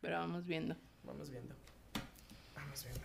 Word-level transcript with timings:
Pero 0.00 0.18
vamos 0.18 0.46
viendo. 0.46 0.76
Vamos 1.04 1.30
viendo. 1.30 1.54
Vamos 2.54 2.84
viendo. 2.84 3.00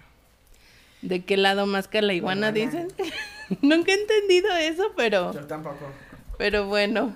¿De 1.02 1.24
qué 1.24 1.38
lado 1.38 1.66
más 1.66 1.88
que 1.88 2.02
la 2.02 2.14
iguana 2.14 2.52
dicen? 2.52 2.88
Nunca 3.62 3.92
he 3.92 4.02
entendido 4.02 4.51
eso, 4.56 4.92
pero, 4.95 5.33
Yo 5.33 5.45
tampoco. 5.45 5.85
pero 6.37 6.66
bueno. 6.67 7.16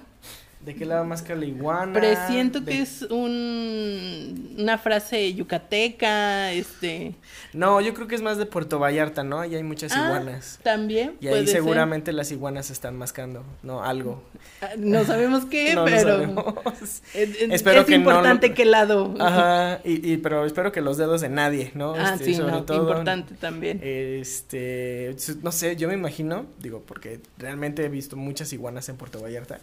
¿De 0.65 0.75
qué 0.75 0.83
lado 0.85 1.05
más 1.05 1.21
que 1.21 1.33
la 1.37 1.45
iguana? 1.45 1.93
Presiento 1.93 2.59
De- 2.59 2.71
que 2.73 2.81
es 2.81 3.03
un, 3.03 4.55
una 4.59 4.77
frase 4.77 5.33
yucateca, 5.33 6.51
este... 6.51 7.15
No, 7.53 7.79
yo 7.79 7.93
creo 7.93 8.07
que 8.07 8.15
es 8.15 8.21
más 8.21 8.37
de 8.37 8.45
Puerto 8.45 8.77
Vallarta, 8.77 9.23
¿no? 9.23 9.39
Ahí 9.39 9.55
hay 9.55 9.63
muchas 9.63 9.93
Ah, 9.95 10.05
iguanas. 10.05 10.59
También 10.61 11.13
Y 11.21 11.27
ahí 11.27 11.45
ser. 11.47 11.55
seguramente 11.57 12.11
las 12.11 12.31
iguanas 12.33 12.71
están 12.71 12.97
mascando, 12.97 13.45
¿no? 13.63 13.83
Algo. 13.83 14.21
Ah, 14.61 14.71
No 14.77 15.05
sabemos 15.05 15.45
qué, 15.45 15.73
No 15.75 15.85
pero 15.85 16.01
sabemos. 16.01 16.45
es, 16.81 17.01
es- 17.13 17.51
Espero 17.51 17.81
es 17.81 17.85
que 17.87 17.97
no 17.97 18.03
lo- 18.03 18.11
importante 18.11 18.53
qué 18.53 18.65
lado. 18.65 19.15
Ajá, 19.17 19.79
y, 19.85 20.11
y- 20.11 20.17
pero 20.17 20.45
espero 20.45 20.73
que 20.73 20.81
los 20.81 20.97
dedos 20.97 21.21
de 21.21 21.29
nadie, 21.29 21.71
¿no? 21.73 21.93
Ah, 21.95 22.11
Este, 22.15 22.25
sí, 22.25 22.35
sobre 22.35 22.51
no, 22.51 22.63
todo, 22.65 22.81
importante 22.81 23.33
también. 23.35 23.79
Este, 23.81 25.15
no 25.41 25.51
sé, 25.53 25.77
yo 25.77 25.87
me 25.87 25.93
imagino, 25.93 26.45
digo, 26.59 26.83
porque 26.85 27.21
realmente 27.37 27.85
he 27.85 27.89
visto 27.89 28.17
muchas 28.17 28.51
iguanas 28.53 28.89
en 28.89 28.97
Puerto 28.97 29.21
Vallarta, 29.21 29.59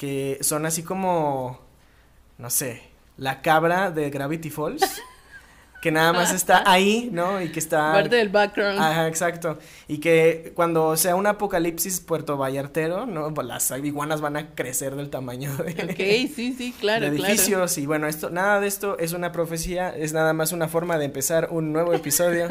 que 0.00 0.38
son 0.40 0.64
así 0.64 0.82
como, 0.82 1.60
no 2.38 2.48
sé, 2.48 2.80
la 3.18 3.42
cabra 3.42 3.90
de 3.90 4.08
Gravity 4.08 4.48
Falls, 4.48 5.02
que 5.82 5.92
nada 5.92 6.14
más 6.14 6.32
está 6.32 6.62
ahí, 6.66 7.10
¿no? 7.12 7.42
Y 7.42 7.52
que 7.52 7.58
está... 7.58 7.92
Parte 7.92 8.16
del 8.16 8.30
background. 8.30 8.78
Ajá, 8.80 9.08
exacto. 9.08 9.58
Y 9.88 9.98
que 9.98 10.52
cuando 10.56 10.96
sea 10.96 11.16
un 11.16 11.26
apocalipsis 11.26 12.00
puerto 12.00 12.38
vallartero, 12.38 13.04
¿no? 13.04 13.34
Pues 13.34 13.46
Las 13.46 13.70
iguanas 13.72 14.22
van 14.22 14.38
a 14.38 14.54
crecer 14.54 14.96
del 14.96 15.10
tamaño 15.10 15.54
de, 15.58 15.72
Ok, 15.84 16.34
sí, 16.34 16.54
sí, 16.56 16.74
claro, 16.80 17.04
de 17.04 17.16
claro. 17.16 17.34
edificios. 17.34 17.76
Y 17.76 17.84
bueno, 17.84 18.06
esto, 18.06 18.30
nada 18.30 18.58
de 18.58 18.68
esto 18.68 18.98
es 18.98 19.12
una 19.12 19.32
profecía, 19.32 19.90
es 19.90 20.14
nada 20.14 20.32
más 20.32 20.52
una 20.52 20.68
forma 20.68 20.96
de 20.96 21.04
empezar 21.04 21.48
un 21.50 21.74
nuevo 21.74 21.92
episodio 21.92 22.48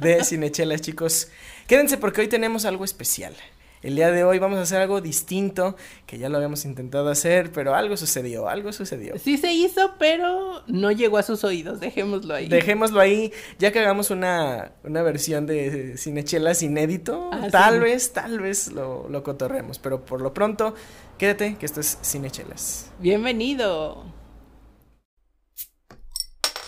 de 0.00 0.22
Cinechelas, 0.22 0.82
chicos. 0.82 1.28
Quédense 1.66 1.96
porque 1.96 2.20
hoy 2.20 2.28
tenemos 2.28 2.66
algo 2.66 2.84
especial. 2.84 3.34
El 3.82 3.96
día 3.96 4.10
de 4.10 4.24
hoy 4.24 4.38
vamos 4.38 4.58
a 4.58 4.62
hacer 4.62 4.78
algo 4.82 5.00
distinto, 5.00 5.74
que 6.06 6.18
ya 6.18 6.28
lo 6.28 6.36
habíamos 6.36 6.66
intentado 6.66 7.08
hacer, 7.08 7.50
pero 7.50 7.74
algo 7.74 7.96
sucedió, 7.96 8.46
algo 8.46 8.74
sucedió. 8.74 9.18
Sí 9.18 9.38
se 9.38 9.54
hizo, 9.54 9.94
pero 9.98 10.62
no 10.66 10.92
llegó 10.92 11.16
a 11.16 11.22
sus 11.22 11.44
oídos, 11.44 11.80
dejémoslo 11.80 12.34
ahí. 12.34 12.46
Dejémoslo 12.48 13.00
ahí, 13.00 13.32
ya 13.58 13.72
que 13.72 13.78
hagamos 13.78 14.10
una, 14.10 14.72
una 14.84 15.00
versión 15.02 15.46
de 15.46 15.96
Cinechelas 15.96 16.62
inédito, 16.62 17.30
Ah, 17.32 17.48
tal 17.50 17.74
sí. 17.74 17.80
vez, 17.80 18.12
tal 18.12 18.38
vez 18.40 18.70
lo, 18.70 19.08
lo 19.08 19.22
cotorremos, 19.22 19.78
pero 19.78 20.04
por 20.04 20.20
lo 20.20 20.34
pronto, 20.34 20.74
quédate 21.16 21.56
que 21.56 21.64
esto 21.64 21.80
es 21.80 21.98
Cinechelas. 22.02 22.90
Bienvenido. 22.98 24.04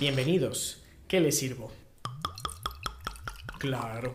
Bienvenidos, 0.00 0.82
¿qué 1.08 1.20
les 1.20 1.38
sirvo? 1.38 1.70
Claro. 3.58 4.14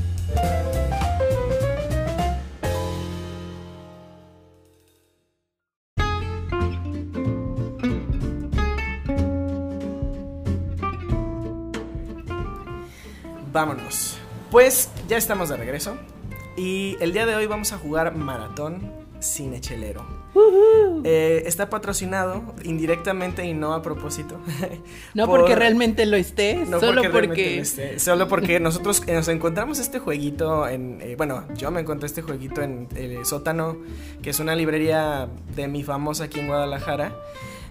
Vámonos. 13.51 14.17
Pues 14.49 14.89
ya 15.07 15.17
estamos 15.17 15.49
de 15.49 15.57
regreso. 15.57 15.95
Y 16.57 16.97
el 16.99 17.13
día 17.13 17.25
de 17.25 17.35
hoy 17.35 17.47
vamos 17.47 17.71
a 17.73 17.77
jugar 17.77 18.15
Maratón 18.15 18.91
Cinechelero. 19.21 20.05
Eh, 21.03 21.43
está 21.45 21.69
patrocinado 21.69 22.41
indirectamente 22.63 23.45
y 23.45 23.53
no 23.53 23.73
a 23.73 23.81
propósito. 23.81 24.39
No 25.13 25.27
por- 25.27 25.41
porque 25.41 25.55
realmente 25.55 26.05
lo 26.05 26.15
esté, 26.15 26.55
no 26.65 26.79
solo 26.79 27.01
realmente 27.01 27.27
porque... 27.27 27.55
lo 27.57 27.61
esté, 27.61 27.99
solo 27.99 28.27
porque 28.29 28.59
nosotros 28.61 29.03
eh, 29.07 29.13
nos 29.13 29.27
encontramos 29.27 29.79
este 29.79 29.99
jueguito 29.99 30.67
en 30.69 30.99
eh, 31.01 31.15
bueno 31.17 31.43
yo 31.57 31.69
me 31.71 31.81
encontré 31.81 32.05
este 32.07 32.21
jueguito 32.21 32.61
en 32.61 32.87
el 32.95 33.25
sótano 33.25 33.77
que 34.21 34.29
es 34.29 34.39
una 34.39 34.55
librería 34.55 35.27
de 35.53 35.67
mi 35.67 35.83
famosa 35.83 36.25
aquí 36.25 36.39
en 36.39 36.47
Guadalajara 36.47 37.13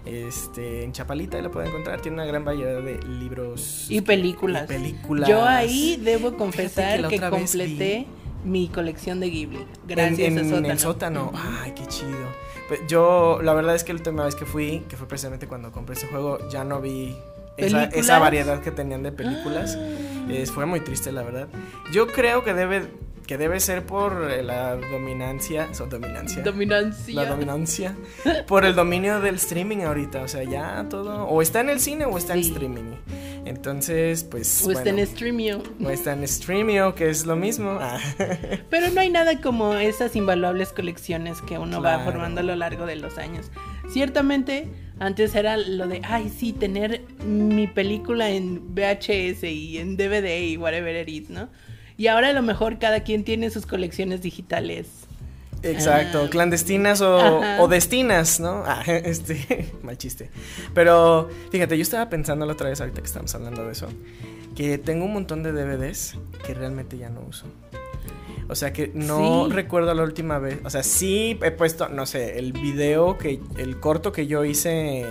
este 0.05 0.83
en 0.83 0.91
Chapalita 0.93 1.37
y 1.37 1.41
lo 1.43 1.51
pueden 1.51 1.69
encontrar 1.69 2.01
tiene 2.01 2.15
una 2.15 2.25
gran 2.25 2.43
variedad 2.43 2.81
de 2.81 2.99
libros 3.05 3.85
Y 3.89 4.01
películas. 4.01 4.63
y 4.65 4.67
películas 4.67 5.29
Yo 5.29 5.43
ahí 5.45 5.99
debo 6.03 6.35
confesar 6.37 6.99
la 6.99 7.07
que, 7.09 7.19
completé 7.19 8.07
mi 8.43 8.67
colección 8.69 9.19
de 9.19 9.29
Ghibli. 9.29 9.65
Gracias 9.87 10.19
en, 10.19 10.39
en 10.39 10.45
a 10.45 10.49
Sótano. 10.49 10.71
el 10.71 10.79
sótano. 10.79 11.31
Ay, 11.61 11.73
qué 11.75 11.85
chido. 11.85 12.17
Pues 12.67 12.79
yo, 12.87 13.39
la 13.43 13.53
verdad 13.53 13.75
es 13.75 13.83
que 13.83 13.93
la 13.93 13.97
última 13.99 14.25
vez 14.25 14.33
que 14.33 14.45
fui, 14.45 14.79
que 14.89 14.97
fue 14.97 15.07
precisamente 15.07 15.45
cuando 15.47 15.71
compré 15.71 15.95
ese 15.95 16.07
juego, 16.07 16.39
ya 16.49 16.63
no 16.63 16.81
vi 16.81 17.15
esa, 17.57 17.83
esa 17.85 18.17
variedad 18.17 18.59
que 18.61 18.71
tenían 18.71 19.03
de 19.03 19.11
películas. 19.11 19.77
Es- 20.29 20.51
fue 20.51 20.65
muy 20.65 20.79
triste, 20.79 21.11
la 21.11 21.21
verdad. 21.21 21.49
Yo 21.93 22.07
creo 22.07 22.43
que 22.43 22.53
debe, 22.55 22.87
que 23.25 23.37
debe 23.37 23.59
ser 23.59 23.85
por 23.85 24.29
eh, 24.31 24.43
la 24.43 24.75
dominancia, 24.75 25.69
o 25.79 25.85
dominancia. 25.85 26.43
Dominancia. 26.43 27.13
la 27.13 27.25
dominancia 27.25 27.95
por 28.47 28.65
el 28.65 28.75
dominio 28.75 29.21
del 29.21 29.35
streaming 29.35 29.79
ahorita, 29.79 30.21
o 30.23 30.27
sea, 30.27 30.43
ya 30.43 30.85
todo 30.89 31.25
o 31.25 31.41
está 31.41 31.61
en 31.61 31.69
el 31.69 31.79
cine 31.79 32.05
o 32.05 32.17
está 32.17 32.33
en 32.33 32.39
streaming. 32.39 32.95
Entonces, 33.45 34.23
pues 34.23 34.65
o 34.65 34.71
está 34.71 34.89
en 34.89 35.05
Streamio. 35.05 35.63
o 35.83 35.89
está 35.89 36.13
en 36.13 36.27
Streamio, 36.27 36.93
que 36.93 37.09
es 37.09 37.25
lo 37.25 37.35
mismo. 37.35 37.77
Ah. 37.81 37.99
Pero 38.69 38.89
no 38.89 39.01
hay 39.01 39.09
nada 39.09 39.41
como 39.41 39.73
esas 39.75 40.15
invaluables 40.15 40.69
colecciones 40.69 41.41
que 41.41 41.57
uno 41.57 41.81
va 41.81 41.99
formando 41.99 42.41
a 42.41 42.43
lo 42.43 42.55
largo 42.55 42.85
de 42.85 42.97
los 42.97 43.17
años. 43.17 43.51
Ciertamente, 43.89 44.67
antes 44.99 45.33
era 45.33 45.57
lo 45.57 45.87
de, 45.87 46.01
ay, 46.03 46.29
sí, 46.29 46.53
tener 46.53 47.01
mi 47.25 47.67
película 47.67 48.29
en 48.29 48.75
VHS 48.75 49.43
y 49.43 49.79
en 49.79 49.97
DVD 49.97 50.43
y 50.43 50.57
whatever 50.57 50.95
it 50.95 51.09
is, 51.09 51.29
¿no? 51.29 51.49
Y 52.01 52.07
ahora 52.07 52.29
a 52.29 52.33
lo 52.33 52.41
mejor 52.41 52.79
cada 52.79 53.01
quien 53.03 53.23
tiene 53.23 53.51
sus 53.51 53.67
colecciones 53.67 54.23
digitales. 54.23 54.87
Exacto, 55.61 56.23
Ah. 56.25 56.29
clandestinas 56.31 56.99
o, 57.01 57.67
destinas, 57.69 58.39
¿no? 58.39 58.63
Ah, 58.65 58.81
este, 58.87 59.71
mal 59.83 59.99
chiste. 59.99 60.31
Pero 60.73 61.29
fíjate, 61.51 61.77
yo 61.77 61.83
estaba 61.83 62.09
pensando 62.09 62.43
la 62.47 62.53
otra 62.53 62.69
vez, 62.69 62.81
ahorita 62.81 63.01
que 63.01 63.05
estamos 63.05 63.35
hablando 63.35 63.63
de 63.67 63.73
eso, 63.73 63.87
que 64.55 64.79
tengo 64.79 65.05
un 65.05 65.13
montón 65.13 65.43
de 65.43 65.51
DVDs 65.51 66.17
que 66.43 66.55
realmente 66.55 66.97
ya 66.97 67.09
no 67.09 67.21
uso. 67.21 67.45
O 68.49 68.55
sea 68.55 68.73
que 68.73 68.89
no 68.95 69.45
Sí. 69.45 69.53
recuerdo 69.53 69.93
la 69.93 70.01
última 70.01 70.39
vez. 70.39 70.57
O 70.63 70.71
sea, 70.71 70.81
sí 70.81 71.37
he 71.43 71.51
puesto, 71.51 71.87
no 71.87 72.07
sé, 72.07 72.39
el 72.39 72.51
video 72.51 73.19
que, 73.19 73.39
el 73.57 73.79
corto 73.79 74.11
que 74.11 74.25
yo 74.25 74.43
hice 74.43 75.05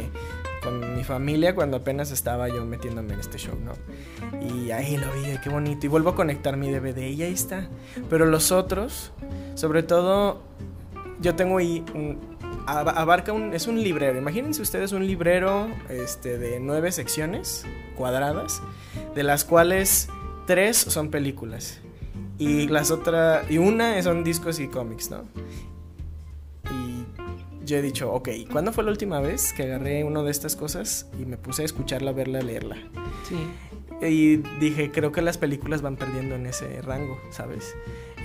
con 0.62 0.97
mi 0.97 1.04
familia 1.04 1.54
cuando 1.54 1.78
apenas 1.78 2.10
estaba 2.10 2.48
yo 2.48 2.65
metiéndome 2.65 3.15
en 3.15 3.21
este 3.21 3.38
show, 3.38 3.54
¿no? 3.65 3.72
Y 4.41 4.71
ahí 4.71 4.97
lo 4.97 5.06
vi, 5.12 5.38
qué 5.43 5.48
bonito. 5.50 5.87
Y 5.87 5.88
vuelvo 5.88 6.10
a 6.10 6.15
conectar 6.15 6.56
mi 6.56 6.71
DVD 6.71 6.98
y 7.09 7.22
ahí 7.22 7.32
está. 7.32 7.69
Pero 8.09 8.26
los 8.26 8.53
otros, 8.53 9.12
sobre 9.54 9.82
todo, 9.82 10.43
yo 11.21 11.34
tengo 11.34 11.59
ahí 11.59 11.84
un, 11.94 12.19
ab- 12.66 12.93
abarca 12.97 13.32
un, 13.32 13.53
es 13.54 13.66
un 13.66 13.82
librero. 13.82 14.19
Imagínense 14.19 14.62
ustedes 14.62 14.93
un 14.93 15.06
librero 15.06 15.69
este, 15.88 16.38
de 16.38 16.60
nueve 16.60 16.92
secciones 16.92 17.65
cuadradas, 17.97 18.62
de 19.15 19.22
las 19.22 19.44
cuales 19.44 20.09
tres 20.47 20.77
son 20.77 21.10
películas. 21.10 21.81
Y 22.38 22.69
las 22.69 22.91
otras, 22.91 23.50
y 23.50 23.59
una 23.59 24.00
son 24.03 24.25
discos 24.25 24.60
y 24.60 24.69
cómics, 24.69 25.10
¿no? 25.10 25.25
Yo 27.70 27.76
he 27.76 27.82
dicho, 27.82 28.12
ok, 28.12 28.30
¿cuándo 28.50 28.72
fue 28.72 28.82
la 28.82 28.90
última 28.90 29.20
vez 29.20 29.52
que 29.52 29.62
agarré 29.62 30.02
una 30.02 30.24
de 30.24 30.32
estas 30.32 30.56
cosas 30.56 31.06
y 31.20 31.24
me 31.24 31.36
puse 31.36 31.62
a 31.62 31.64
escucharla, 31.66 32.10
verla, 32.10 32.42
leerla? 32.42 32.78
Sí. 33.28 33.36
Y 34.04 34.38
dije, 34.58 34.90
creo 34.90 35.12
que 35.12 35.22
las 35.22 35.38
películas 35.38 35.80
van 35.80 35.94
perdiendo 35.94 36.34
en 36.34 36.46
ese 36.46 36.82
rango, 36.82 37.16
¿sabes? 37.30 37.76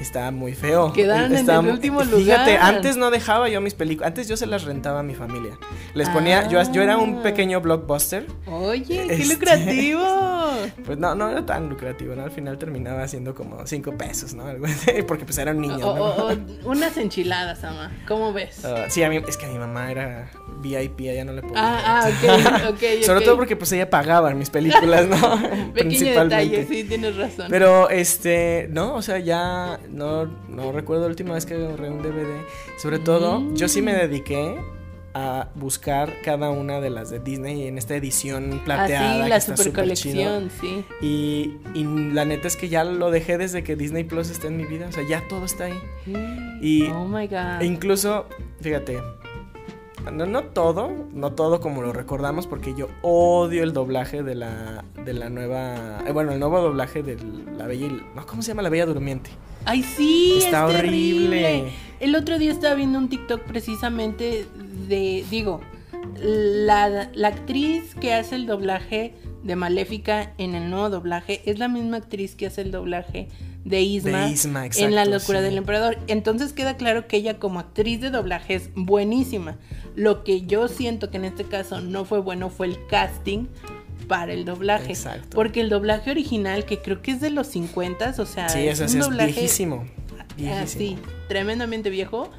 Está 0.01 0.29
muy 0.31 0.53
feo. 0.53 0.91
Quedaron 0.93 1.33
en 1.35 1.49
el 1.49 1.67
último 1.67 2.01
Fíjate, 2.01 2.53
lugar. 2.53 2.75
antes 2.75 2.97
no 2.97 3.11
dejaba 3.11 3.47
yo 3.49 3.61
mis 3.61 3.73
películas, 3.73 4.07
antes 4.09 4.27
yo 4.27 4.35
se 4.37 4.45
las 4.45 4.63
rentaba 4.63 4.99
a 4.99 5.03
mi 5.03 5.15
familia. 5.15 5.57
Les 5.93 6.09
ponía, 6.09 6.47
yo, 6.49 6.61
yo 6.71 6.81
era 6.81 6.97
un 6.97 7.19
Ah. 7.19 7.23
pequeño 7.23 7.61
blockbuster. 7.61 8.27
Oye, 8.45 8.83
qué 9.07 9.13
Este- 9.21 9.33
lucrativo. 9.33 10.03
Pues 10.85 10.97
no, 10.97 11.15
no 11.15 11.29
era 11.29 11.45
tan 11.45 11.69
lucrativo, 11.69 12.15
¿no? 12.15 12.23
Al 12.23 12.31
final 12.31 12.57
terminaba 12.57 13.03
haciendo 13.03 13.35
como 13.35 13.65
cinco 13.67 13.91
pesos, 13.97 14.33
¿no? 14.33 14.45
Porque 15.07 15.25
pues 15.25 15.37
era 15.37 15.51
un 15.51 15.61
niño, 15.61 15.85
O, 15.87 15.95
¿no? 15.95 16.03
o- 16.03 16.31
o 16.31 16.37
unas 16.65 16.95
enchiladas, 16.97 17.63
ama. 17.63 17.91
¿Cómo 18.07 18.31
ves? 18.33 18.63
Ah, 18.63 18.85
sí, 18.89 19.03
a 19.03 19.09
mí, 19.09 19.19
es 19.27 19.37
que 19.37 19.45
a 19.45 19.49
mi 19.49 19.57
mamá 19.59 19.91
era 19.91 20.29
VIP, 20.61 21.01
ella 21.01 21.25
no 21.25 21.33
le 21.33 21.41
podía. 21.41 21.55
Ah, 21.57 21.81
ah, 22.05 22.09
ok, 22.69 22.69
ok, 22.73 23.03
Sobre 23.05 23.21
todo 23.21 23.35
porque 23.35 23.55
pues 23.55 23.71
ella 23.73 23.89
pagaba 23.89 24.31
en 24.31 24.37
mis 24.37 24.49
películas, 24.49 25.07
¿no? 25.07 25.73
Pequeño 25.73 26.23
detalle, 26.23 26.65
sí, 26.67 26.83
tienes 26.85 27.15
razón. 27.15 27.47
Pero 27.49 27.89
este, 27.89 28.67
no, 28.71 28.95
o 28.95 29.01
sea, 29.01 29.19
ya 29.19 29.79
no, 29.91 30.25
no 30.49 30.71
recuerdo 30.71 31.03
la 31.03 31.09
última 31.09 31.33
vez 31.33 31.45
que 31.45 31.55
agarré 31.55 31.89
un 31.89 32.01
DVD. 32.01 32.41
Sobre 32.77 32.99
todo, 32.99 33.39
Mm. 33.39 33.55
yo 33.55 33.67
sí 33.67 33.81
me 33.81 33.93
dediqué 33.93 34.55
a 35.17 35.47
buscar 35.55 36.11
cada 36.25 36.49
una 36.49 36.81
de 36.81 36.89
las 36.89 37.09
de 37.09 37.19
Disney 37.19 37.67
en 37.67 37.77
esta 37.77 37.95
edición 37.95 38.61
plateada. 38.65 39.11
Así, 39.13 39.23
que 39.23 39.29
la 39.29 39.39
super 39.41 39.65
chido. 39.65 39.73
colección, 39.73 40.51
sí. 40.59 40.85
Y, 41.01 41.57
y 41.73 41.85
la 42.11 42.25
neta 42.25 42.49
es 42.49 42.57
que 42.57 42.67
ya 42.67 42.83
lo 42.83 43.11
dejé 43.11 43.37
desde 43.37 43.63
que 43.63 43.77
Disney 43.77 44.03
Plus 44.03 44.29
está 44.29 44.47
en 44.47 44.57
mi 44.57 44.65
vida. 44.65 44.87
O 44.89 44.91
sea, 44.91 45.07
ya 45.07 45.23
todo 45.29 45.45
está 45.45 45.65
ahí. 45.65 45.79
Y 46.61 46.87
oh 46.87 47.05
my 47.07 47.27
god. 47.27 47.61
e 47.61 47.65
incluso, 47.65 48.25
fíjate, 48.59 48.99
no, 50.11 50.25
no 50.25 50.43
todo, 50.43 50.91
no 51.13 51.31
todo 51.31 51.61
como 51.61 51.81
lo 51.81 51.93
recordamos, 51.93 52.45
porque 52.45 52.75
yo 52.75 52.89
odio 53.01 53.63
el 53.63 53.71
doblaje 53.73 54.21
de 54.21 54.35
la, 54.35 54.83
de 55.03 55.13
la 55.13 55.29
nueva, 55.29 56.03
eh, 56.05 56.11
bueno, 56.11 56.33
el 56.33 56.39
nuevo 56.39 56.59
doblaje 56.61 57.01
de 57.01 57.17
La 57.57 57.65
Bella, 57.67 57.87
y- 57.87 58.01
no, 58.15 58.25
¿cómo 58.27 58.41
se 58.41 58.49
llama? 58.49 58.61
La 58.61 58.69
Bella 58.69 58.85
Durmiente. 58.85 59.29
Ay, 59.65 59.83
sí, 59.83 60.35
Está 60.37 60.69
es 60.69 60.75
horrible. 60.75 61.41
terrible. 61.41 61.71
El 61.99 62.15
otro 62.15 62.37
día 62.37 62.51
estaba 62.51 62.75
viendo 62.75 62.99
un 62.99 63.09
TikTok 63.09 63.41
precisamente 63.43 64.45
de, 64.87 65.25
digo, 65.29 65.61
la, 66.21 67.09
la 67.13 67.27
actriz 67.27 67.95
que 67.95 68.13
hace 68.13 68.35
el 68.35 68.45
doblaje 68.45 69.13
de 69.43 69.55
Maléfica 69.55 70.33
en 70.37 70.55
el 70.55 70.69
nuevo 70.69 70.89
doblaje 70.89 71.41
es 71.45 71.59
la 71.59 71.67
misma 71.67 71.97
actriz 71.97 72.35
que 72.35 72.47
hace 72.47 72.61
el 72.61 72.71
doblaje 72.71 73.27
de 73.63 73.81
Isma, 73.81 74.25
De 74.25 74.31
Isma, 74.31 74.65
en 74.75 74.93
La 74.95 75.05
locura 75.05 75.39
sí. 75.39 75.45
del 75.45 75.57
emperador. 75.57 75.97
Entonces 76.07 76.53
queda 76.53 76.77
claro 76.77 77.07
que 77.07 77.17
ella 77.17 77.39
como 77.39 77.59
actriz 77.59 77.99
de 78.01 78.11
doblaje 78.11 78.55
es 78.55 78.69
buenísima. 78.75 79.57
Lo 79.95 80.23
que 80.23 80.41
yo 80.41 80.67
siento 80.67 81.09
que 81.09 81.17
en 81.17 81.25
este 81.25 81.43
caso 81.45 81.81
no 81.81 82.05
fue 82.05 82.19
bueno 82.19 82.49
fue 82.49 82.67
el 82.67 82.77
casting 82.87 83.45
para 84.07 84.33
el 84.33 84.45
doblaje. 84.45 84.89
Exacto. 84.91 85.29
Porque 85.35 85.61
el 85.61 85.69
doblaje 85.69 86.11
original, 86.11 86.65
que 86.65 86.79
creo 86.81 87.01
que 87.01 87.11
es 87.11 87.21
de 87.21 87.29
los 87.29 87.47
50, 87.47 88.15
o 88.17 88.25
sea, 88.25 88.49
Sí, 88.49 88.67
es 88.67 88.79
un 88.79 88.85
es 88.85 88.99
doblaje 88.99 89.31
viejísimo. 89.31 89.85
Viejísimo. 90.37 90.63
así, 90.63 90.97
tremendamente 91.27 91.89
viejo, 91.89 92.29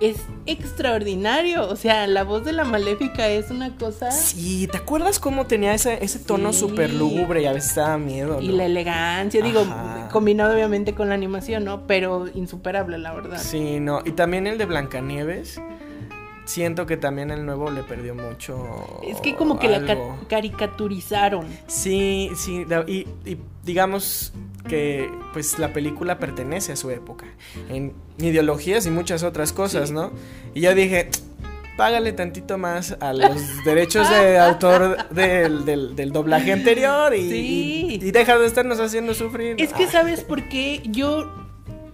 es 0.00 0.16
extraordinario. 0.46 1.68
O 1.68 1.76
sea, 1.76 2.06
la 2.06 2.24
voz 2.24 2.44
de 2.44 2.52
la 2.52 2.64
maléfica 2.64 3.28
es 3.28 3.50
una 3.50 3.76
cosa. 3.76 4.10
Sí, 4.10 4.66
¿te 4.70 4.78
acuerdas 4.78 5.18
cómo 5.18 5.46
tenía 5.46 5.74
ese, 5.74 6.02
ese 6.04 6.18
tono 6.18 6.52
Sí. 6.52 6.60
súper 6.60 6.92
lúgubre 6.92 7.42
y 7.42 7.46
a 7.46 7.52
veces 7.52 7.74
daba 7.76 7.98
miedo? 7.98 8.40
Y 8.40 8.48
la 8.48 8.64
elegancia, 8.66 9.42
digo, 9.42 9.64
combinado 10.10 10.54
obviamente 10.54 10.94
con 10.94 11.08
la 11.08 11.14
animación, 11.14 11.64
¿no? 11.64 11.86
Pero 11.86 12.26
insuperable, 12.34 12.98
la 12.98 13.12
verdad. 13.12 13.38
Sí, 13.40 13.78
no. 13.80 14.00
Y 14.04 14.12
también 14.12 14.46
el 14.46 14.58
de 14.58 14.64
Blancanieves. 14.66 15.60
Siento 16.44 16.86
que 16.86 16.96
también 16.96 17.30
el 17.30 17.46
nuevo 17.46 17.70
le 17.70 17.82
perdió 17.84 18.14
mucho. 18.14 19.00
Es 19.06 19.20
que 19.20 19.34
como 19.36 19.58
que 19.58 19.68
la 19.68 19.84
ca- 19.84 19.96
caricaturizaron. 20.28 21.46
Sí, 21.66 22.30
sí, 22.36 22.64
y, 22.86 22.92
y 23.24 23.38
digamos 23.64 24.32
que 24.68 25.08
pues 25.32 25.58
la 25.58 25.72
película 25.72 26.18
pertenece 26.18 26.72
a 26.72 26.76
su 26.76 26.90
época, 26.90 27.26
en 27.68 27.92
ideologías 28.18 28.86
y 28.86 28.90
muchas 28.90 29.22
otras 29.22 29.52
cosas, 29.52 29.88
Sí. 29.88 29.94
¿no? 29.94 30.12
Y 30.54 30.60
yo 30.62 30.74
dije, 30.74 31.10
págale 31.76 32.12
tantito 32.12 32.58
más 32.58 32.96
a 33.00 33.12
los 33.12 33.40
derechos 33.64 34.08
de 34.10 34.38
autor 34.38 35.08
del, 35.10 35.64
del- 35.64 35.96
del 35.96 36.12
doblaje 36.12 36.52
anterior 36.52 37.14
y, 37.14 37.28
Sí. 37.30 37.86
y- 37.90 37.94
y 38.06 38.10
deja 38.10 38.38
de 38.38 38.46
estarnos 38.46 38.78
haciendo 38.80 39.14
sufrir. 39.14 39.56
Es 39.58 39.72
que, 39.72 39.84
Ah, 39.84 39.90
¿sabes 39.90 40.22
por 40.22 40.48
qué? 40.48 40.80
Yo 40.84 41.30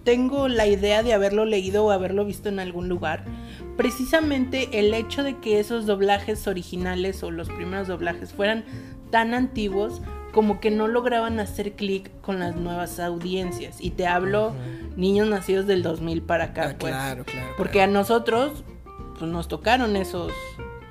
tengo 0.03 0.47
la 0.47 0.65
idea 0.65 1.03
de 1.03 1.13
haberlo 1.13 1.45
leído 1.45 1.85
o 1.85 1.91
haberlo 1.91 2.25
visto 2.25 2.49
en 2.49 2.59
algún 2.59 2.87
lugar. 2.89 3.25
Precisamente 3.79 4.77
el 4.77 4.93
hecho 4.93 5.23
de 5.23 5.37
que 5.37 5.57
esos 5.57 5.85
doblajes 5.85 6.47
originales 6.47 7.23
o 7.23 7.31
los 7.31 7.47
primeros 7.47 7.87
doblajes 7.87 8.33
fueran 8.33 8.65
tan 9.09 9.33
antiguos 9.33 10.01
como 10.33 10.59
que 10.59 10.69
no 10.69 10.89
lograban 10.89 11.39
hacer 11.39 11.71
clic 11.77 12.11
con 12.19 12.39
las 12.39 12.57
nuevas 12.57 12.99
audiencias. 12.99 13.77
Y 13.79 13.91
te 13.91 14.05
hablo 14.05 14.53
niños 14.97 15.29
nacidos 15.29 15.65
del 15.65 15.81
2000 15.81 16.23
para 16.23 16.43
acá, 16.43 16.71
ah, 16.71 16.75
pues. 16.77 16.91
claro, 16.93 17.23
claro. 17.23 17.53
Porque 17.55 17.81
a 17.81 17.87
nosotros 17.87 18.65
pues, 19.17 19.31
nos 19.31 19.47
tocaron 19.47 19.95
esos, 19.95 20.33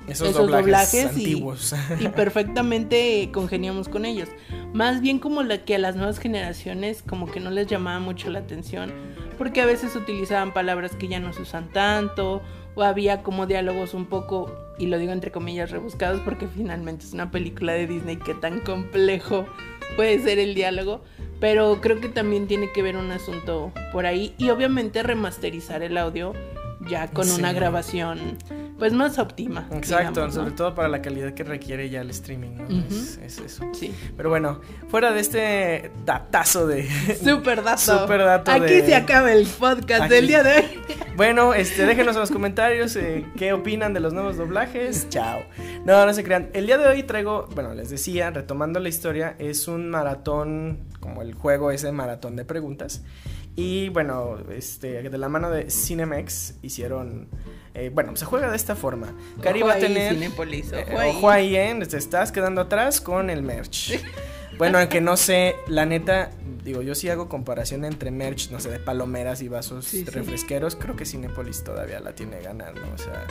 esos, 0.07 0.29
esos 0.29 0.47
doblajes, 0.47 0.63
doblajes 0.65 1.17
y- 1.17 1.25
antiguos. 1.25 1.75
y 1.99 2.07
perfectamente 2.15 3.29
congeniamos 3.31 3.87
con 3.87 4.05
ellos. 4.05 4.29
Más 4.73 4.99
bien 4.99 5.19
como 5.19 5.43
la 5.43 5.63
que 5.63 5.75
a 5.75 5.77
las 5.77 5.95
nuevas 5.95 6.17
generaciones 6.17 7.03
como 7.03 7.29
que 7.29 7.39
no 7.39 7.51
les 7.51 7.67
llamaba 7.67 7.99
mucho 7.99 8.31
la 8.31 8.39
atención, 8.39 8.91
porque 9.37 9.61
a 9.61 9.67
veces 9.67 9.95
utilizaban 9.95 10.53
palabras 10.53 10.95
que 10.95 11.07
ya 11.07 11.19
no 11.19 11.33
se 11.33 11.43
usan 11.43 11.69
tanto, 11.69 12.41
o 12.79 12.83
había 12.83 13.23
como 13.23 13.45
diálogos 13.45 13.93
un 13.93 14.05
poco, 14.05 14.51
y 14.77 14.87
lo 14.87 14.97
digo 14.97 15.11
entre 15.11 15.31
comillas, 15.31 15.71
rebuscados, 15.71 16.21
porque 16.21 16.47
finalmente 16.47 17.05
es 17.05 17.13
una 17.13 17.29
película 17.29 17.73
de 17.73 17.87
Disney 17.87 18.15
que 18.15 18.33
tan 18.33 18.61
complejo 18.61 19.45
puede 19.95 20.19
ser 20.19 20.39
el 20.39 20.55
diálogo. 20.55 21.01
Pero 21.39 21.79
creo 21.81 22.01
que 22.01 22.09
también 22.09 22.47
tiene 22.47 22.71
que 22.71 22.81
ver 22.81 22.97
un 22.97 23.11
asunto 23.11 23.71
por 23.93 24.05
ahí. 24.05 24.33
Y 24.37 24.49
obviamente 24.49 25.03
remasterizar 25.03 25.83
el 25.83 25.97
audio 25.97 26.33
ya 26.87 27.07
con 27.09 27.29
una 27.31 27.51
grabación 27.53 28.37
pues 28.77 28.93
más 28.93 29.19
óptima. 29.19 29.67
Exacto, 29.73 30.11
digamos, 30.21 30.35
¿no? 30.35 30.41
sobre 30.43 30.51
todo 30.55 30.73
para 30.73 30.87
la 30.87 31.01
calidad 31.01 31.33
que 31.33 31.43
requiere 31.43 31.89
ya 31.89 31.99
el 31.99 32.09
streaming, 32.11 32.51
¿no? 32.55 32.67
Es, 32.87 33.17
es 33.21 33.39
eso. 33.39 33.65
Sí. 33.73 33.93
Pero 34.15 34.29
bueno, 34.29 34.61
fuera 34.87 35.11
de 35.11 35.19
este 35.19 35.91
datazo 36.05 36.65
de... 36.65 36.87
Super 37.23 37.61
dato. 37.63 37.99
Super 37.99 38.19
dato 38.23 38.51
Aquí 38.51 38.63
de- 38.75 38.85
se 38.85 38.95
acaba 38.95 39.33
el 39.33 39.45
podcast 39.45 40.03
Aquí. 40.03 40.13
del 40.13 40.27
día 40.27 40.43
de 40.43 40.53
hoy. 40.55 40.63
Bueno, 41.19 41.53
este, 41.53 41.85
déjenos 41.85 42.15
en 42.15 42.21
los 42.21 42.31
comentarios 42.31 42.95
eh, 42.95 43.25
qué 43.37 43.51
opinan 43.51 43.93
de 43.93 43.99
los 43.99 44.13
nuevos 44.13 44.37
doblajes. 44.37 45.09
Chao. 45.09 45.41
No, 45.83 46.05
no 46.05 46.13
se 46.13 46.23
crean. 46.23 46.49
El 46.53 46.65
día 46.65 46.77
de 46.77 46.87
hoy 46.87 47.03
traigo, 47.03 47.45
bueno, 47.55 47.73
les 47.73 47.89
decía, 47.89 48.29
retomando 48.31 48.79
la 48.79 48.87
historia, 48.87 49.35
es 49.37 49.67
un 49.67 49.89
maratón, 49.89 50.79
como 51.01 51.21
el 51.21 51.33
juego 51.33 51.71
ese 51.71 51.91
maratón 51.91 52.37
de 52.37 52.45
preguntas. 52.45 53.03
Y 53.59 53.89
bueno, 53.89 54.37
este, 54.55 55.09
de 55.09 55.17
la 55.17 55.27
mano 55.27 55.49
de 55.49 55.69
Cinemex 55.69 56.55
hicieron, 56.61 57.27
eh, 57.73 57.91
bueno, 57.93 58.15
se 58.15 58.23
juega 58.23 58.49
de 58.49 58.55
esta 58.55 58.75
forma. 58.75 59.13
Cari 59.41 59.61
va 59.63 59.73
a 59.73 59.77
tener, 59.79 60.13
Cinépolis, 60.13 60.71
eh, 60.71 60.85
ojo 60.87 60.99
ahí. 60.99 61.09
ojo 61.09 61.29
ahí, 61.29 61.55
¿eh? 61.57 61.79
Te 61.89 61.97
estás 61.97 62.31
quedando 62.31 62.61
atrás 62.61 63.01
con 63.01 63.29
el 63.29 63.43
merch. 63.43 63.99
Bueno, 64.57 64.77
aunque 64.79 65.01
no 65.01 65.17
sé, 65.17 65.55
la 65.67 65.85
neta, 65.85 66.31
digo, 66.63 66.81
yo 66.81 66.95
sí 66.95 67.09
hago 67.09 67.27
comparación 67.27 67.83
entre 67.83 68.11
merch, 68.11 68.49
no 68.49 68.61
sé, 68.61 68.69
de 68.69 68.79
palomeras 68.79 69.41
y 69.41 69.49
vasos 69.49 69.83
Sí, 69.85 70.05
sí. 70.05 70.09
refresqueros. 70.09 70.75
Creo 70.77 70.95
que 70.95 71.05
Cinepolis 71.05 71.63
todavía 71.65 71.99
la 71.99 72.13
tiene 72.15 72.39
ganando, 72.41 72.81
o 72.93 72.97
sea. 72.97 73.27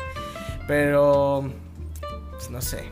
Pero. 0.67 1.51
Pues 2.33 2.51
no 2.51 2.63
sé. 2.63 2.85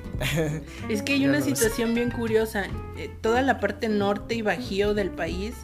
Es 0.89 1.03
que 1.03 1.13
hay 1.13 1.21
Yo 1.23 1.29
una 1.29 1.39
no 1.39 1.45
lo 1.45 1.51
sé. 1.51 1.55
situación 1.57 1.95
bien 1.95 2.11
curiosa. 2.11 2.65
Eh, 2.97 3.11
toda 3.21 3.43
la 3.43 3.61
parte 3.61 3.89
norte 3.89 4.35
y 4.35 4.43
bajío 4.43 4.93
del 4.95 5.11
país 5.11 5.55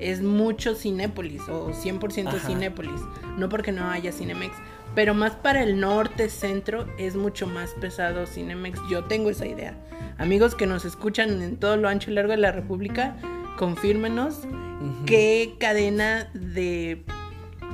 es 0.00 0.20
mucho 0.22 0.74
Cinépolis 0.74 1.42
o 1.48 1.70
100% 1.72 2.28
Ajá. 2.28 2.38
Cinépolis. 2.46 3.00
No 3.36 3.48
porque 3.48 3.72
no 3.72 3.90
haya 3.90 4.12
Cinemex. 4.12 4.54
Pero 4.94 5.14
más 5.14 5.32
para 5.36 5.62
el 5.62 5.78
norte, 5.80 6.28
centro, 6.28 6.86
es 6.98 7.14
mucho 7.14 7.46
más 7.46 7.70
pesado 7.80 8.26
Cinemex. 8.26 8.80
Yo 8.90 9.04
tengo 9.04 9.30
esa 9.30 9.46
idea. 9.46 9.74
Amigos 10.18 10.54
que 10.54 10.66
nos 10.66 10.84
escuchan 10.84 11.40
en 11.42 11.56
todo 11.56 11.76
lo 11.76 11.88
ancho 11.88 12.10
y 12.10 12.14
largo 12.14 12.32
de 12.32 12.38
la 12.38 12.50
República, 12.52 13.16
confírmenos 13.56 14.38
Ujú. 14.44 15.04
qué 15.06 15.54
cadena 15.60 16.30
de 16.34 17.04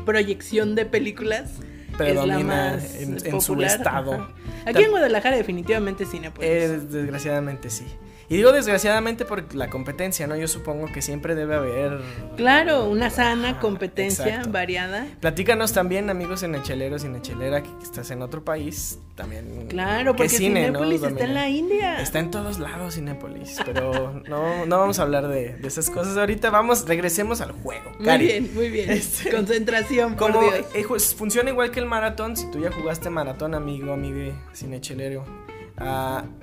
proyección 0.04 0.74
de 0.74 0.84
películas 0.86 1.52
es 1.52 1.90
la 1.92 1.96
Predomina 1.98 2.42
más 2.44 2.94
en- 2.96 3.18
en 3.24 3.40
su 3.40 3.60
estado. 3.62 4.14
Ajá. 4.14 4.28
Aquí 4.66 4.82
en 4.82 4.90
Guadalajara 4.90 5.36
definitivamente 5.36 6.04
Cinepolis. 6.06 6.50
Eh, 6.50 6.80
desgraciadamente 6.90 7.70
sí. 7.70 7.84
Y 8.28 8.36
digo 8.36 8.52
desgraciadamente 8.52 9.24
por 9.24 9.54
la 9.54 9.68
competencia, 9.68 10.26
¿no? 10.26 10.36
Yo 10.36 10.48
supongo 10.48 10.90
que 10.92 11.02
siempre 11.02 11.34
debe 11.34 11.54
haber. 11.56 12.00
Claro, 12.36 12.88
una 12.88 13.10
sana 13.10 13.60
competencia 13.60 14.26
exacto. 14.26 14.50
variada. 14.50 15.06
Platícanos 15.20 15.72
también, 15.72 16.08
amigos 16.10 16.42
en 16.42 16.54
Echeleros 16.54 17.04
y 17.04 17.06
en 17.06 17.16
Echelera, 17.16 17.62
que 17.62 17.68
estás 17.82 18.10
en 18.10 18.22
otro 18.22 18.44
país. 18.44 18.98
También. 19.14 19.68
Claro, 19.68 20.12
¿qué 20.14 20.24
porque 20.24 20.28
cine, 20.30 20.70
no? 20.70 20.80
Cinépolis 20.80 21.02
está 21.04 21.24
en 21.24 21.34
la 21.34 21.48
India. 21.48 22.00
Está 22.00 22.18
en 22.18 22.30
todos 22.32 22.58
lados 22.58 22.94
Cinépolis, 22.96 23.58
pero 23.64 24.20
no, 24.28 24.66
no 24.66 24.78
vamos 24.78 24.98
a 24.98 25.02
hablar 25.02 25.28
de, 25.28 25.54
de 25.54 25.68
esas 25.68 25.88
cosas 25.90 26.16
ahorita. 26.16 26.50
Vamos, 26.50 26.86
regresemos 26.88 27.40
al 27.40 27.52
juego. 27.52 27.92
Muy 27.98 28.04
Cari. 28.06 28.26
bien, 28.26 28.50
muy 28.54 28.70
bien. 28.70 28.90
Este, 28.90 29.30
Concentración, 29.30 30.16
por 30.16 30.32
Como 30.32 30.42
Dios. 30.50 30.66
eh, 30.74 30.84
funciona 31.16 31.50
igual 31.50 31.70
que 31.70 31.78
el 31.78 31.86
maratón, 31.86 32.36
si 32.36 32.50
tú 32.50 32.60
ya 32.60 32.72
jugaste 32.72 33.08
maratón, 33.10 33.54
amigo, 33.54 33.92
amigue, 33.92 34.34
cinechelero, 34.52 35.24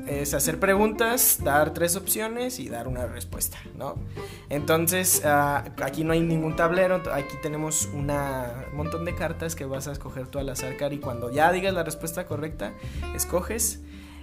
es 0.08 0.34
hacer 0.34 0.60
preguntas, 0.60 1.40
dar 1.44 1.74
tres 1.74 1.96
opciones 1.96 2.60
y 2.60 2.68
dar 2.70 2.88
una 2.88 3.06
respuesta, 3.06 3.58
¿no? 3.78 3.96
Entonces, 4.50 5.22
ah, 5.26 5.64
aquí 5.82 6.04
no 6.04 6.12
hay 6.14 6.20
ningún 6.20 6.56
tablero, 6.56 7.02
aquí 7.14 7.36
tenemos 7.42 7.88
una- 7.94 8.66
un 8.72 8.78
montón 8.78 9.06
de 9.06 9.16
cartas 9.16 9.56
que 9.56 9.66
vas 9.66 9.88
a 9.88 9.94
escoger 9.94 10.28
tú 10.28 10.40
al 10.40 10.50
azar, 10.50 10.76
Cari, 10.78 10.98
y 10.98 11.00
cuando 11.00 11.32
ya 11.32 11.52
digas 11.52 11.74
la 11.74 11.84
respuesta 11.84 12.26
correcta, 12.26 12.74
escoges. 13.16 13.80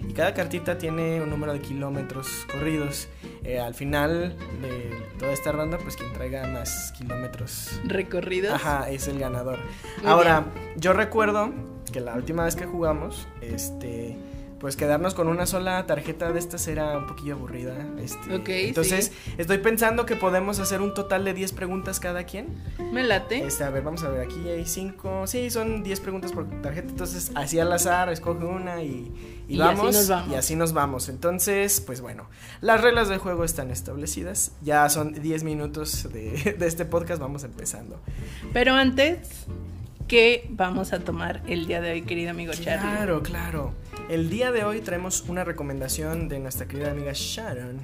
y 0.07 0.13
cada 0.13 0.33
cartita 0.33 0.77
tiene 0.77 1.21
un 1.21 1.29
número 1.29 1.51
de 1.51 1.59
kilómetros 1.59 2.45
corridos. 2.49 3.09
Eh, 3.43 3.59
al 3.59 3.73
final 3.73 4.37
de 4.61 4.95
toda 5.19 5.33
esta 5.33 5.51
ronda, 5.51 5.77
pues 5.77 5.97
quien 5.97 6.13
traiga 6.13 6.47
más 6.47 6.93
kilómetros 6.97 7.81
recorridos. 7.83 8.53
Ajá, 8.53 8.89
es 8.89 9.09
el 9.09 9.19
ganador. 9.19 9.59
Ahora, 10.05 10.45
yo 10.77 10.93
recuerdo 10.93 11.51
que 11.91 11.99
la 11.99 12.13
última 12.15 12.45
vez 12.45 12.55
que 12.55 12.65
jugamos, 12.65 13.27
este 13.41 14.15
pues 14.59 14.75
quedarnos 14.75 15.13
con 15.13 15.27
una 15.27 15.45
sola 15.45 15.85
tarjeta 15.85 16.31
de 16.31 16.39
estas 16.39 16.67
era 16.67 16.97
un 16.97 17.07
poquillo 17.07 17.35
aburrida. 17.35 17.73
Este, 17.97 18.67
entonces, 18.67 19.11
estoy 19.37 19.59
pensando 19.59 20.05
que 20.05 20.15
podemos 20.15 20.59
hacer 20.59 20.81
un 20.81 20.93
total 20.93 21.23
de 21.25 21.33
10 21.33 21.53
preguntas 21.53 21.99
cada 21.99 22.25
quien. 22.25 22.47
Me 22.91 23.03
late. 23.03 23.45
Este, 23.45 23.63
a 23.63 23.69
ver, 23.69 23.83
vamos 23.83 24.03
a 24.03 24.09
ver, 24.09 24.21
aquí 24.21 24.47
hay 24.49 24.65
5. 24.65 25.27
Sí, 25.27 25.49
son 25.49 25.81
10 25.81 25.99
preguntas 26.01 26.31
por 26.33 26.47
tarjeta. 26.61 26.89
Entonces, 26.89 27.31
así 27.35 27.59
al 27.59 27.71
azar, 27.71 28.09
escoge 28.09 28.43
una 28.43 28.83
y, 28.83 29.45
y, 29.47 29.57
vamos, 29.57 29.95
así 29.95 29.97
nos 29.97 30.09
vamos. 30.09 30.31
Y 30.31 30.35
así 30.35 30.55
nos 30.55 30.73
vamos. 30.73 31.09
Entonces, 31.09 31.81
pues 31.81 32.01
bueno, 32.01 32.27
las 32.59 32.81
reglas 32.81 33.07
del 33.07 33.19
juego 33.19 33.45
están 33.45 33.71
establecidas. 33.71 34.51
Ya 34.61 34.89
son 34.89 35.13
10 35.13 35.43
minutos 35.43 36.11
de, 36.11 36.55
de 36.59 36.67
este 36.67 36.83
podcast, 36.85 37.21
vamos 37.21 37.45
empezando. 37.45 37.99
Pero 38.51 38.73
antes, 38.73 39.45
¿qué 40.09 40.47
vamos 40.49 40.91
a 40.91 40.99
tomar 40.99 41.43
el 41.47 41.67
día 41.67 41.81
de 41.81 41.91
hoy, 41.91 42.01
querido 42.01 42.31
amigo 42.31 42.51
Charlie? 42.51 42.79
Claro, 42.79 43.21
claro. 43.21 43.73
El 44.09 44.31
día 44.31 44.51
de 44.51 44.63
hoy 44.63 44.81
traemos 44.81 45.23
una 45.29 45.43
recomendación 45.43 46.27
de 46.27 46.39
nuestra 46.39 46.67
querida 46.67 46.89
amiga 46.89 47.11
Sharon 47.13 47.77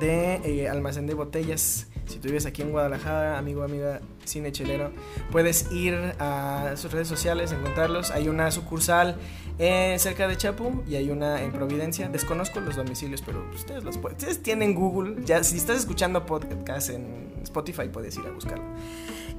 de 0.00 0.40
eh, 0.44 0.68
Almacén 0.68 1.06
de 1.06 1.14
Botellas. 1.14 1.86
Si 2.08 2.18
tú 2.18 2.28
vives 2.28 2.46
aquí 2.46 2.62
en 2.62 2.70
Guadalajara, 2.70 3.38
amigo, 3.38 3.62
amiga, 3.62 4.00
cine 4.24 4.50
chelero, 4.50 4.92
puedes 5.30 5.70
ir 5.70 5.94
a 6.18 6.72
sus 6.76 6.90
redes 6.90 7.06
sociales, 7.06 7.52
encontrarlos. 7.52 8.10
Hay 8.10 8.28
una 8.28 8.50
sucursal 8.50 9.16
eh, 9.58 9.96
cerca 9.98 10.26
de 10.26 10.36
Chapu 10.36 10.82
y 10.88 10.96
hay 10.96 11.10
una 11.10 11.42
en 11.42 11.52
Providencia. 11.52 12.08
Desconozco 12.08 12.60
los 12.60 12.76
domicilios, 12.76 13.22
pero 13.22 13.44
ustedes 13.54 13.84
los 13.84 13.98
pueden. 13.98 14.16
Ustedes 14.16 14.42
tienen 14.42 14.74
Google. 14.74 15.24
Ya, 15.24 15.44
si 15.44 15.56
estás 15.56 15.78
escuchando 15.78 16.24
podcast 16.24 16.90
en 16.90 17.32
Spotify, 17.42 17.88
puedes 17.92 18.16
ir 18.16 18.26
a 18.26 18.30
buscarlo. 18.30 18.64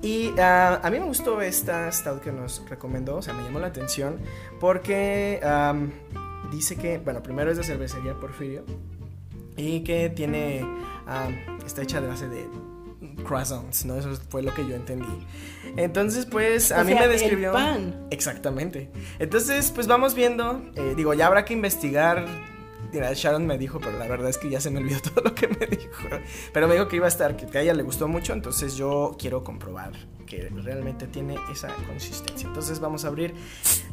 Y 0.02 0.32
ah, 0.40 0.80
a 0.82 0.90
mí 0.90 1.00
me 1.00 1.06
gustó 1.06 1.42
esta 1.42 1.92
stout 1.92 2.22
que 2.22 2.32
nos 2.32 2.68
recomendó, 2.70 3.18
o 3.18 3.22
sea, 3.22 3.34
me 3.34 3.44
llamó 3.44 3.60
la 3.60 3.68
atención 3.68 4.18
porque 4.60 5.42
dice 6.52 6.78
que, 6.78 7.00
bueno, 7.00 7.22
primero 7.22 7.52
es 7.52 7.58
de 7.58 7.64
cervecería 7.64 8.14
Porfirio 8.14 8.64
y 9.58 9.82
que 9.82 10.10
tiene, 10.10 10.66
uh, 11.10 11.66
está 11.66 11.82
hecha 11.82 12.00
de 12.00 12.08
base 12.08 12.28
de 12.28 12.48
croissants, 13.24 13.86
¿no? 13.86 13.96
Eso 13.96 14.10
fue 14.30 14.44
lo 14.44 14.54
que 14.54 14.68
yo 14.68 14.76
entendí. 14.76 15.26
Entonces, 15.76 16.26
pues, 16.26 16.72
a 16.72 16.84
mí 16.84 16.94
me 16.94 17.08
describió... 17.08 17.52
pan. 17.52 18.08
Exactamente. 18.12 18.92
Entonces, 19.20 19.72
pues 19.72 19.88
vamos 19.88 20.16
viendo, 20.16 20.64
eh, 20.76 20.94
digo, 20.96 21.14
ya 21.14 21.28
habrá 21.28 21.46
que 21.46 21.54
investigar 21.54 22.26
Mira, 22.92 23.14
Sharon 23.14 23.46
me 23.46 23.58
dijo, 23.58 23.80
pero 23.80 23.98
la 23.98 24.08
verdad 24.08 24.30
es 24.30 24.38
que 24.38 24.50
ya 24.50 24.60
se 24.60 24.72
me 24.72 24.80
olvidó 24.80 25.00
todo 25.14 25.24
lo 25.24 25.36
que 25.36 25.48
me 25.48 25.66
dijo. 25.68 26.08
Pero 26.54 26.68
me 26.68 26.74
dijo 26.74 26.88
que 26.88 26.96
iba 26.96 27.06
a 27.06 27.10
estar, 27.10 27.36
que 27.36 27.58
a 27.58 27.62
ella 27.62 27.74
le 27.74 27.84
gustó 27.84 28.08
mucho, 28.08 28.34
entonces 28.34 28.76
yo 28.76 29.16
quiero 29.20 29.44
comprobar 29.44 29.94
que 30.26 30.50
realmente 30.50 31.08
tiene 31.08 31.36
esa 31.52 31.74
consistencia. 31.88 32.48
Entonces 32.48 32.80
vamos 32.80 33.06
a 33.06 33.10
abrir. 33.10 33.34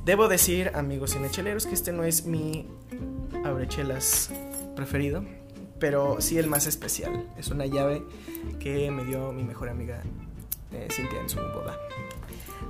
Debo 0.04 0.28
decir, 0.28 0.70
amigos 0.74 1.12
cinecheleros, 1.12 1.66
que 1.66 1.74
este 1.74 1.92
no 1.92 2.04
es 2.04 2.26
mi 2.26 2.68
abrechelas 3.44 4.30
preferido, 4.74 5.24
pero 5.78 6.20
sí 6.20 6.38
el 6.38 6.46
más 6.46 6.66
especial. 6.66 7.26
Es 7.36 7.48
una 7.48 7.66
llave 7.66 8.02
que 8.58 8.90
me 8.90 9.04
dio 9.04 9.32
mi 9.32 9.42
mejor 9.42 9.68
amiga 9.68 10.02
eh, 10.72 10.88
Cintia 10.90 11.20
en 11.20 11.28
su 11.28 11.38
boda. 11.38 11.78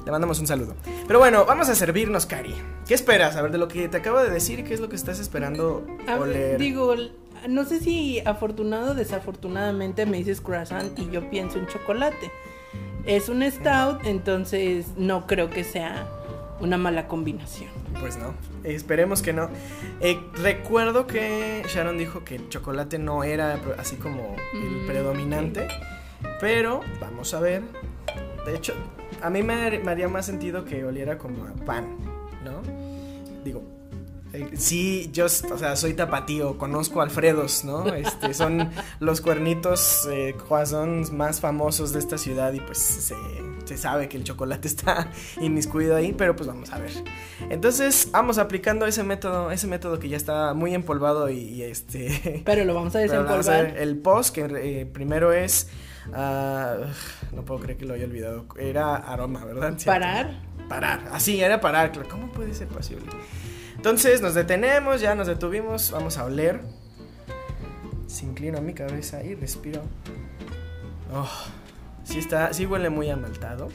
Le 0.04 0.12
mandamos 0.12 0.38
un 0.38 0.46
saludo. 0.46 0.74
Pero 1.06 1.18
bueno, 1.18 1.44
vamos 1.44 1.68
a 1.68 1.74
servirnos, 1.74 2.26
Cari. 2.26 2.54
¿Qué 2.86 2.94
esperas? 2.94 3.36
A 3.36 3.42
ver, 3.42 3.50
de 3.50 3.58
lo 3.58 3.66
que 3.68 3.88
te 3.88 3.96
acabo 3.96 4.20
de 4.20 4.30
decir, 4.30 4.64
¿qué 4.64 4.74
es 4.74 4.80
lo 4.80 4.88
que 4.88 4.96
estás 4.96 5.18
esperando 5.18 5.84
oler? 6.18 6.58
digo, 6.58 6.94
no 7.48 7.64
sé 7.64 7.80
si 7.80 8.20
afortunado 8.20 8.92
o 8.92 8.94
desafortunadamente 8.94 10.06
me 10.06 10.18
dices 10.18 10.40
croissant 10.40 10.96
y 10.98 11.10
yo 11.10 11.28
pienso 11.28 11.58
en 11.58 11.66
chocolate. 11.66 12.30
Es 13.04 13.28
un 13.28 13.42
stout, 13.50 14.04
entonces 14.04 14.86
no 14.96 15.26
creo 15.26 15.50
que 15.50 15.64
sea 15.64 16.08
una 16.60 16.76
mala 16.76 17.08
combinación. 17.08 17.70
Pues 18.00 18.16
no, 18.16 18.34
esperemos 18.64 19.22
que 19.22 19.32
no. 19.32 19.48
Eh, 20.00 20.18
recuerdo 20.34 21.06
que 21.06 21.62
Sharon 21.68 21.98
dijo 21.98 22.24
que 22.24 22.36
el 22.36 22.48
chocolate 22.48 22.98
no 22.98 23.24
era 23.24 23.58
así 23.78 23.96
como 23.96 24.36
el 24.54 24.82
mm, 24.82 24.86
predominante, 24.86 25.68
pero 26.40 26.80
vamos 27.00 27.34
a 27.34 27.40
ver. 27.40 27.62
De 28.44 28.54
hecho, 28.54 28.74
a 29.22 29.30
mí 29.30 29.42
me, 29.42 29.54
haría 29.54 30.08
más 30.08 30.26
sentido 30.26 30.64
que 30.64 30.84
oliera 30.84 31.18
como 31.18 31.44
a 31.44 31.52
pan, 31.64 31.96
¿no? 32.44 32.62
Digo, 33.44 33.62
eh, 34.32 34.50
sí, 34.56 35.10
yo, 35.12 35.26
o 35.26 35.28
sea, 35.28 35.76
soy 35.76 35.94
tapatío, 35.94 36.58
conozco 36.58 37.00
Alfredos, 37.00 37.64
¿no? 37.64 37.86
Este, 37.94 38.34
son 38.34 38.70
los 39.00 39.20
cuernitos 39.20 40.06
eh, 40.10 40.36
croissants 40.36 41.10
más 41.10 41.40
famosos 41.40 41.92
de 41.92 41.98
esta 41.98 42.18
ciudad 42.18 42.52
y 42.52 42.60
pues 42.60 42.78
se, 42.78 43.14
se, 43.66 43.76
sabe 43.76 44.08
que 44.08 44.16
el 44.16 44.24
chocolate 44.24 44.68
está 44.68 45.10
inmiscuido 45.40 45.96
ahí, 45.96 46.12
pero 46.12 46.34
pues 46.34 46.46
vamos 46.46 46.72
a 46.72 46.78
ver. 46.78 46.92
Entonces, 47.50 48.08
vamos 48.12 48.38
aplicando 48.38 48.86
ese 48.86 49.02
método, 49.02 49.50
ese 49.50 49.66
método 49.66 49.98
que 49.98 50.08
ya 50.08 50.16
está 50.16 50.54
muy 50.54 50.74
empolvado 50.74 51.28
y, 51.28 51.62
este... 51.62 52.42
Pero 52.46 52.64
lo 52.64 52.74
vamos 52.74 52.94
a 52.96 53.00
desempolvar. 53.00 53.76
el 53.76 53.98
post, 53.98 54.34
que 54.34 54.42
eh, 54.44 54.86
primero 54.86 55.32
es 55.32 55.68
Ah, 56.12 56.76
no 57.32 57.44
puedo 57.44 57.60
creer 57.60 57.78
que 57.78 57.84
lo 57.84 57.94
haya 57.94 58.04
olvidado. 58.04 58.46
Era 58.58 58.96
aroma, 58.96 59.44
¿verdad? 59.44 59.76
¿Parar? 59.84 60.42
Parar. 60.68 61.08
Así, 61.12 61.40
era 61.40 61.60
parar. 61.60 61.92
¿Cómo 62.08 62.30
puede 62.32 62.54
ser 62.54 62.68
posible? 62.68 63.06
Entonces 63.76 64.20
nos 64.20 64.34
detenemos, 64.34 65.00
ya 65.00 65.14
nos 65.14 65.26
detuvimos. 65.26 65.90
Vamos 65.90 66.18
a 66.18 66.24
oler. 66.24 66.60
Se 68.06 68.24
inclino 68.24 68.60
mi 68.60 68.72
cabeza 68.72 69.22
y 69.22 69.34
respiro. 69.34 69.82
Oh, 71.12 71.28
sí, 72.06 72.18
está, 72.18 72.52
sí 72.52 72.66
huele 72.66 72.90
muy 72.90 73.10
amaltado. 73.10 73.68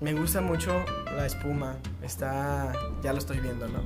Me 0.00 0.12
gusta 0.12 0.40
mucho 0.40 0.84
la 1.16 1.26
espuma. 1.26 1.76
Está. 2.02 2.72
Ya 3.02 3.12
lo 3.12 3.18
estoy 3.18 3.40
viendo, 3.40 3.66
¿no? 3.68 3.80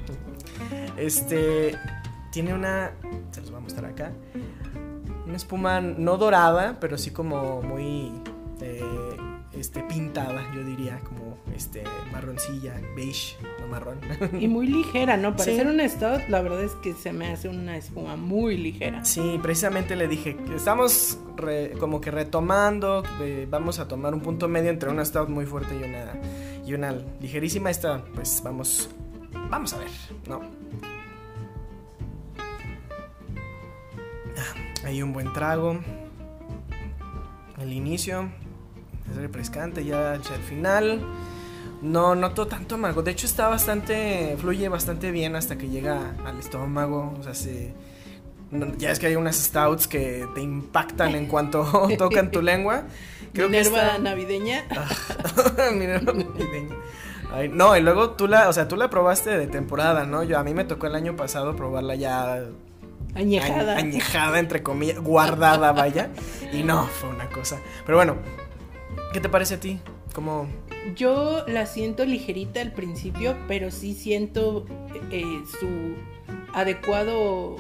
Este. 0.97 1.79
Tiene 2.33 2.55
una. 2.55 2.93
Se 3.31 3.41
los 3.41 3.51
voy 3.51 3.59
a 3.59 3.63
mostrar 3.63 3.87
acá 3.87 4.13
una 5.29 5.37
espuma 5.37 5.81
no 5.81 6.17
dorada, 6.17 6.79
pero 6.81 6.97
sí 6.97 7.11
como 7.11 7.61
muy 7.61 8.13
eh, 8.63 9.17
este, 9.59 9.83
pintada, 9.83 10.43
yo 10.55 10.65
diría, 10.65 11.01
como 11.01 11.37
este, 11.55 11.83
marroncilla, 12.13 12.81
beige, 12.95 13.37
no 13.61 13.67
marrón. 13.69 13.99
Y 14.41 14.49
muy 14.49 14.67
ligera, 14.67 15.17
¿no? 15.17 15.33
Para 15.33 15.45
ser 15.45 15.67
un 15.67 15.81
stout, 15.89 16.29
la 16.29 16.41
verdad 16.43 16.63
es 16.63 16.73
que 16.83 16.95
se 16.95 17.13
me 17.13 17.29
hace 17.29 17.49
una 17.49 17.77
espuma 17.77 18.17
muy 18.17 18.57
ligera. 18.57 19.05
Sí, 19.05 19.39
precisamente 19.43 19.97
le 19.97 20.09
dije, 20.09 20.37
estamos 20.55 21.19
como 21.79 22.01
que 22.01 22.11
retomando, 22.11 23.03
eh, 23.21 23.47
vamos 23.51 23.79
a 23.79 23.89
tomar 23.89 24.15
un 24.15 24.21
punto 24.21 24.49
medio 24.49 24.71
entre 24.71 24.91
una 24.91 25.05
stout 25.05 25.29
muy 25.29 25.47
fuerte 25.47 25.75
y 25.75 25.83
una, 25.83 26.21
y 26.67 26.75
una 26.75 26.93
ligerísima. 27.21 27.71
Esta, 27.71 28.05
pues 28.15 28.41
vamos, 28.43 28.91
vamos 29.51 29.73
a 29.75 29.79
ver, 29.79 29.91
¿no? 30.29 30.41
Hay 34.85 35.03
un 35.03 35.13
buen 35.13 35.33
trago. 35.33 35.79
El 37.59 37.73
inicio 37.73 38.31
es 39.11 39.17
refrescante, 39.17 39.85
ya 39.85 40.13
al 40.13 40.23
final. 40.23 41.01
No 41.81 42.15
noto 42.17 42.47
tanto 42.49 42.75
amargo. 42.75 43.03
De 43.03 43.13
hecho, 43.13 43.27
está 43.27 43.49
bastante. 43.49 44.37
fluye 44.41 44.69
bastante 44.69 45.11
bien 45.13 45.37
hasta 45.37 45.57
que 45.57 45.69
llega 45.69 46.15
al 46.25 46.39
estómago. 46.39 47.15
O 47.19 47.23
sea, 47.23 47.35
se. 47.35 47.73
ya 48.79 48.91
es 48.91 48.99
que 48.99 49.07
hay 49.07 49.17
unas 49.17 49.37
stouts 49.37 49.87
que 49.87 50.27
te 50.35 50.41
impactan 50.41 51.15
en 51.15 51.27
cuanto 51.27 51.89
tocan 51.99 52.31
tu 52.31 52.43
lengua. 52.43 52.85
Creo 53.33 53.49
Minerva 53.51 53.99
navideña. 53.99 54.65
Minerva 55.73 56.13
navideña. 56.13 56.75
no, 57.53 57.77
y 57.77 57.81
luego 57.81 58.11
tú 58.11 58.27
la, 58.27 58.49
o 58.49 58.53
sea, 58.53 58.67
tú 58.67 58.75
la 58.77 58.91
probaste 58.91 59.39
de 59.39 59.47
temporada, 59.47 60.05
¿no? 60.05 60.25
Yo 60.25 60.39
a 60.39 60.43
mí 60.43 60.55
me 60.55 60.65
tocó 60.65 60.89
el 60.89 60.97
año 60.97 61.15
pasado 61.15 61.55
probarla 61.55 61.95
ya 61.95 62.45
Añejada. 63.15 63.77
añejada, 63.77 64.39
entre 64.39 64.63
comillas, 64.63 64.99
guardada, 64.99 65.73
vaya. 65.73 66.11
Y 66.53 66.63
no, 66.63 66.87
fue 66.87 67.11
una 67.11 67.29
cosa. 67.29 67.59
Pero 67.85 67.99
bueno, 67.99 68.17
¿qué 69.13 69.21
te 69.21 69.29
parece 69.29 69.55
a 69.55 69.61
ti? 69.61 69.81
Como... 70.15 70.49
Yo 70.97 71.45
la 71.47 71.67
siento 71.67 72.05
ligerita 72.05 72.61
al 72.61 72.73
principio, 72.73 73.37
pero 73.47 73.71
sí 73.71 73.95
siento 73.95 74.65
eh, 75.11 75.43
su 75.61 75.97
adecuado 76.55 77.57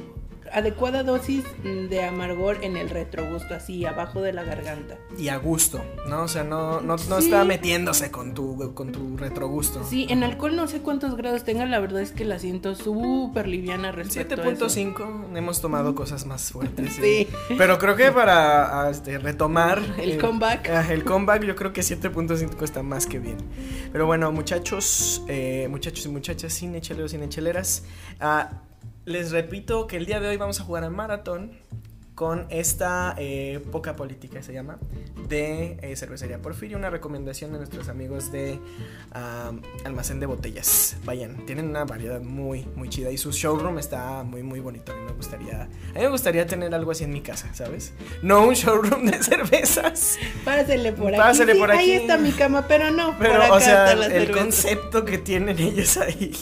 adecuada 0.52 1.02
dosis 1.02 1.44
de 1.62 2.04
amargor 2.04 2.64
en 2.64 2.76
el 2.76 2.90
retrogusto, 2.90 3.54
así 3.54 3.84
abajo 3.84 4.22
de 4.22 4.32
la 4.32 4.44
garganta. 4.44 4.96
Y 5.18 5.28
a 5.28 5.36
gusto, 5.36 5.84
¿no? 6.08 6.22
O 6.22 6.28
sea, 6.28 6.44
no, 6.44 6.80
no, 6.80 6.96
está 6.96 7.44
metiéndose 7.44 8.10
con 8.10 8.34
tu, 8.34 8.74
con 8.74 8.92
tu 8.92 9.16
retrogusto. 9.16 9.84
Sí, 9.84 10.06
en 10.08 10.22
alcohol 10.22 10.56
no 10.56 10.68
sé 10.68 10.80
cuántos 10.80 11.16
grados 11.16 11.44
tenga, 11.44 11.66
la 11.66 11.80
verdad 11.80 12.02
es 12.02 12.12
que 12.12 12.24
la 12.24 12.38
siento 12.38 12.74
súper 12.74 13.48
liviana 13.48 13.92
respecto 13.92 14.36
7.5, 14.36 15.36
hemos 15.36 15.60
tomado 15.60 15.94
cosas 15.94 16.26
más 16.26 16.52
fuertes. 16.52 16.94
sí. 17.00 17.28
Pero 17.56 17.78
creo 17.78 17.96
que 17.96 18.12
para 18.12 18.88
este, 18.90 19.18
retomar... 19.18 19.82
El 19.98 20.18
comeback. 20.18 20.68
Ah, 20.70 20.86
el 20.92 21.04
comeback 21.04 21.44
yo 21.44 21.56
creo 21.56 21.72
que 21.72 21.80
7.5 21.80 22.62
está 22.62 22.82
más 22.82 23.06
que 23.06 23.18
bien. 23.18 23.38
Pero 23.92 24.06
bueno, 24.06 24.30
muchachos, 24.32 25.22
eh, 25.28 25.66
muchachos 25.70 26.06
y 26.06 26.08
muchachas, 26.08 26.52
sin 26.52 26.78
sin 26.82 27.22
echeleras, 27.22 27.84
ah, 28.20 28.62
Les 29.08 29.30
repito 29.30 29.86
que 29.86 29.96
el 29.96 30.04
día 30.04 30.20
de 30.20 30.28
hoy 30.28 30.36
vamos 30.36 30.60
a 30.60 30.64
jugar 30.64 30.84
al 30.84 30.90
maratón 30.90 31.52
con 32.18 32.46
esta 32.50 33.14
eh, 33.16 33.60
poca 33.70 33.94
política, 33.94 34.42
se 34.42 34.52
llama, 34.52 34.78
de 35.28 35.78
eh, 35.82 35.94
Cervecería 35.94 36.42
Porfirio, 36.42 36.76
una 36.76 36.90
recomendación 36.90 37.52
de 37.52 37.58
nuestros 37.58 37.88
amigos 37.88 38.32
de 38.32 38.58
Almacén 39.84 40.18
de 40.18 40.26
Botellas. 40.26 40.96
Vayan, 41.04 41.46
tienen 41.46 41.68
una 41.68 41.84
variedad 41.84 42.20
muy, 42.20 42.66
muy 42.75 42.88
chida 42.88 43.12
y 43.12 43.18
su 43.18 43.30
showroom 43.30 43.78
está 43.78 44.25
muy, 44.25 44.42
muy 44.42 44.58
bonito. 44.58 44.90
A 44.90 44.96
mí 44.96 45.02
me 45.06 45.12
gustaría, 45.12 45.62
a 45.62 45.66
mí 45.94 46.00
me 46.00 46.08
gustaría 46.08 46.44
tener 46.44 46.75
algo 46.75 46.90
así 46.90 47.04
en 47.04 47.12
mi 47.12 47.20
casa, 47.20 47.54
¿sabes? 47.54 47.92
No 48.20 48.48
un 48.48 48.54
showroom 48.54 49.04
de 49.06 49.22
cervezas. 49.22 50.18
Pásele 50.44 50.90
por 50.90 51.10
aquí. 51.10 51.18
Pásele 51.18 51.52
Sí, 51.52 51.58
por 51.60 51.70
aquí. 51.70 51.78
Ahí 51.78 51.92
está 51.92 52.18
mi 52.18 52.32
cama, 52.32 52.66
pero 52.66 52.90
no. 52.90 53.14
Pero, 53.16 53.34
por 53.34 53.42
acá 53.42 53.54
o 53.54 53.60
sea, 53.60 53.92
el 53.92 54.32
concepto 54.32 55.04
que 55.04 55.18
tienen 55.18 55.56
ellos 55.60 55.96
ahí. 55.98 56.32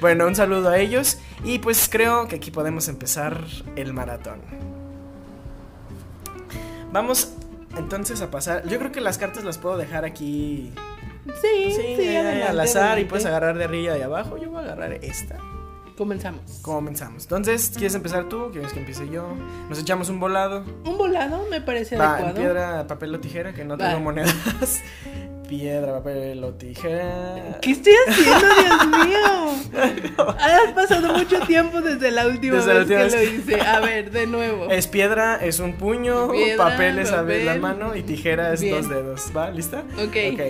Bueno, 0.00 0.26
un 0.26 0.34
saludo 0.34 0.70
a 0.70 0.78
ellos. 0.78 1.18
Y 1.44 1.60
pues 1.60 1.88
creo 1.88 2.26
que 2.26 2.34
aquí 2.34 2.50
podemos 2.50 2.88
empezar 2.88 3.44
el 3.76 3.92
maratón. 3.92 4.81
Vamos 6.92 7.32
entonces 7.76 8.20
a 8.22 8.30
pasar. 8.30 8.66
Yo 8.68 8.78
creo 8.78 8.92
que 8.92 9.00
las 9.00 9.18
cartas 9.18 9.44
las 9.44 9.58
puedo 9.58 9.76
dejar 9.76 10.04
aquí. 10.04 10.72
Sí, 11.40 11.70
Sí, 11.70 11.94
sí, 11.96 12.02
eh, 12.02 12.18
adelante, 12.18 12.48
al 12.48 12.60
azar 12.60 12.98
y 12.98 13.04
puedes 13.04 13.24
agarrar 13.26 13.56
de 13.56 13.64
arriba 13.64 13.94
y 13.94 13.98
de 13.98 14.04
abajo. 14.04 14.36
Yo 14.38 14.50
voy 14.50 14.58
a 14.60 14.64
agarrar 14.66 14.92
esta. 14.94 15.36
Comenzamos. 15.96 16.58
Comenzamos. 16.62 17.24
Entonces, 17.24 17.70
¿quieres 17.74 17.94
empezar 17.94 18.28
tú? 18.28 18.48
¿Quieres 18.50 18.72
que 18.72 18.80
empiece 18.80 19.08
yo? 19.08 19.28
Nos 19.68 19.78
echamos 19.78 20.08
un 20.08 20.18
volado. 20.18 20.64
Un 20.84 20.98
volado 20.98 21.46
me 21.50 21.60
parece 21.60 21.96
Va, 21.96 22.14
adecuado. 22.14 22.34
piedra, 22.36 22.86
papel 22.86 23.14
o 23.14 23.20
tijera, 23.20 23.52
que 23.52 23.64
no 23.64 23.76
Va. 23.76 23.88
tengo 23.88 24.00
monedas. 24.00 24.34
Piedra, 25.58 25.92
papel 25.92 26.42
o 26.44 26.54
tijera. 26.54 27.58
¿Qué 27.60 27.72
estoy 27.72 27.92
haciendo, 28.08 28.46
Dios 28.54 29.06
mío? 29.06 30.34
Has 30.38 30.72
pasado 30.72 31.12
mucho 31.12 31.40
tiempo 31.40 31.82
desde 31.82 32.10
la 32.10 32.26
última 32.26 32.56
Desde 32.56 32.68
la 32.72 32.80
vez 32.80 32.82
última 32.88 32.98
que 33.00 33.04
vez. 33.04 33.14
lo 33.14 33.52
hice. 33.52 33.60
A 33.60 33.80
ver, 33.80 34.10
de 34.10 34.26
nuevo. 34.26 34.70
Es 34.70 34.86
piedra, 34.86 35.36
es 35.42 35.60
un 35.60 35.74
puño, 35.74 36.30
Piedra, 36.30 36.56
papel 36.70 36.98
es 37.00 37.10
ver 37.26 37.44
la 37.44 37.52
papel. 37.52 37.60
mano 37.60 37.94
y 37.94 38.02
tijera 38.02 38.50
es 38.54 38.62
Bien. 38.62 38.76
dos 38.76 38.88
dedos. 38.88 39.30
¿Va? 39.36 39.50
¿Lista? 39.50 39.82
Ok. 39.98 40.16
Ok. 40.32 40.40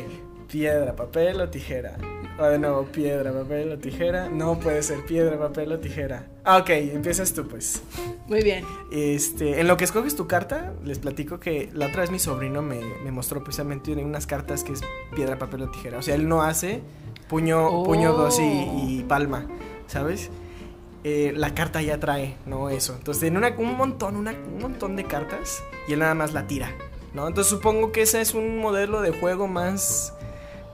Piedra, 0.48 0.94
papel 0.94 1.40
o 1.40 1.48
tijera. 1.48 1.96
O 2.38 2.44
de 2.44 2.58
nuevo, 2.58 2.84
piedra, 2.86 3.32
papel 3.32 3.72
o 3.72 3.78
tijera. 3.78 4.28
No 4.28 4.58
puede 4.58 4.82
ser 4.82 5.04
piedra, 5.04 5.38
papel 5.38 5.70
o 5.72 5.78
tijera. 5.78 6.26
Ah, 6.44 6.56
ok, 6.58 6.70
empiezas 6.70 7.32
tú 7.34 7.46
pues. 7.46 7.82
Muy 8.26 8.42
bien. 8.42 8.64
Este, 8.90 9.60
en 9.60 9.68
lo 9.68 9.76
que 9.76 9.84
escoges 9.84 10.16
tu 10.16 10.26
carta, 10.26 10.72
les 10.82 10.98
platico 10.98 11.38
que 11.38 11.68
la 11.74 11.86
otra 11.88 12.00
vez 12.00 12.10
mi 12.10 12.18
sobrino 12.18 12.62
me, 12.62 12.80
me 13.04 13.12
mostró 13.12 13.44
precisamente 13.44 13.92
unas 13.92 14.26
cartas 14.26 14.64
que 14.64 14.72
es 14.72 14.80
piedra, 15.14 15.38
papel 15.38 15.62
o 15.62 15.70
tijera. 15.70 15.98
O 15.98 16.02
sea, 16.02 16.14
él 16.14 16.26
no 16.28 16.42
hace 16.42 16.80
puño, 17.28 17.68
Oh. 17.68 17.84
puño 17.84 18.12
dos 18.14 18.38
y, 18.40 18.42
y 18.42 19.04
palma, 19.06 19.46
¿sabes? 19.86 20.30
Eh, 21.04 21.32
la 21.36 21.54
carta 21.54 21.82
ya 21.82 22.00
trae, 22.00 22.36
¿no? 22.46 22.70
Eso. 22.70 22.94
Entonces 22.96 23.20
tiene 23.20 23.38
una- 23.38 23.54
un 23.58 23.76
montón, 23.76 24.16
una- 24.16 24.32
un 24.32 24.58
montón 24.60 24.96
de 24.96 25.04
cartas 25.04 25.62
y 25.86 25.92
él 25.92 25.98
nada 25.98 26.14
más 26.14 26.32
la 26.32 26.46
tira, 26.46 26.70
¿no? 27.12 27.28
Entonces 27.28 27.50
supongo 27.50 27.92
que 27.92 28.02
ese 28.02 28.20
es 28.20 28.34
un 28.34 28.58
modelo 28.58 29.00
de 29.02 29.10
juego 29.10 29.48
más 29.48 30.14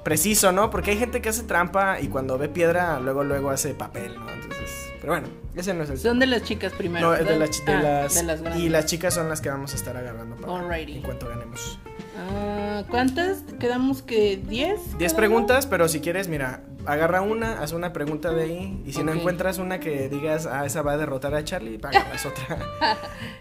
preciso, 0.05 0.53
¿no? 0.53 0.71
Porque 0.71 0.93
hay 0.93 0.99
gente 0.99 1.21
que 1.21 1.29
hace 1.29 1.43
trampa 1.43 2.01
y 2.01 2.09
cuando 2.09 2.39
ve 2.39 2.49
piedra, 2.49 2.99
luego, 3.01 3.25
luego 3.25 3.51
hace 3.51 3.75
papel, 3.75 4.15
¿no? 4.19 4.29
Entonces, 4.31 4.93
pero 5.01 5.13
bueno, 5.15 5.29
ese 5.55 5.75
no 5.75 5.85
es 5.85 5.91
el... 5.91 5.99
Son 5.99 6.19
de 6.19 6.27
las 6.27 6.43
chicas 6.43 6.73
primero. 6.73 7.09
No, 7.09 7.15
es 7.15 7.27
de, 7.27 7.39
las 7.39 7.65
de 7.65 7.73
Ah, 7.73 7.83
las- 7.83 8.15
de 8.15 8.23
las 8.23 8.41
grandes. 8.43 8.63
y 8.65 8.69
las 8.69 8.87
chicas 8.87 9.15
son 9.15 9.29
las 9.29 9.41
que 9.41 9.49
vamos 9.51 9.73
a 9.73 9.77
estar 9.77 9.97
agarrando 9.97 10.37
para 10.37 10.57
Alrighty. 10.59 10.97
en 10.97 11.03
cuanto 11.03 11.29
ganemos. 11.29 11.79
Ah, 12.19 12.83
¿Cuántas? 12.91 13.43
¿Quedamos 13.61 14.03
que 14.03 14.37
10? 14.39 14.49
10 14.49 14.79
cada 14.99 15.07
uno? 15.07 15.17
preguntas, 15.17 15.67
pero 15.67 15.89
si 15.89 16.01
quieres, 16.01 16.27
mira, 16.29 16.63
agarra 16.85 17.21
una, 17.21 17.61
haz 17.61 17.73
una 17.73 17.93
pregunta 17.93 18.33
de 18.33 18.43
ahí 18.45 18.83
y 18.85 18.93
si 18.93 19.03
no 19.05 19.13
encuentras 19.13 19.59
una 19.59 19.79
que 19.79 20.09
digas, 20.09 20.47
ah, 20.47 20.65
esa 20.67 20.83
va 20.83 20.93
a 20.93 20.97
derrotar 20.97 21.35
a 21.35 21.45
Charlie, 21.45 21.79
agarras 21.83 22.27
otra. 22.27 22.59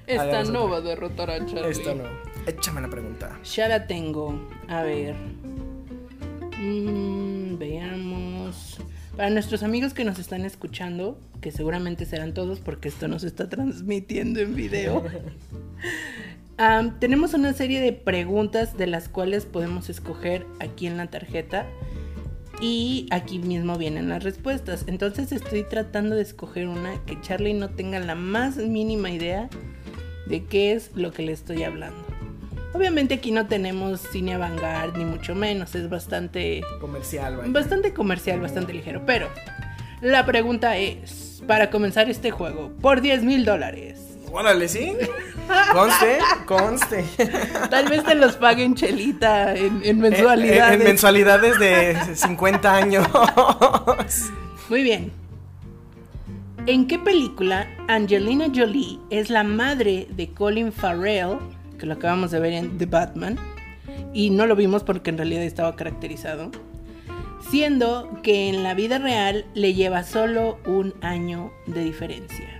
Esta 0.07 0.43
no 0.43 0.63
otra. 0.65 0.71
va 0.71 0.77
a 0.77 0.81
derrotar 0.81 1.31
a 1.31 1.39
Charlie. 1.45 1.69
Esto 1.71 1.95
no. 1.95 2.03
Échame 2.45 2.81
la 2.81 2.87
pregunta. 2.87 3.37
Ya 3.43 3.67
la 3.67 3.87
tengo. 3.87 4.47
A 4.67 4.81
ver. 4.83 5.15
Mm, 6.59 7.57
veamos. 7.57 8.77
Para 9.15 9.29
nuestros 9.29 9.63
amigos 9.63 9.93
que 9.93 10.03
nos 10.03 10.19
están 10.19 10.45
escuchando, 10.45 11.19
que 11.41 11.51
seguramente 11.51 12.05
serán 12.05 12.33
todos 12.33 12.59
porque 12.59 12.89
esto 12.89 13.07
nos 13.07 13.23
está 13.23 13.49
transmitiendo 13.49 14.39
en 14.39 14.55
video. 14.55 15.03
tenemos 16.99 17.33
una 17.33 17.53
serie 17.53 17.79
de 17.81 17.93
preguntas 17.93 18.77
de 18.77 18.87
las 18.87 19.09
cuales 19.09 19.45
podemos 19.45 19.89
escoger 19.89 20.45
aquí 20.59 20.87
en 20.87 20.97
la 20.97 21.07
tarjeta. 21.07 21.65
Y 22.59 23.05
aquí 23.11 23.37
mismo 23.37 23.77
vienen 23.77 24.09
las 24.09 24.23
respuestas. 24.23 24.85
Entonces 24.87 25.31
estoy 25.31 25.63
tratando 25.63 26.15
de 26.15 26.23
escoger 26.23 26.67
una 26.67 27.03
que 27.05 27.21
Charlie 27.21 27.53
no 27.53 27.69
tenga 27.69 27.99
la 27.99 28.15
más 28.15 28.57
mínima 28.57 29.11
idea 29.11 29.47
de 30.27 30.43
qué 30.45 30.73
es 30.73 30.91
lo 30.95 31.11
que 31.11 31.21
le 31.21 31.33
estoy 31.33 31.63
hablando. 31.63 32.16
Obviamente 32.73 33.15
aquí 33.15 33.31
no 33.31 33.47
tenemos 33.47 34.01
cine 34.11 34.35
avant-garde 34.35 34.97
ni 34.99 35.05
mucho 35.05 35.33
menos, 35.35 35.73
es 35.75 35.89
bastante 35.89 36.61
Comercial, 36.79 37.37
vaya. 37.37 37.51
bastante 37.51 37.93
comercial, 37.93 38.39
bastante 38.41 38.73
ligero, 38.73 39.03
pero 39.05 39.29
la 40.01 40.25
pregunta 40.25 40.77
es, 40.77 41.41
para 41.47 41.69
comenzar 41.69 42.09
este 42.09 42.29
juego, 42.31 42.71
por 42.81 43.01
10 43.01 43.23
mil 43.23 43.45
dólares, 43.45 44.01
Órale, 44.29 44.67
¿sí? 44.67 44.91
Conste, 45.71 46.17
conste. 46.45 47.05
tal 47.69 47.87
vez 47.87 48.03
te 48.03 48.13
los 48.13 48.35
paguen 48.35 48.75
chelita 48.75 49.55
en, 49.55 49.81
en 49.83 49.99
mensualidades. 49.99 50.73
En, 50.75 50.81
en 50.81 50.87
mensualidades 50.87 51.57
de 51.59 51.97
50 52.13 52.75
años. 52.75 53.07
Muy 54.69 54.83
bien. 54.83 55.13
¿En 56.65 56.87
qué 56.87 56.99
película 56.99 57.65
Angelina 57.87 58.47
Jolie 58.53 58.99
es 59.09 59.29
la 59.29 59.43
madre 59.45 60.07
de 60.11 60.27
Colin 60.33 60.73
Farrell, 60.73 61.37
que 61.77 61.85
lo 61.85 61.93
acabamos 61.93 62.31
de 62.31 62.39
ver 62.39 62.53
en 62.53 62.77
The 62.77 62.85
Batman, 62.85 63.37
y 64.13 64.29
no 64.29 64.45
lo 64.45 64.55
vimos 64.55 64.83
porque 64.83 65.09
en 65.09 65.17
realidad 65.17 65.43
estaba 65.43 65.75
caracterizado, 65.75 66.51
siendo 67.49 68.19
que 68.23 68.49
en 68.49 68.63
la 68.63 68.73
vida 68.73 68.97
real 68.97 69.45
le 69.53 69.73
lleva 69.73 70.03
solo 70.03 70.59
un 70.65 70.93
año 71.01 71.51
de 71.65 71.83
diferencia? 71.83 72.53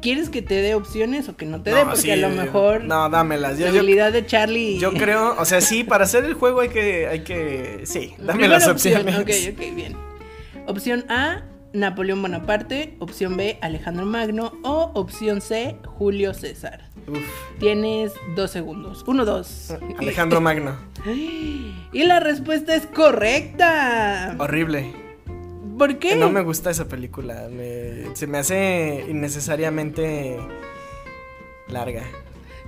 ¿Quieres 0.00 0.30
que 0.30 0.42
te 0.42 0.54
dé 0.54 0.74
opciones 0.74 1.28
o 1.28 1.36
que 1.36 1.44
no 1.44 1.60
te 1.60 1.70
dé? 1.70 1.76
No, 1.80 1.86
Porque 1.86 2.00
sí, 2.02 2.10
a 2.12 2.16
lo 2.16 2.30
mejor 2.30 2.84
No, 2.84 3.08
dámelas. 3.10 3.58
Yo, 3.58 3.66
la 3.66 3.72
yo, 3.72 3.78
habilidad 3.80 4.12
de 4.12 4.24
Charlie... 4.24 4.78
yo 4.78 4.92
creo, 4.92 5.34
o 5.38 5.44
sea, 5.44 5.60
sí, 5.60 5.82
para 5.82 6.04
hacer 6.04 6.24
el 6.24 6.34
juego 6.34 6.60
hay 6.60 6.68
que, 6.68 7.08
hay 7.08 7.20
que, 7.20 7.80
sí, 7.84 8.14
dame 8.18 8.32
Primera 8.34 8.58
las 8.58 8.68
opción, 8.68 9.00
opciones. 9.08 9.20
Ok, 9.20 9.58
ok, 9.58 9.74
bien. 9.74 9.96
Opción 10.66 11.04
A, 11.08 11.42
Napoleón 11.72 12.22
Bonaparte. 12.22 12.96
Opción 12.98 13.36
B, 13.36 13.58
Alejandro 13.62 14.06
Magno. 14.06 14.52
O 14.62 14.90
opción 14.94 15.40
C, 15.40 15.76
Julio 15.84 16.34
César. 16.34 16.88
Uf, 17.06 17.18
Tienes 17.58 18.12
dos 18.36 18.50
segundos. 18.50 19.04
Uno, 19.06 19.24
dos. 19.24 19.74
Alejandro 19.98 20.40
Magno. 20.40 20.76
Y 21.92 22.04
la 22.04 22.20
respuesta 22.20 22.74
es 22.74 22.86
correcta. 22.86 24.34
Horrible. 24.38 24.92
¿Por 25.78 25.98
qué? 25.98 26.16
No 26.16 26.28
me 26.30 26.42
gusta 26.42 26.70
esa 26.70 26.86
película. 26.86 27.48
me- 27.50 28.14
se 28.14 28.26
me 28.26 28.38
hace 28.38 29.06
innecesariamente 29.08 30.36
larga. 31.68 32.02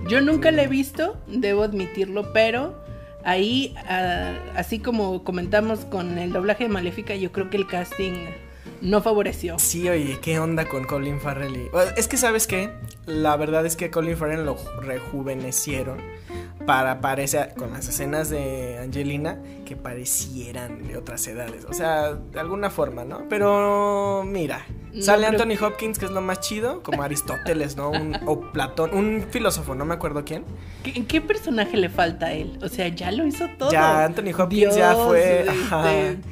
Yo 0.07 0.21
nunca 0.21 0.51
la 0.51 0.63
he 0.63 0.67
visto, 0.67 1.17
debo 1.27 1.61
admitirlo, 1.63 2.33
pero 2.33 2.83
ahí, 3.23 3.75
ah, 3.87 4.33
así 4.55 4.79
como 4.79 5.23
comentamos 5.23 5.85
con 5.85 6.17
el 6.17 6.31
doblaje 6.33 6.63
de 6.63 6.69
Maléfica, 6.69 7.13
yo 7.15 7.31
creo 7.31 7.49
que 7.51 7.57
el 7.57 7.67
casting 7.67 8.13
no 8.81 9.01
favoreció. 9.01 9.57
Sí, 9.59 9.87
oye, 9.89 10.19
¿qué 10.21 10.39
onda 10.39 10.67
con 10.67 10.83
Colin 10.85 11.19
Farrell? 11.19 11.55
y- 11.55 11.69
Bueno, 11.69 11.91
Es 11.97 12.07
que, 12.07 12.17
¿sabes 12.17 12.47
qué? 12.47 12.71
La 13.11 13.35
verdad 13.37 13.65
es 13.65 13.75
que 13.75 13.89
Colin 13.91 14.15
Farrell 14.17 14.45
lo 14.45 14.57
rejuvenecieron 14.81 15.97
para 16.65 17.01
parecer, 17.01 17.53
con 17.57 17.71
las 17.73 17.87
escenas 17.87 18.29
de 18.29 18.77
Angelina, 18.79 19.39
que 19.65 19.75
parecieran 19.75 20.87
de 20.87 20.95
otras 20.97 21.25
edades. 21.27 21.65
O 21.65 21.73
sea, 21.73 22.13
de 22.13 22.39
alguna 22.39 22.69
forma, 22.69 23.03
¿no? 23.03 23.23
Pero, 23.29 24.23
mira, 24.25 24.65
No 24.93 25.01
sale 25.01 25.25
Anthony 25.25 25.55
Hopkins, 25.59 25.97
que 25.97 26.05
es 26.05 26.11
lo 26.11 26.21
más 26.21 26.39
chido, 26.41 26.83
como 26.83 27.01
Aristóteles, 27.01 27.77
¿no? 27.77 27.89
Un- 27.89 28.15
o 28.27 28.41
Platón, 28.51 28.93
un 28.93 29.25
filósofo, 29.31 29.73
no 29.73 29.85
me 29.85 29.93
acuerdo 29.95 30.23
quién. 30.23 30.43
¿Qué, 30.83 31.05
qué 31.05 31.19
personaje 31.21 31.77
le 31.77 31.89
falta 31.89 32.27
a 32.27 32.33
él? 32.33 32.59
O 32.61 32.67
sea, 32.67 32.89
ya 32.89 33.11
lo 33.11 33.25
hizo 33.25 33.47
todo. 33.57 33.71
Ya 33.71 34.03
Anthony 34.05 34.31
Hopkins 34.37 34.75
ya 34.75 34.93
fue 34.95 35.39
este, 35.39 35.49
ajá, 35.49 35.83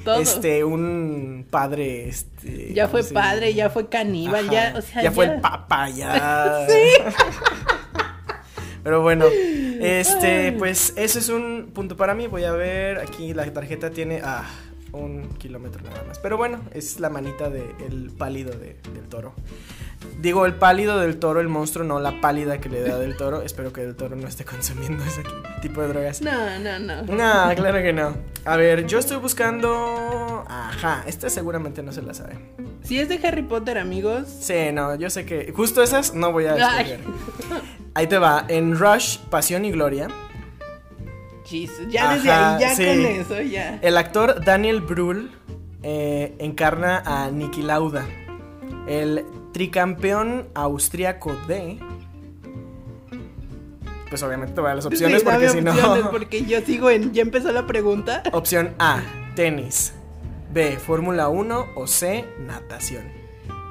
todo. 0.04 0.20
este 0.20 0.64
un 0.64 1.46
padre 1.50 2.10
este 2.10 2.74
ya 2.74 2.88
¿cómo 2.88 3.02
fue 3.04 3.14
padre, 3.14 3.54
ya 3.54 3.70
fue 3.70 3.88
caníbal, 3.90 4.46
Ajá, 4.46 4.54
ya, 4.54 4.74
o 4.78 4.82
sea, 4.82 5.02
ya 5.04 5.12
fue 5.12 5.26
el 5.26 5.42
papa, 5.42 5.90
ya. 5.90 6.66
Pero 8.84 9.02
bueno, 9.02 9.26
este, 9.30 10.54
pues 10.54 10.94
eso 10.96 11.20
es 11.20 11.28
un 11.30 11.72
punto 11.74 11.98
para 11.98 12.16
mí. 12.16 12.28
Voy 12.28 12.46
a 12.46 12.54
ver, 12.54 13.00
aquí 13.00 13.34
la 13.34 13.52
tarjeta 13.52 13.90
tiene 13.90 14.22
ah, 14.24 14.46
un 14.92 15.30
kilómetro 15.38 15.82
nada 15.84 16.04
más. 16.08 16.20
Pero 16.20 16.38
bueno, 16.38 16.60
es 16.74 17.00
la 17.00 17.10
manita 17.10 17.50
del 17.50 18.12
pálido 18.18 18.52
de- 18.52 18.76
del 18.94 19.08
toro. 19.10 19.34
Digo, 20.22 20.46
el 20.46 20.54
pálido 20.56 20.98
del 21.00 21.18
toro, 21.20 21.40
el 21.42 21.50
monstruo, 21.50 21.86
no 21.86 22.00
la 22.00 22.22
pálida 22.22 22.60
que 22.60 22.70
le 22.70 22.82
da 22.82 22.98
del 22.98 23.18
toro. 23.18 23.42
Espero 23.44 23.74
que 23.74 23.84
el 23.84 23.96
toro 23.96 24.16
no 24.16 24.28
esté 24.28 24.46
consumiendo 24.46 25.04
ese 25.04 25.24
tipo 25.62 25.82
de 25.82 25.88
drogas. 25.90 26.22
No, 26.22 26.60
no, 26.60 26.80
no. 26.80 27.04
No, 27.04 27.56
claro 27.56 27.82
que 27.82 27.94
no. 27.94 28.16
A 28.46 28.56
ver, 28.56 28.86
yo 28.88 29.00
estoy 29.00 29.18
buscando. 29.18 30.46
Ajá, 30.48 31.04
esta 31.06 31.30
seguramente 31.30 31.84
no 31.84 31.92
se 31.92 32.02
la 32.02 32.14
sabe. 32.14 32.38
Si 32.84 33.00
es 33.00 33.10
de 33.10 33.20
Harry 33.28 33.44
Potter, 33.44 33.78
amigos. 33.78 34.28
Sí, 34.42 34.72
no, 34.74 34.96
yo 34.96 35.10
sé 35.10 35.26
que 35.26 35.52
justo 35.56 35.84
esas 35.84 36.14
no 36.16 36.32
voy 36.32 36.46
a 36.46 36.56
escoger. 36.56 37.00
Ahí 37.94 38.08
te 38.08 38.18
va, 38.18 38.46
en 38.48 38.78
Rush, 38.78 39.18
Pasión 39.30 39.66
y 39.66 39.72
Gloria, 39.72 40.08
Jesus, 41.50 41.88
ya 41.90 42.14
desde 42.14 42.32
ahí, 42.32 42.62
ya 42.62 42.76
sí. 42.76 42.86
con 42.86 43.06
eso, 43.06 43.42
ya. 43.42 43.80
el 43.82 43.98
actor 43.98 44.44
Daniel 44.44 44.82
Brühl 44.82 45.32
eh, 45.82 46.36
encarna 46.40 47.02
a 47.06 47.32
Niki 47.32 47.62
Lauda, 47.62 48.06
el 48.88 49.26
tricampeón 49.52 50.48
austríaco 50.54 51.36
de... 51.48 51.80
Pues 54.10 54.24
obviamente 54.24 54.56
te 54.56 54.62
voy 54.62 54.68
a 54.68 54.70
dar 54.70 54.76
las 54.78 54.86
opciones 54.88 55.22
Sí, 55.22 55.28
porque 55.30 55.50
si 55.50 55.62
no... 55.62 55.74
porque 56.12 56.44
yo 56.44 56.62
sigo 56.62 56.90
en. 56.90 57.14
Ya 57.14 57.22
empezó 57.22 57.52
la 57.52 57.68
pregunta. 57.68 58.24
Opción 58.32 58.74
A, 58.80 59.04
tenis. 59.36 59.94
B, 60.52 60.78
Fórmula 60.78 61.30
1 61.30 61.68
o 61.76 61.86
C, 61.86 62.26
natación. 62.40 63.04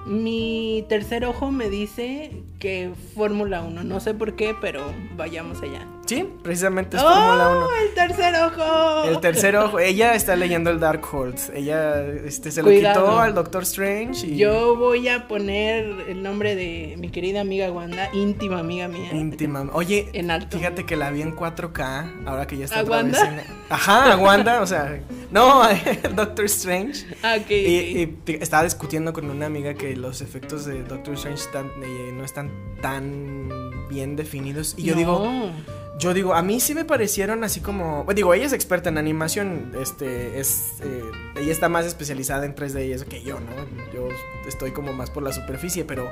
Mi 0.07 0.87
tercer 0.89 1.25
ojo 1.25 1.51
me 1.51 1.69
dice 1.69 2.45
que 2.61 2.93
Fórmula 3.17 3.63
1. 3.63 3.83
No 3.83 3.99
sé 3.99 4.15
por 4.15 4.37
qué, 4.37 4.55
pero 4.59 4.93
vayamos 5.17 5.61
allá. 5.61 5.87
Sí, 6.09 6.27
precisamente 6.43 6.97
es 6.97 7.03
Fórmula 7.03 7.51
1. 7.51 7.67
¡Oh, 7.67 7.69
el 7.87 7.95
tercer 7.95 8.35
ojo! 8.37 9.05
El 9.05 9.21
tercer 9.21 9.57
ojo, 9.57 9.79
ella 9.79 10.15
está 10.15 10.37
leyendo 10.37 10.71
el 10.71 10.81
Dark 10.81 11.03
Horse. 11.13 11.53
Ella 11.55 12.01
este, 12.25 12.51
se 12.51 12.63
lo 12.63 12.69
Cuidado. 12.69 13.05
quitó 13.05 13.19
al 13.21 13.35
Doctor 13.35 13.65
Strange 13.65 14.27
y 14.27 14.37
Yo 14.39 14.75
voy 14.77 15.07
a 15.09 15.29
poner 15.29 15.85
el 16.09 16.23
nombre 16.23 16.55
de 16.55 16.95
mi 16.99 17.11
querida 17.11 17.43
amiga 17.43 17.71
Wanda, 17.71 18.09
íntima 18.15 18.61
amiga 18.61 18.89
mía. 18.89 19.11
íntima. 19.13 19.69
Oye, 19.75 20.09
En 20.15 20.31
alto. 20.31 20.57
fíjate 20.57 20.87
que 20.87 20.97
la 20.97 21.11
vi 21.11 21.21
en 21.21 21.37
4K, 21.37 22.25
ahora 22.27 22.47
que 22.47 22.57
ya 22.57 22.65
está 22.65 22.81
¿A 22.81 22.83
otra 22.85 23.03
vez 23.03 23.13
Wanda? 23.19 23.43
en- 23.43 23.59
Ajá, 23.69 24.13
a 24.15 24.17
Wanda, 24.17 24.63
o 24.63 24.67
sea, 24.67 25.01
no, 25.31 25.63
Doctor 26.17 26.47
Strange. 26.47 27.05
Ah, 27.23 27.37
ok, 27.39 27.51
Y, 27.51 27.55
y 27.55 28.19
estaba 28.41 28.65
discutiendo 28.65 29.13
con 29.13 29.29
una 29.29 29.45
amiga 29.45 29.75
que 29.75 29.95
los 29.95 30.23
efectos 30.23 30.65
de 30.65 30.85
Doctor 30.85 31.15
Strange 31.17 31.43
están- 31.43 31.71
eh, 31.83 32.13
no 32.15 32.25
están 32.25 32.51
tan 32.81 33.51
bien 33.91 34.17
definidos. 34.17 34.75
Y 34.79 34.85
yo 34.85 34.95
No. 34.95 34.99
digo, 34.99 35.51
Yo 35.99 36.15
digo, 36.15 36.35
a 36.35 36.43
mí 36.43 36.61
sí 36.61 36.75
me 36.75 36.85
parecieron 36.85 37.43
así 37.45 37.61
como. 37.61 38.05
bueno, 38.05 38.17
Digo, 38.17 38.35
ella 38.35 38.47
es 38.47 38.53
experta 38.53 38.89
en 38.89 38.99
animación. 38.99 39.73
Este, 39.81 40.39
es. 40.39 40.75
eh, 40.83 41.03
ella 41.37 41.51
está 41.53 41.69
más 41.69 41.87
especializada 41.87 42.45
en 42.47 42.55
3D 42.55 42.87
y 42.89 42.93
eso 42.93 43.05
que 43.07 43.23
yo, 43.23 43.41
¿no? 43.41 43.51
Yo 43.93 44.09
estoy 44.47 44.71
como 44.73 44.93
más 44.93 45.11
por 45.11 45.23
la 45.23 45.33
superficie, 45.33 45.85
pero. 45.85 46.09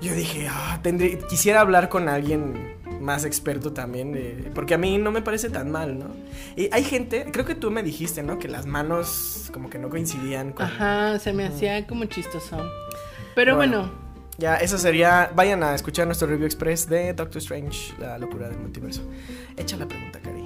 Yo 0.00 0.14
dije, 0.14 0.46
ah, 0.48 0.80
tendré, 0.82 1.18
quisiera 1.28 1.60
hablar 1.60 1.90
con 1.90 2.08
alguien 2.08 2.74
más 3.02 3.26
experto 3.26 3.74
también, 3.74 4.12
de- 4.12 4.50
porque 4.54 4.72
a 4.72 4.78
mí 4.78 4.96
no 4.96 5.10
me 5.12 5.20
parece 5.20 5.50
tan 5.50 5.70
mal, 5.70 5.98
¿no? 5.98 6.06
Y 6.56 6.70
hay 6.72 6.84
gente, 6.84 7.26
creo 7.30 7.44
que 7.44 7.54
tú 7.54 7.70
me 7.70 7.82
dijiste, 7.82 8.22
¿no? 8.22 8.38
Que 8.38 8.48
las 8.48 8.64
manos 8.64 9.50
como 9.52 9.68
que 9.68 9.78
no 9.78 9.90
coincidían 9.90 10.52
con... 10.52 10.64
Ajá, 10.64 11.18
se 11.18 11.34
me 11.34 11.44
hacía 11.46 11.86
como 11.86 12.06
chistoso. 12.06 12.56
Pero 13.34 13.56
Bueno. 13.56 13.78
bueno, 13.82 13.92
Ya, 14.40 14.56
eso 14.56 14.78
sería, 14.78 15.30
vayan 15.34 15.62
a 15.62 15.74
escuchar 15.74 16.06
nuestro 16.06 16.26
review 16.26 16.46
express 16.46 16.88
de 16.88 17.12
Doctor 17.12 17.38
Strange, 17.42 17.92
la 17.98 18.16
locura 18.16 18.48
del 18.48 18.58
multiverso. 18.58 19.02
Echa 19.58 19.76
la 19.76 19.86
pregunta, 19.86 20.18
Cari. 20.18 20.42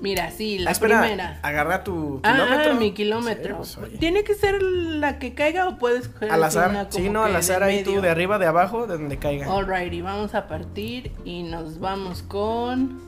mira, 0.00 0.32
sí, 0.32 0.58
la 0.58 0.70
Ah, 0.70 0.72
espera, 0.72 1.00
primera. 1.00 1.38
Agarra 1.42 1.84
tu 1.84 2.20
Ah, 2.24 2.32
kilómetro. 2.32 2.74
mi 2.74 2.92
kilómetro. 2.92 3.64
Sí, 3.64 3.76
pues. 3.78 3.98
¿Tiene 4.00 4.24
que 4.24 4.34
ser 4.34 4.60
la 4.62 5.20
que 5.20 5.34
caiga 5.34 5.68
o 5.68 5.78
puedes 5.78 6.08
coger 6.08 6.32
Al 6.32 6.42
azar. 6.42 6.70
una 6.70 6.90
Sí, 6.90 7.08
no, 7.08 7.22
al 7.22 7.36
azar 7.36 7.62
ahí 7.62 7.84
tú, 7.84 8.00
de 8.00 8.08
arriba, 8.10 8.38
de 8.38 8.46
abajo, 8.46 8.88
de 8.88 8.94
donde 8.98 9.16
caiga. 9.18 9.46
Alrighty, 9.54 10.02
vamos 10.02 10.34
a 10.34 10.48
partir 10.48 11.12
y 11.24 11.44
nos 11.44 11.78
vamos 11.78 12.22
con. 12.22 13.00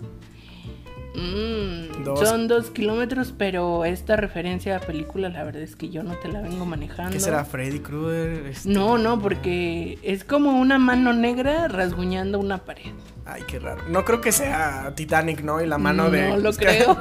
Mm, 1.19 2.05
Dos. 2.05 2.21
Son 2.29 2.47
dos 2.49 2.71
kilómetros, 2.71 3.35
pero 3.37 3.85
esta 3.85 4.17
referencia 4.17 4.77
a 4.77 4.81
película, 4.81 5.29
la 5.29 5.43
verdad 5.43 5.63
es 5.63 5.75
que 5.75 5.89
yo 5.91 6.03
no 6.03 6.15
te 6.17 6.29
la 6.29 6.41
vengo 6.41 6.65
manejando. 6.65 7.13
¿Qué 7.13 7.21
será? 7.21 7.45
¿Freddy 7.45 7.81
Krueger? 7.81 8.47
Este- 8.47 8.69
No, 8.69 8.99
no, 8.99 9.21
porque 9.21 9.99
es 10.03 10.23
como 10.25 10.59
una 10.61 10.79
mano 10.79 11.13
negra 11.13 11.67
rasguñando 11.69 12.39
una 12.39 12.59
pared. 12.59 12.93
Ay, 13.27 13.43
qué 13.47 13.59
raro. 13.59 13.83
No 13.91 14.05
creo 14.05 14.21
que 14.21 14.33
sea 14.33 14.93
Titanic, 14.95 15.43
¿no? 15.43 15.61
Y 15.61 15.67
la 15.67 15.77
mano 15.79 16.09
de. 16.11 16.29
No 16.31 16.37
lo 16.39 16.53
creo. 16.55 16.97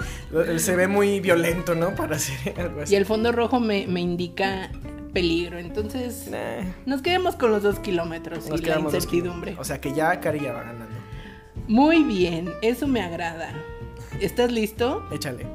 Se 0.58 0.76
ve 0.76 0.88
muy 0.88 1.20
violento, 1.20 1.76
¿no? 1.76 1.96
Para 1.96 2.16
hacer 2.18 2.54
algo 2.60 2.82
así. 2.82 2.94
Y 2.94 2.98
el 2.98 3.06
fondo 3.06 3.32
rojo 3.32 3.60
me, 3.60 3.88
me 3.88 4.02
indica 4.02 4.70
peligro. 5.14 5.58
Entonces, 5.58 6.28
Nah, 6.30 6.66
nos 6.86 7.02
quedemos 7.02 7.36
con 7.36 7.52
los 7.52 7.64
dos 7.64 7.80
kilómetros 7.80 8.50
nos 8.50 8.60
y 8.60 8.64
la 8.64 8.68
quedamos 8.74 8.94
incertidumbre. 8.94 9.56
O 9.60 9.64
sea 9.64 9.80
que 9.80 9.94
ya 9.94 10.20
Cari 10.20 10.42
ya 10.42 10.52
va 10.54 10.64
ganando. 10.64 10.86
Muy 11.68 12.04
bien, 12.04 12.50
eso 12.62 12.88
me 12.88 13.02
agrada. 13.02 13.50
¿Estás 14.22 14.52
listo? 14.52 15.04
Échale. 15.12 15.46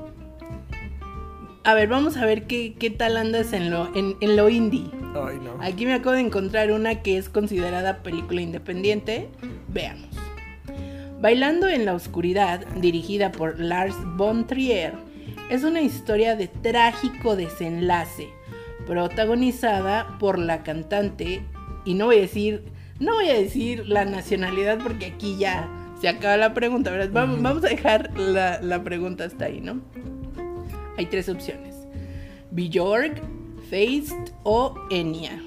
A 1.64 1.74
ver, 1.74 1.88
vamos 1.88 2.16
a 2.16 2.26
ver 2.26 2.46
qué, 2.46 2.74
qué 2.78 2.90
tal 2.90 3.16
andas 3.16 3.52
en 3.52 3.70
lo, 3.70 3.94
en, 3.96 4.16
en 4.20 4.36
lo 4.36 4.48
indie. 4.48 4.88
Ay, 5.14 5.38
no. 5.42 5.56
Aquí 5.60 5.84
me 5.84 5.94
acabo 5.94 6.12
de 6.12 6.20
encontrar 6.20 6.70
una 6.70 7.02
que 7.02 7.18
es 7.18 7.28
considerada 7.28 8.02
película 8.04 8.40
independiente. 8.40 9.28
Veamos. 9.68 10.10
Bailando 11.20 11.68
en 11.68 11.84
la 11.84 11.94
oscuridad, 11.94 12.64
dirigida 12.76 13.32
por 13.32 13.58
Lars 13.58 13.96
von 14.16 14.46
Trier, 14.46 14.94
es 15.50 15.64
una 15.64 15.80
historia 15.80 16.36
de 16.36 16.48
trágico 16.48 17.36
desenlace, 17.36 18.28
protagonizada 18.86 20.18
por 20.18 20.38
la 20.38 20.62
cantante, 20.62 21.44
y 21.84 21.94
no 21.94 22.06
voy 22.06 22.18
a 22.18 22.20
decir, 22.22 22.64
no 23.00 23.14
voy 23.14 23.28
a 23.28 23.34
decir 23.34 23.86
la 23.86 24.04
nacionalidad 24.04 24.78
porque 24.82 25.06
aquí 25.06 25.36
ya 25.36 25.68
se 26.02 26.08
acaba 26.08 26.36
la 26.36 26.52
pregunta, 26.52 26.90
¿verdad? 26.90 27.10
Vamos, 27.12 27.64
a 27.64 27.68
dejar 27.68 28.10
la, 28.18 28.60
la 28.60 28.82
pregunta 28.82 29.22
hasta 29.22 29.44
ahí, 29.44 29.60
¿no? 29.60 29.80
Hay 30.98 31.06
tres 31.06 31.28
opciones. 31.28 31.76
Björk, 32.50 33.22
Feist 33.70 34.30
o 34.42 34.74
Enya. 34.90 35.40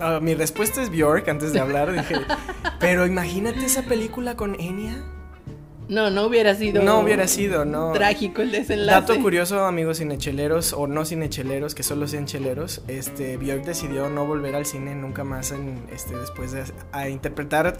Ah, 0.00 0.18
mi 0.22 0.34
respuesta 0.34 0.80
es 0.80 0.88
Bjork 0.88 1.28
antes 1.28 1.52
de 1.52 1.60
hablar. 1.60 1.92
Dije, 1.92 2.14
pero 2.80 3.04
imagínate 3.04 3.66
esa 3.66 3.82
película 3.82 4.34
con 4.34 4.58
Enya. 4.58 4.96
No, 5.88 6.10
no 6.10 6.24
hubiera 6.26 6.54
sido. 6.54 6.82
No 6.82 7.00
hubiera 7.00 7.28
sido, 7.28 7.64
no. 7.64 7.92
Trágico 7.92 8.42
el 8.42 8.50
desenlace. 8.50 9.00
Dato 9.00 9.20
curioso, 9.20 9.64
amigos 9.64 9.98
cinecheleros 9.98 10.72
o 10.72 10.86
no 10.86 11.04
cinecheleros, 11.04 11.74
que 11.74 11.82
solo 11.82 12.06
sean 12.06 12.26
cheleros, 12.26 12.82
este 12.88 13.36
Björk 13.36 13.64
decidió 13.64 14.08
no 14.08 14.26
volver 14.26 14.54
al 14.54 14.66
cine 14.66 14.94
nunca 14.94 15.24
más 15.24 15.52
en 15.52 15.82
este 15.92 16.16
después 16.16 16.52
de 16.52 16.64
a 16.92 17.08
interpretar 17.08 17.76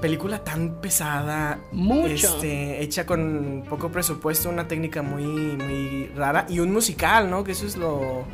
película 0.00 0.42
tan 0.42 0.80
pesada, 0.80 1.60
Mucho. 1.72 2.14
este 2.14 2.82
hecha 2.82 3.06
con 3.06 3.64
poco 3.68 3.90
presupuesto, 3.90 4.48
una 4.48 4.66
técnica 4.66 5.02
muy 5.02 5.24
muy 5.24 6.10
rara 6.16 6.46
y 6.48 6.60
un 6.60 6.72
musical, 6.72 7.30
¿no? 7.30 7.44
Que 7.44 7.52
eso 7.52 7.66
es 7.66 7.76
lo 7.76 8.24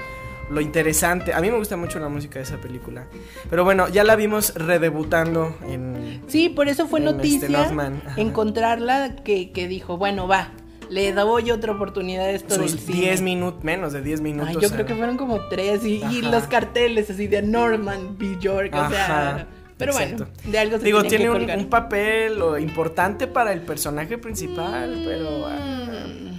lo 0.51 0.61
interesante. 0.61 1.33
A 1.33 1.41
mí 1.41 1.51
me 1.51 1.57
gusta 1.57 1.77
mucho 1.77 1.99
la 1.99 2.09
música 2.09 2.39
de 2.39 2.45
esa 2.45 2.59
película. 2.59 3.07
Pero 3.49 3.65
bueno, 3.65 3.89
ya 3.89 4.05
la 4.05 4.17
vimos 4.17 4.55
redebutando 4.55 5.57
en 5.69 6.23
Sí, 6.27 6.49
por 6.49 6.69
eso 6.69 6.87
fue 6.87 7.01
en 7.01 7.09
este 7.09 7.17
noticia. 7.17 7.61
Ajá. 7.61 7.93
encontrarla 8.17 9.17
que, 9.17 9.53
que 9.53 9.69
dijo, 9.69 9.97
bueno, 9.97 10.27
va, 10.27 10.51
le 10.89 11.13
doy 11.13 11.51
otra 11.51 11.73
oportunidad 11.73 12.27
a 12.27 12.31
esto 12.31 12.57
del 12.57 12.69
sus 12.69 12.81
cine. 12.81 13.01
10 13.01 13.23
minutos, 13.23 13.65
menos 13.65 13.93
de 13.93 14.03
10 14.03 14.21
minutos. 14.21 14.49
Ay, 14.49 14.57
yo 14.61 14.71
creo 14.71 14.87
que 14.87 14.95
fueron 14.95 15.17
como 15.17 15.49
tres 15.49 15.85
y, 15.85 15.99
y 15.99 16.03
Ajá. 16.03 16.31
los 16.31 16.45
carteles 16.45 17.11
así 17.11 17.27
de 17.27 17.43
Norman 17.43 18.19
B. 18.19 18.37
York, 18.41 18.75
o 18.75 18.91
sea... 18.91 19.47
Pero 19.79 19.93
exacto. 19.93 20.27
bueno, 20.27 20.53
de 20.53 20.59
algo 20.59 20.77
se 20.77 20.85
Digo, 20.85 21.03
tiene 21.05 21.25
que 21.25 21.57
un, 21.57 21.71
papel 21.71 22.39
importante 22.61 23.27
para 23.27 23.51
el 23.55 23.63
personaje 23.63 24.19
principal, 24.19 25.03
pero 25.07 25.47
ah, 25.47 25.81
Mm, 26.01 26.39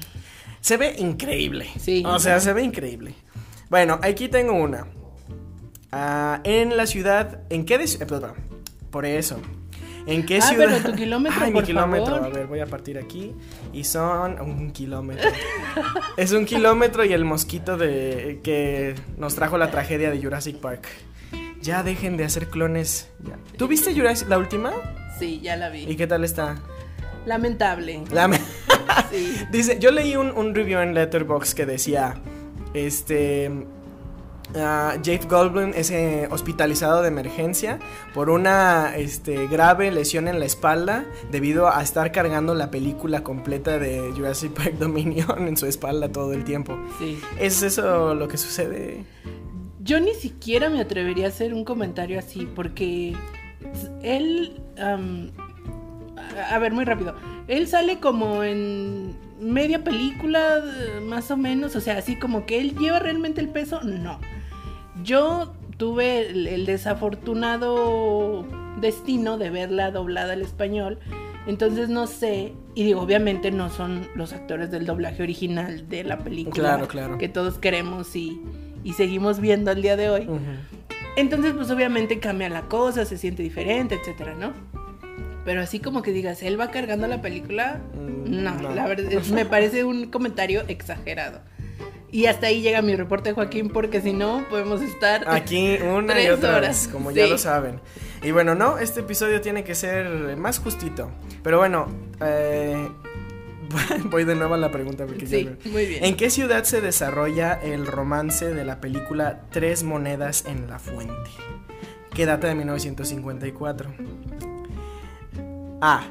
se 0.59 0.77
ve 0.77 0.95
increíble. 0.97 1.67
Sí. 1.79 2.03
O 2.05 2.19
sea, 2.19 2.39
se 2.39 2.53
ve 2.53 2.63
increíble. 2.63 3.15
Bueno, 3.71 3.99
aquí 4.03 4.27
tengo 4.27 4.51
una. 4.53 4.85
Ah, 5.93 6.41
en 6.43 6.75
la 6.75 6.85
ciudad, 6.85 7.39
¿en 7.49 7.65
qué? 7.65 7.75
eh, 7.75 8.05
perdón, 8.05 8.33
por 8.91 9.05
eso. 9.05 9.39
¿En 10.07 10.25
qué 10.25 10.39
Ah, 10.39 10.41
ciudad? 10.41 10.65
pero 10.81 10.91
tu 10.91 10.97
kilómetro, 10.97 11.39
Ay, 11.45 11.51
por 11.53 11.61
mi 11.63 11.67
kilómetro. 11.67 12.15
favor. 12.17 12.25
A 12.25 12.29
ver, 12.35 12.47
voy 12.47 12.59
a 12.59 12.65
partir 12.65 12.97
aquí. 12.99 13.33
Y 13.71 13.85
son 13.85 14.41
un 14.41 14.71
kilómetro. 14.71 15.29
es 16.17 16.33
un 16.33 16.45
kilómetro 16.45 17.05
y 17.05 17.13
el 17.13 17.23
mosquito 17.23 17.77
de 17.77 18.41
que 18.43 18.93
nos 19.17 19.35
trajo 19.35 19.57
la 19.57 19.71
tragedia 19.71 20.11
de 20.11 20.21
Jurassic 20.21 20.57
Park. 20.57 20.85
Ya 21.61 21.81
dejen 21.81 22.17
de 22.17 22.25
hacer 22.25 22.47
clones. 22.49 23.09
Ya. 23.25 23.37
¿Tú 23.57 23.69
viste 23.69 23.95
Jurassic 23.95 24.27
la 24.27 24.37
última? 24.37 24.73
Sí, 25.17 25.39
ya 25.41 25.55
la 25.55 25.73
¿Y 25.73 25.85
vi. 25.85 25.95
qué 25.95 26.07
tal 26.07 26.25
está? 26.25 26.57
Lamentable. 27.25 28.03
La 28.11 28.27
me- 28.27 28.37
Sí. 29.11 29.37
Dice, 29.51 29.77
yo 29.79 29.91
leí 29.91 30.17
un, 30.17 30.31
un 30.31 30.53
review 30.53 30.81
en 30.81 30.93
Letterboxd 30.93 31.53
que 31.55 31.65
decía, 31.65 32.15
este, 32.73 33.51
ah, 34.55 34.95
Jeff 35.03 35.25
Goldblum 35.25 35.71
es 35.75 35.91
eh, 35.91 36.27
hospitalizado 36.31 37.01
de 37.01 37.07
emergencia 37.07 37.79
por 38.13 38.29
una 38.29 38.95
este, 38.95 39.47
grave 39.47 39.91
lesión 39.91 40.27
en 40.27 40.39
la 40.39 40.45
espalda 40.45 41.05
debido 41.31 41.67
a 41.67 41.81
estar 41.81 42.11
cargando 42.11 42.55
la 42.55 42.71
película 42.71 43.23
completa 43.23 43.79
de 43.79 44.11
Jurassic 44.15 44.51
Park 44.53 44.73
Dominion 44.79 45.47
en 45.47 45.57
su 45.57 45.65
espalda 45.65 46.11
todo 46.11 46.33
el 46.33 46.43
tiempo. 46.43 46.77
Sí. 46.99 47.19
¿Es 47.39 47.61
eso 47.63 48.15
lo 48.15 48.27
que 48.27 48.37
sucede? 48.37 49.03
Yo 49.83 49.99
ni 49.99 50.13
siquiera 50.13 50.69
me 50.69 50.79
atrevería 50.79 51.25
a 51.25 51.29
hacer 51.29 51.53
un 51.53 51.65
comentario 51.65 52.19
así 52.19 52.47
porque 52.55 53.15
él... 54.03 54.61
a 54.77 56.59
ver, 56.59 56.71
muy 56.71 56.85
rápido. 56.85 57.15
Él 57.47 57.67
sale 57.67 57.99
como 57.99 58.43
en 58.43 59.17
media 59.41 59.83
película, 59.83 60.57
eh, 60.57 61.01
más 61.01 61.31
o 61.31 61.37
menos. 61.37 61.75
O 61.75 61.81
sea, 61.81 61.97
así 61.97 62.15
como 62.15 62.45
que 62.45 62.61
él 62.61 62.77
lleva 62.77 62.99
realmente 62.99 63.41
el 63.41 63.49
peso, 63.49 63.81
no. 63.81 64.19
Yo 65.03 65.53
tuve 65.77 66.29
el, 66.29 66.47
el 66.47 66.65
desafortunado 66.65 68.45
destino 68.79 69.37
de 69.37 69.49
verla 69.49 69.91
doblada 69.91 70.33
al 70.33 70.41
español. 70.41 70.99
Entonces 71.47 71.89
no 71.89 72.05
sé, 72.05 72.53
y 72.75 72.83
digo, 72.83 73.01
obviamente 73.01 73.49
no 73.51 73.69
son 73.71 74.07
los 74.15 74.31
actores 74.31 74.69
del 74.69 74.85
doblaje 74.85 75.23
original 75.23 75.89
de 75.89 76.03
la 76.03 76.19
película 76.19 76.53
Claro, 76.53 76.87
claro. 76.87 77.17
que 77.17 77.29
todos 77.29 77.57
queremos 77.57 78.15
y, 78.15 78.39
y 78.83 78.93
seguimos 78.93 79.39
viendo 79.39 79.71
al 79.71 79.81
día 79.81 79.97
de 79.97 80.09
hoy. 80.11 80.29
Entonces, 81.15 81.53
pues 81.53 81.69
obviamente 81.71 82.19
cambia 82.19 82.47
la 82.49 82.61
cosa, 82.63 83.05
se 83.05 83.17
siente 83.17 83.41
diferente, 83.41 83.95
etcétera, 83.95 84.35
¿no? 84.35 84.53
Pero 85.45 85.61
así 85.61 85.79
como 85.79 86.01
que 86.03 86.11
digas, 86.11 86.43
él 86.43 86.59
va 86.59 86.69
cargando 86.71 87.07
la 87.07 87.21
película, 87.21 87.79
Mm, 87.95 88.43
no, 88.43 88.55
no. 88.55 88.75
la 88.75 88.87
verdad, 88.87 89.11
es- 89.11 89.31
me 89.31 89.45
parece 89.45 89.83
un 89.83 90.11
comentario 90.11 90.63
exagerado. 90.67 91.41
Y 92.11 92.25
hasta 92.25 92.47
ahí 92.47 92.61
llega 92.61 92.81
mi 92.81 92.95
reporte, 92.95 93.31
Joaquín, 93.31 93.69
porque 93.69 94.01
si 94.01 94.11
no, 94.13 94.45
podemos 94.49 94.81
estar... 94.81 95.23
Aquí 95.27 95.77
una 95.81 96.21
y 96.21 96.27
otra 96.27 96.57
horas, 96.57 96.83
vez, 96.85 96.87
como 96.93 97.09
ya 97.11 97.23
sí. 97.23 97.29
lo 97.29 97.37
saben. 97.37 97.79
Y 98.21 98.31
bueno, 98.31 98.53
no, 98.53 98.77
este 98.79 98.99
episodio 98.99 99.39
tiene 99.41 99.63
que 99.63 99.75
ser 99.75 100.35
más 100.37 100.59
justito. 100.59 101.09
Pero 101.41 101.57
bueno, 101.57 101.87
eh, 102.21 102.89
voy 104.11 104.25
de 104.25 104.35
nuevo 104.35 104.55
a 104.55 104.57
la 104.57 104.69
pregunta 104.71 105.05
porque 105.05 105.25
Sí, 105.25 105.45
ya- 105.45 105.69
muy 105.71 105.85
bien. 105.85 106.03
¿En 106.03 106.17
qué 106.17 106.29
ciudad 106.29 106.65
se 106.65 106.81
desarrolla 106.81 107.53
el 107.53 107.87
romance 107.87 108.53
de 108.53 108.65
la 108.65 108.81
película 108.81 109.43
Tres 109.49 109.83
monedas 109.83 110.43
en 110.45 110.67
la 110.69 110.79
fuente? 110.79 111.15
Que 112.13 112.25
data 112.25 112.47
de 112.47 112.55
1954. 112.55 113.89
A. 115.81 116.03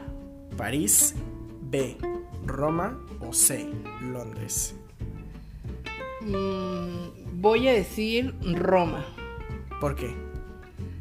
París. 0.57 1.15
B. 1.71 1.97
Roma. 2.45 2.99
O 3.21 3.33
C. 3.33 3.69
Londres. 4.03 4.75
Mm, 6.23 7.41
voy 7.41 7.69
a 7.69 7.73
decir 7.73 8.35
Roma. 8.43 9.07
¿Por 9.81 9.95
qué? 9.95 10.13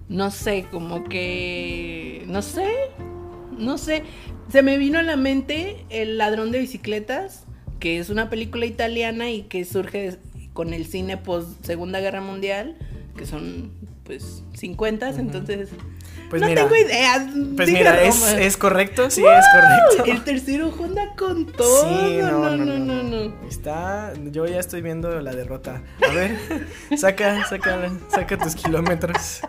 No 0.08 0.30
sé, 0.30 0.68
como 0.70 1.04
que... 1.04 2.24
No 2.28 2.44
sé. 2.44 2.68
No 3.58 3.80
sé. 3.80 4.04
Se 4.52 4.62
me 4.62 4.78
vino 4.78 5.00
a 5.00 5.04
la 5.04 5.16
mente 5.16 5.86
El 5.90 6.20
ladrón 6.20 6.52
de 6.52 6.60
bicicletas, 6.60 7.46
que 7.80 7.98
es 7.98 8.12
una 8.12 8.30
película 8.30 8.68
italiana 8.68 9.32
y 9.32 9.44
que 9.44 9.66
surge 9.66 10.20
con 10.54 10.76
el 10.76 10.86
cine 10.86 11.18
post 11.18 11.66
Segunda 11.66 12.00
Guerra 12.02 12.22
Mundial, 12.22 12.78
que 13.18 13.26
son 13.26 13.72
pues 14.04 14.44
50, 14.54 15.10
entonces... 15.10 15.70
Pues 16.30 16.42
no 16.42 16.48
mira, 16.48 16.63
tengo 16.63 16.76
idea. 16.76 17.28
Pues 17.56 17.72
mira, 17.72 18.04
es, 18.04 18.22
es 18.34 18.58
correcto, 18.58 19.10
sí 19.10 19.22
¡Wow! 19.22 19.32
es 19.32 19.46
correcto. 19.52 20.12
El 20.12 20.24
tercer 20.24 20.62
ojo 20.63 20.84
anda 20.84 21.15
con 21.18 21.46
todo. 21.48 21.89
Sí, 21.89 22.20
no, 22.22 22.56
no, 22.56 22.78
no, 22.78 23.04
no. 23.04 23.48
Está, 23.48 24.13
yo 24.26 24.46
ya 24.46 24.60
estoy 24.60 24.82
viendo 24.82 25.20
la 25.22 25.32
derrota. 25.32 25.82
A 26.08 26.13
ver, 26.13 26.38
saca, 26.98 27.46
saca, 27.48 27.89
saca 28.10 28.38
tus 28.38 28.56
kilómetros. 28.56 29.42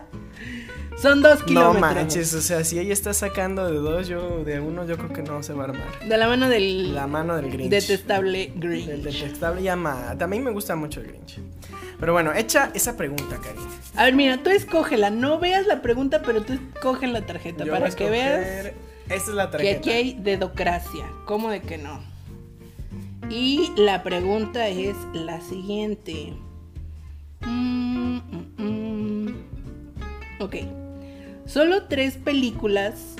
Son 1.01 1.21
dos 1.21 1.39
No 1.39 1.45
kilómetros. 1.45 1.81
manches, 1.81 2.33
o 2.35 2.41
sea, 2.41 2.63
si 2.63 2.77
ella 2.77 2.93
está 2.93 3.13
sacando 3.13 3.65
de 3.71 3.77
dos, 3.77 4.07
yo 4.07 4.43
de 4.43 4.59
uno, 4.59 4.85
yo 4.85 4.97
creo 4.97 5.11
que 5.11 5.23
no 5.23 5.41
se 5.41 5.53
va 5.53 5.63
a 5.63 5.67
armar. 5.69 6.07
De 6.07 6.15
la 6.17 6.27
mano 6.27 6.47
del 6.47 6.93
La 6.93 7.07
mano 7.07 7.35
del 7.35 7.49
Grinch. 7.49 7.69
detestable 7.71 8.51
Grinch. 8.55 8.87
El 8.89 9.03
detestable 9.03 9.63
llama. 9.63 10.15
También 10.19 10.43
me 10.43 10.51
gusta 10.51 10.75
mucho 10.75 10.99
el 11.01 11.07
Grinch. 11.07 11.39
Pero 11.99 12.13
bueno, 12.13 12.33
echa 12.33 12.71
esa 12.73 12.97
pregunta, 12.97 13.37
Cari. 13.41 13.59
A 13.95 14.05
ver, 14.05 14.13
mira, 14.15 14.37
tú 14.43 14.49
escógela. 14.51 15.09
No 15.09 15.39
veas 15.39 15.65
la 15.67 15.81
pregunta, 15.81 16.21
pero 16.25 16.41
tú 16.43 16.53
escoge 16.53 17.07
la 17.07 17.21
tarjeta 17.25 17.63
Yo 17.63 17.71
voy 17.71 17.77
a 17.77 17.83
para 17.83 17.95
que 17.95 18.09
veas 18.09 18.73
Esta 19.09 19.15
es 19.15 19.27
la 19.29 19.45
que 19.45 19.51
tarjeta. 19.57 19.77
aquí 19.79 19.89
hay 19.91 20.13
dedocracia. 20.19 21.05
¿Cómo 21.25 21.49
de 21.49 21.61
que 21.61 21.77
no? 21.77 21.99
Y 23.29 23.71
la 23.77 24.03
pregunta 24.03 24.67
es 24.67 24.95
la 25.13 25.41
siguiente. 25.41 26.33
Mm, 27.41 28.17
mm, 28.17 28.63
mm. 28.63 29.35
Ok. 30.39 30.55
Solo 31.51 31.83
tres 31.83 32.15
películas 32.15 33.15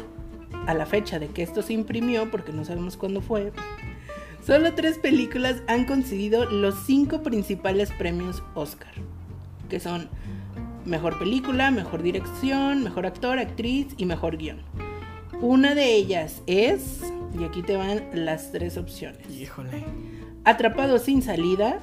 a 0.66 0.74
la 0.74 0.86
fecha 0.86 1.20
de 1.20 1.28
que 1.28 1.44
esto 1.44 1.62
se 1.62 1.74
imprimió, 1.74 2.32
porque 2.32 2.54
no 2.54 2.64
sabemos 2.64 2.96
cuándo 2.96 3.20
fue. 3.20 3.52
Solo 4.42 4.74
tres 4.74 4.98
películas 4.98 5.62
han 5.68 5.84
conseguido 5.84 6.46
los 6.46 6.76
cinco 6.86 7.24
principales 7.24 7.92
premios 7.92 8.42
Oscar, 8.56 8.94
que 9.70 9.82
son 9.82 10.08
mejor 10.86 11.20
película, 11.20 11.72
mejor 11.72 12.04
dirección, 12.04 12.86
mejor 12.86 13.06
actor, 13.06 13.38
actriz 13.38 13.88
y 13.98 14.06
mejor 14.06 14.38
guion. 14.38 14.62
Una 15.42 15.76
de 15.76 15.94
ellas 15.94 16.42
es, 16.48 17.02
y 17.38 17.44
aquí 17.44 17.62
te 17.62 17.76
van 17.76 18.02
las 18.14 18.54
tres 18.54 18.78
opciones: 18.78 19.30
Híjole. 19.30 19.84
Atrapado 20.46 21.00
sin 21.00 21.22
salida, 21.22 21.80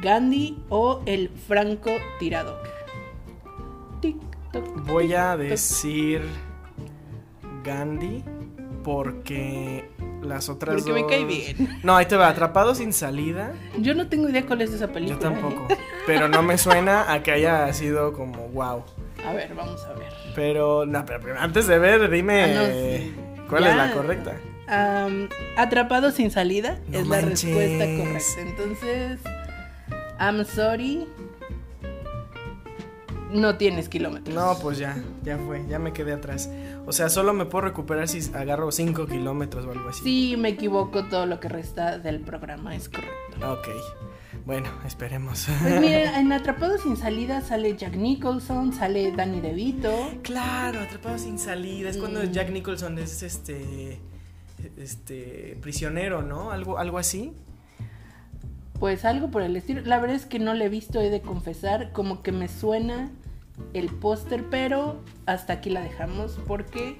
Gandhi 0.00 0.56
o 0.70 1.02
el 1.04 1.28
franco 1.28 1.90
tirador. 2.18 2.62
Tic, 4.00 4.16
Voy 4.86 5.14
a 5.14 5.36
decir 5.36 6.22
Gandhi 7.64 8.24
porque 8.84 9.88
las 10.22 10.48
otras 10.48 10.76
Porque 10.76 10.92
me 10.92 11.02
dos- 11.02 11.10
cae 11.10 11.24
bien. 11.24 11.80
No, 11.82 11.96
ahí 11.96 12.06
te 12.06 12.16
va, 12.16 12.28
Atrapado 12.28 12.74
sin 12.74 12.92
salida. 12.92 13.52
Yo 13.78 13.94
no 13.94 14.08
tengo 14.08 14.28
idea 14.28 14.44
cuál 14.46 14.62
es 14.62 14.72
esa 14.72 14.88
película. 14.88 15.16
Yo 15.18 15.20
tampoco. 15.20 15.68
Pero 16.06 16.28
no 16.28 16.42
me 16.42 16.58
suena 16.58 17.12
a 17.12 17.22
que 17.22 17.30
haya 17.32 17.72
sido 17.72 18.12
como 18.12 18.48
wow. 18.48 18.78
¿eh? 19.18 19.22
A 19.26 19.32
ver, 19.34 19.54
vamos 19.54 19.84
a 19.84 19.92
ver. 19.92 20.08
Pero, 20.34 20.86
no, 20.86 21.04
pero, 21.04 21.20
antes 21.38 21.66
de 21.66 21.78
ver, 21.78 22.08
dime 22.10 22.44
Ah, 22.44 22.46
no, 22.62 22.66
sí. 22.66 23.14
cuál 23.48 23.64
Ya. 23.64 23.70
es 23.70 23.76
la 23.76 23.92
correcta. 23.92 24.36
Atrapado 25.56 26.10
sin 26.12 26.30
salida 26.30 26.78
No 26.88 26.98
es 27.00 27.06
la 27.08 27.20
respuesta 27.20 27.84
correcta. 27.84 28.40
Entonces, 28.40 29.20
I'm 30.18 30.44
sorry. 30.46 31.06
No 33.32 33.56
tienes 33.56 33.88
kilómetros. 33.88 34.34
No, 34.34 34.56
pues 34.60 34.78
ya, 34.78 34.96
ya 35.22 35.38
fue, 35.38 35.64
ya 35.68 35.78
me 35.78 35.92
quedé 35.92 36.12
atrás. 36.12 36.50
O 36.86 36.92
sea, 36.92 37.08
solo 37.08 37.32
me 37.32 37.44
puedo 37.46 37.66
recuperar 37.66 38.08
si 38.08 38.20
agarro 38.34 38.72
5 38.72 39.06
kilómetros 39.06 39.66
o 39.66 39.70
algo 39.70 39.88
así. 39.88 40.02
Sí, 40.02 40.36
me 40.36 40.48
equivoco, 40.50 41.04
todo 41.04 41.26
lo 41.26 41.38
que 41.40 41.48
resta 41.48 41.98
del 41.98 42.20
programa 42.20 42.74
es 42.74 42.88
correcto. 42.88 43.52
Ok. 43.52 43.68
Bueno, 44.46 44.68
esperemos. 44.86 45.46
Pues 45.62 45.80
mira, 45.80 46.18
en 46.20 46.32
Atrapado 46.32 46.78
sin 46.78 46.96
salida 46.96 47.40
sale 47.40 47.76
Jack 47.76 47.94
Nicholson, 47.96 48.72
sale 48.72 49.12
Danny 49.12 49.40
DeVito. 49.40 49.92
Claro, 50.22 50.80
atrapado 50.80 51.18
sin 51.18 51.38
salida. 51.38 51.90
Es 51.90 51.98
cuando 51.98 52.22
Mm. 52.22 52.32
Jack 52.32 52.50
Nicholson 52.50 52.98
es 52.98 53.22
este. 53.22 54.00
Este. 54.76 55.56
prisionero, 55.60 56.22
¿no? 56.22 56.50
Algo, 56.52 56.78
algo 56.78 56.98
así. 56.98 57.32
Pues 58.78 59.04
algo 59.04 59.30
por 59.30 59.42
el 59.42 59.56
estilo. 59.56 59.82
La 59.82 59.98
verdad 60.00 60.16
es 60.16 60.24
que 60.26 60.38
no 60.38 60.54
le 60.54 60.64
he 60.64 60.68
visto, 60.70 61.00
he 61.00 61.10
de 61.10 61.20
confesar. 61.20 61.92
Como 61.92 62.22
que 62.22 62.32
me 62.32 62.48
suena 62.48 63.10
el 63.74 63.88
póster, 63.88 64.44
pero 64.50 65.00
hasta 65.26 65.54
aquí 65.54 65.70
la 65.70 65.80
dejamos 65.80 66.38
porque 66.46 66.96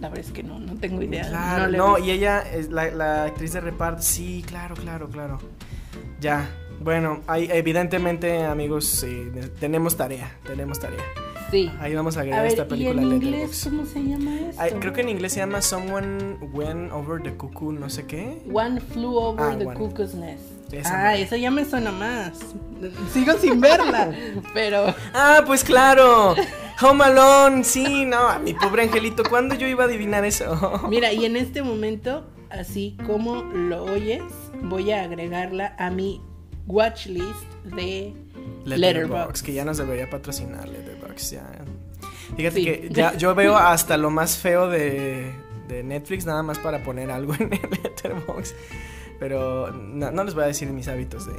la 0.00 0.08
verdad 0.08 0.24
es 0.26 0.32
que 0.32 0.42
no, 0.42 0.58
no 0.58 0.74
tengo 0.76 1.02
idea. 1.02 1.28
Claro, 1.28 1.66
le 1.66 1.76
he 1.76 1.78
no, 1.78 1.98
y 1.98 2.10
ella 2.10 2.40
es 2.40 2.70
la, 2.70 2.90
la 2.90 3.24
actriz 3.24 3.52
de 3.52 3.60
reparto. 3.60 4.02
Sí, 4.02 4.44
claro, 4.46 4.74
claro, 4.74 5.08
claro. 5.08 5.38
Ya. 6.20 6.48
Bueno, 6.80 7.20
hay, 7.26 7.48
evidentemente, 7.52 8.42
amigos, 8.44 9.04
eh, 9.04 9.50
tenemos 9.60 9.96
tarea. 9.96 10.38
Tenemos 10.46 10.80
tarea. 10.80 11.04
Sí. 11.50 11.70
Ahí 11.80 11.94
vamos 11.94 12.16
a 12.16 12.20
A 12.20 12.22
agregar 12.22 12.42
ver, 12.42 12.50
esta 12.52 12.62
¿y 12.64 12.68
película 12.68 13.02
en 13.02 13.08
inglés 13.12 13.30
Letterboxd. 13.32 13.64
cómo 13.70 13.86
se 13.86 14.02
llama 14.04 14.40
esto? 14.48 14.62
Ay, 14.62 14.72
creo 14.80 14.92
que 14.92 15.00
en 15.00 15.08
inglés 15.08 15.32
se 15.32 15.40
llama 15.40 15.62
Someone 15.62 16.36
Went 16.52 16.92
Over 16.92 17.22
the 17.22 17.32
Cuckoo, 17.34 17.72
no 17.72 17.90
sé 17.90 18.06
qué. 18.06 18.42
One 18.52 18.80
Flew 18.80 19.14
Over 19.16 19.44
Ah, 19.44 19.56
the 19.58 19.66
One. 19.66 19.76
Cuckoo's 19.78 20.14
Nest. 20.14 20.44
Esa 20.72 21.08
ah, 21.08 21.16
eso 21.16 21.34
ya 21.36 21.50
me 21.50 21.64
suena 21.64 21.90
más. 21.90 22.32
Sigo 23.12 23.32
sin 23.38 23.60
verla, 23.60 24.12
pero 24.54 24.94
Ah, 25.12 25.42
pues 25.46 25.64
claro. 25.64 26.34
Home 26.82 27.04
Alone, 27.04 27.64
sí, 27.64 28.04
no, 28.06 28.38
mi 28.40 28.54
pobre 28.54 28.84
angelito, 28.84 29.22
¿cuándo 29.28 29.54
yo 29.56 29.66
iba 29.66 29.84
a 29.84 29.86
adivinar 29.86 30.24
eso? 30.24 30.80
mira, 30.88 31.12
y 31.12 31.24
en 31.26 31.36
este 31.36 31.62
momento, 31.62 32.24
así 32.48 32.96
como 33.06 33.42
lo 33.42 33.84
oyes, 33.84 34.22
voy 34.62 34.90
a 34.92 35.02
agregarla 35.02 35.74
a 35.78 35.90
mi 35.90 36.22
watch 36.66 37.06
list 37.06 37.26
de 37.64 38.14
Letterboxd. 38.64 39.44
que 39.44 39.52
ya 39.52 39.64
nos 39.64 39.76
debería 39.78 40.08
patrocinar 40.08 40.68
Letterboxd, 40.68 40.99
ya. 41.30 41.46
Fíjate 42.36 42.56
Sí. 42.56 42.64
que 42.64 42.88
ya 42.90 43.16
yo 43.16 43.34
veo 43.34 43.56
hasta 43.56 43.96
lo 43.96 44.10
más 44.10 44.38
feo 44.38 44.68
de, 44.68 45.30
de 45.68 45.82
Netflix 45.82 46.24
nada 46.26 46.42
más 46.42 46.58
para 46.58 46.82
poner 46.82 47.10
algo 47.10 47.34
en 47.38 47.52
el 47.52 47.60
Letterboxd. 47.82 48.54
Pero 49.18 49.70
no, 49.72 50.10
no 50.10 50.24
les 50.24 50.34
voy 50.34 50.44
a 50.44 50.46
decir 50.46 50.68
mis 50.70 50.88
hábitos 50.88 51.26
de, 51.26 51.34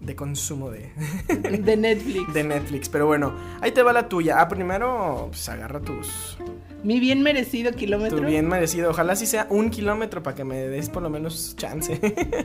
de 0.00 0.16
consumo 0.16 0.70
de, 0.70 0.90
de 1.28 1.76
Netflix. 1.76 2.32
de 2.34 2.42
Netflix. 2.44 2.88
Pero 2.88 3.06
bueno, 3.06 3.34
ahí 3.60 3.70
te 3.72 3.82
va 3.82 3.92
la 3.92 4.08
tuya. 4.08 4.40
Ah, 4.40 4.48
primero, 4.48 5.28
pues 5.30 5.48
agarra 5.48 5.80
tus, 5.80 6.38
Mi 6.82 6.98
bien 6.98 7.22
merecido 7.22 7.70
kilómetro. 7.72 8.18
tu 8.18 8.24
bien 8.24 8.48
merecido. 8.48 8.90
Ojalá 8.90 9.14
sí 9.14 9.26
sea 9.26 9.46
un 9.50 9.70
kilómetro 9.70 10.22
para 10.24 10.34
que 10.34 10.42
me 10.44 10.56
des 10.56 10.88
por 10.88 11.02
lo 11.02 11.10
menos 11.10 11.54
chance. 11.56 12.00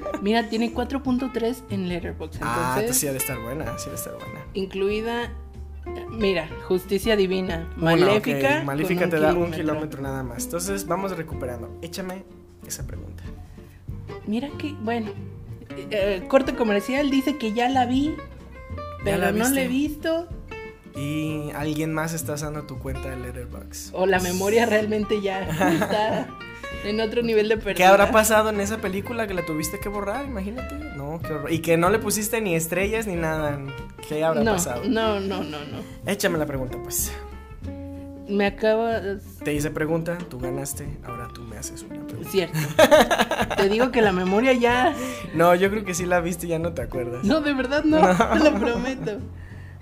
Mira, 0.22 0.50
tiene 0.50 0.72
4.3 0.74 1.64
en 1.72 1.88
Letterboxd. 1.90 2.40
ah, 2.44 2.76
Entonces, 2.78 2.78
entonces 2.78 2.98
sí 2.98 3.08
ha 3.08 3.12
de 3.14 3.18
estar 3.18 3.40
buena, 3.42 3.78
sí 3.80 3.86
ha 3.88 3.92
de 3.92 3.96
estar 3.96 4.14
buena. 4.14 4.46
incluida. 4.54 5.32
Mira, 6.10 6.48
Justicia 6.68 7.16
Divina. 7.16 7.68
Una, 7.78 7.92
Maléfica. 7.96 8.64
Maléfica 8.64 9.10
te 9.10 9.20
da 9.20 9.34
un 9.34 9.52
kilómetro 9.52 10.02
nada 10.02 10.24
más. 10.24 10.46
Entonces 10.46 10.88
vamos 10.88 11.16
recuperando. 11.16 11.78
Échame 11.82 12.24
esa 12.68 12.86
pregunta. 12.88 13.24
Mira 14.26 14.50
que, 14.58 14.74
bueno. 14.82 15.12
eh, 15.92 16.24
corte 16.28 16.56
comercial 16.56 17.10
dice 17.10 17.38
que 17.38 17.54
ya 17.54 17.70
la 17.70 17.86
vi. 17.86 18.16
pero 19.04 19.18
la 19.18 19.32
no 19.32 19.48
la 19.50 19.62
he 19.62 19.68
visto. 19.68 20.28
Y 20.96 21.52
alguien 21.52 21.94
más 21.94 22.14
está 22.14 22.34
usando 22.36 22.64
tu 22.64 22.80
cuenta 22.80 23.10
de 23.10 23.18
Letterboxd. 23.18 23.94
O 23.94 24.06
la 24.06 24.20
memoria 24.20 24.66
realmente 24.66 25.22
ya 25.22 25.42
está 25.74 26.28
en 26.84 27.00
otro 27.00 27.22
nivel 27.22 27.50
de 27.50 27.58
pérdida. 27.58 27.76
¿Qué 27.76 27.86
habrá 27.86 28.12
pasado 28.12 28.50
en 28.50 28.60
esa 28.60 28.78
película 28.78 29.28
que 29.28 29.34
la 29.34 29.46
tuviste 29.46 29.80
que 29.80 29.90
borrar? 29.90 30.26
Imagínate. 30.26 30.76
No, 30.96 31.20
qué 31.22 31.34
horror. 31.34 31.52
Y 31.52 31.60
que 31.60 31.78
no 31.78 31.90
le 31.90 32.00
pusiste 32.00 32.42
ni 32.42 32.56
estrellas 32.56 33.08
ni 33.08 33.16
nada. 33.16 33.60
¿Qué 34.08 34.24
habrá 34.24 34.44
no, 34.44 34.54
pasado? 34.54 34.84
No, 34.86 35.20
no, 35.20 35.44
no, 35.44 35.60
no. 35.60 35.78
Échame 36.06 36.38
la 36.38 36.46
pregunta, 36.46 36.78
pues. 36.84 37.12
Me 38.28 38.48
acaba. 38.48 39.02
Te 39.44 39.54
hice 39.54 39.70
pregunta, 39.70 40.18
tú 40.30 40.40
ganaste, 40.40 40.88
ahora 41.06 41.28
tú 41.34 41.44
me 41.44 41.58
haces 41.58 41.84
una 41.84 42.06
pregunta. 42.06 42.30
Cierto. 42.30 42.58
Te 43.58 43.70
digo 43.70 43.92
que 43.92 44.02
la 44.02 44.12
memoria 44.12 44.54
ya. 44.54 44.96
No, 45.36 45.54
yo 45.54 45.70
creo 45.70 45.86
que 45.86 45.94
sí 45.94 46.06
la 46.06 46.22
viste 46.22 46.48
y 46.48 46.50
ya 46.50 46.60
no 46.60 46.74
te 46.74 46.82
acuerdas. 46.82 47.24
No, 47.24 47.42
de 47.42 47.54
verdad 47.54 47.84
no, 47.84 48.00
te 48.00 48.40
lo 48.40 48.60
prometo. 48.60 49.20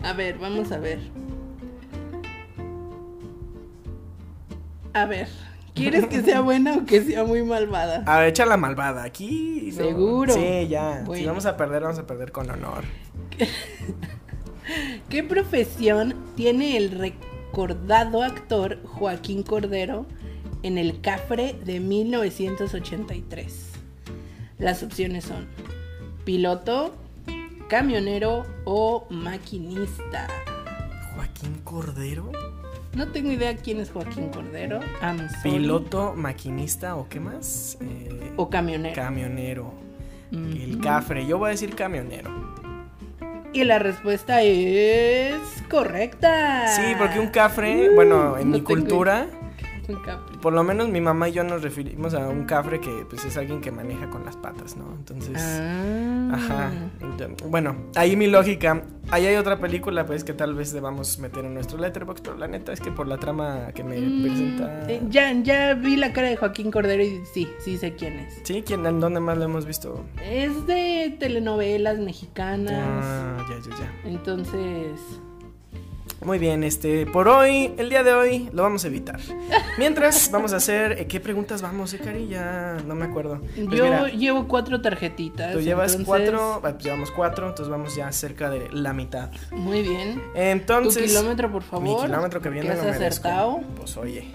A 0.02 0.14
ver, 0.14 0.38
vamos 0.38 0.72
a 0.72 0.80
ver. 0.80 1.00
A 4.94 5.06
ver, 5.06 5.28
¿quieres 5.74 6.08
que 6.08 6.22
sea 6.22 6.42
buena 6.42 6.76
o 6.78 6.86
que 6.86 7.04
sea 7.04 7.24
muy 7.24 7.44
malvada? 7.44 8.04
A 8.06 8.20
ver, 8.20 8.30
echa 8.30 8.46
la 8.46 8.58
malvada. 8.58 9.04
Aquí. 9.04 9.70
no. 9.72 9.84
¿Seguro? 9.84 10.34
Sí, 10.34 10.68
ya. 10.68 11.06
Si 11.14 11.26
vamos 11.26 11.46
a 11.46 11.58
perder, 11.58 11.84
vamos 11.84 12.00
a 12.00 12.08
perder 12.08 12.32
con 12.32 12.50
honor. 12.50 12.84
¿Qué 15.10 15.24
profesión 15.24 16.16
tiene 16.36 16.78
el 16.78 16.92
recordado 16.92 18.24
actor 18.24 18.82
Joaquín 18.84 19.44
Cordero 19.44 20.06
en 20.64 20.78
El 20.78 21.02
Cafre 21.02 21.56
de 21.66 21.80
1983? 21.80 23.72
Las 24.60 24.82
opciones 24.84 25.26
son 25.26 25.48
piloto, 26.24 26.96
camionero 27.68 28.46
o 28.64 29.06
maquinista. 29.10 30.28
Joaquín 31.16 31.60
Cordero. 31.64 32.32
No 32.96 33.08
tengo 33.08 33.32
idea 33.32 33.56
quién 33.56 33.80
es 33.80 33.90
Joaquín 33.92 34.30
Cordero. 34.30 34.80
Piloto, 35.42 36.14
maquinista 36.16 36.96
o 36.96 37.10
qué 37.10 37.20
más? 37.20 37.78
Eh, 37.82 38.32
o 38.36 38.50
camionero. 38.50 38.96
camionero. 38.96 39.74
El 40.32 40.80
cafre. 40.80 41.26
Yo 41.26 41.38
voy 41.38 41.48
a 41.48 41.52
decir 41.52 41.76
camionero. 41.76 42.32
Y 43.52 43.64
la 43.64 43.78
respuesta 43.78 44.42
es 44.42 45.38
correcta. 45.70 46.68
Sí, 46.76 46.94
porque 46.98 47.20
un 47.20 47.28
cafre, 47.28 47.94
bueno, 47.94 48.38
en 48.38 48.50
No 48.50 48.58
mi 48.58 48.64
cultura, 48.64 49.28
Un 49.88 49.96
cafre. 50.02 50.33
Por 50.44 50.52
lo 50.54 50.62
menos 50.64 50.90
mi 50.90 51.00
mamá 51.00 51.30
y 51.30 51.32
yo 51.32 51.44
nos 51.46 51.64
referimos 51.64 52.14
a 52.14 52.28
un 52.28 52.44
cafre 52.44 52.82
que 52.82 53.06
pues 53.10 53.24
es 53.24 53.38
alguien 53.38 53.62
que 53.62 53.72
maneja 53.72 54.10
con 54.10 54.26
las 54.26 54.36
patas, 54.36 54.76
¿no? 54.76 54.92
Entonces, 54.94 55.38
Ah. 55.42 56.32
ajá. 56.34 56.72
Bueno, 57.48 57.78
ahí 57.96 58.18
mi 58.18 58.28
lógica. 58.28 58.84
Ahí 59.10 59.26
hay 59.26 59.36
otra 59.38 59.60
película 59.60 60.06
pues 60.06 60.24
que 60.26 60.34
tal 60.34 60.54
vez 60.54 60.74
debamos 60.74 61.18
meter 61.20 61.46
en 61.46 61.54
nuestro 61.54 61.78
letterbox, 61.78 62.20
pero 62.22 62.38
la 62.38 62.48
neta 62.48 62.74
es 62.74 62.82
que 62.82 62.92
por 62.92 63.08
la 63.08 63.18
trama 63.18 63.68
que 63.74 63.84
me 63.86 63.98
Mm, 64.00 64.22
presenta 64.24 64.90
eh, 64.90 65.02
ya, 65.10 65.32
ya 65.42 65.74
vi 65.76 65.96
la 65.96 66.12
cara 66.12 66.28
de 66.28 66.36
Joaquín 66.36 66.72
Cordero 66.72 67.02
y 67.04 67.22
sí, 67.34 67.48
sí 67.64 67.78
sé 67.78 67.94
quién 67.96 68.20
es. 68.20 68.42
Sí, 68.44 68.64
¿quién 68.66 68.86
en 68.86 69.00
dónde 69.00 69.22
más 69.22 69.38
lo 69.38 69.46
hemos 69.46 69.66
visto? 69.66 70.04
Es 70.30 70.68
de 70.68 71.16
telenovelas 71.20 72.00
mexicanas. 72.00 73.06
Ah, 73.06 73.38
ya, 73.50 73.70
ya, 73.72 73.78
ya. 73.78 74.10
Entonces. 74.10 75.00
Muy 76.22 76.40
bien, 76.40 76.64
este, 76.64 77.06
por 77.06 77.28
hoy, 77.28 77.74
el 77.78 77.90
día 77.90 78.04
de 78.04 78.14
hoy, 78.14 78.50
lo 78.54 78.64
vamos 78.64 78.84
a 78.86 78.88
evitar. 78.88 79.20
Mientras, 79.78 80.32
vamos 80.32 80.54
a 80.54 80.58
hacer, 80.58 80.94
eh, 80.94 81.08
¿qué 81.08 81.20
preguntas 81.20 81.62
vamos, 81.62 81.94
eh, 81.94 82.00
Cari? 82.00 82.28
Ya 82.28 82.78
no 82.86 82.96
me 82.96 83.06
acuerdo. 83.06 83.42
Pues 83.42 83.78
yo 83.78 83.84
mira, 83.86 84.08
llevo 84.10 84.48
cuatro 84.48 84.82
tarjetitas. 84.82 85.54
tú 85.54 85.62
llevas 85.62 85.96
entonces, 85.96 86.08
cuatro, 86.08 86.60
pues 86.62 86.78
llevamos 86.84 87.12
cuatro, 87.12 87.48
entonces 87.50 87.70
vamos 87.70 87.96
ya 87.96 88.12
cerca 88.12 88.50
de 88.50 88.70
la 88.72 88.94
mitad. 88.94 89.32
Muy 89.52 89.82
bien. 89.82 90.22
Entonces, 90.36 91.04
tu 91.04 91.10
kilómetro, 91.10 91.52
por 91.52 91.64
favor. 91.64 91.84
mi 91.84 92.06
kilómetro 92.06 92.42
que 92.42 92.50
viene 92.50 92.76
lo 92.76 92.82
acertado. 92.82 93.62
Pues 93.76 93.98
oye, 93.98 94.28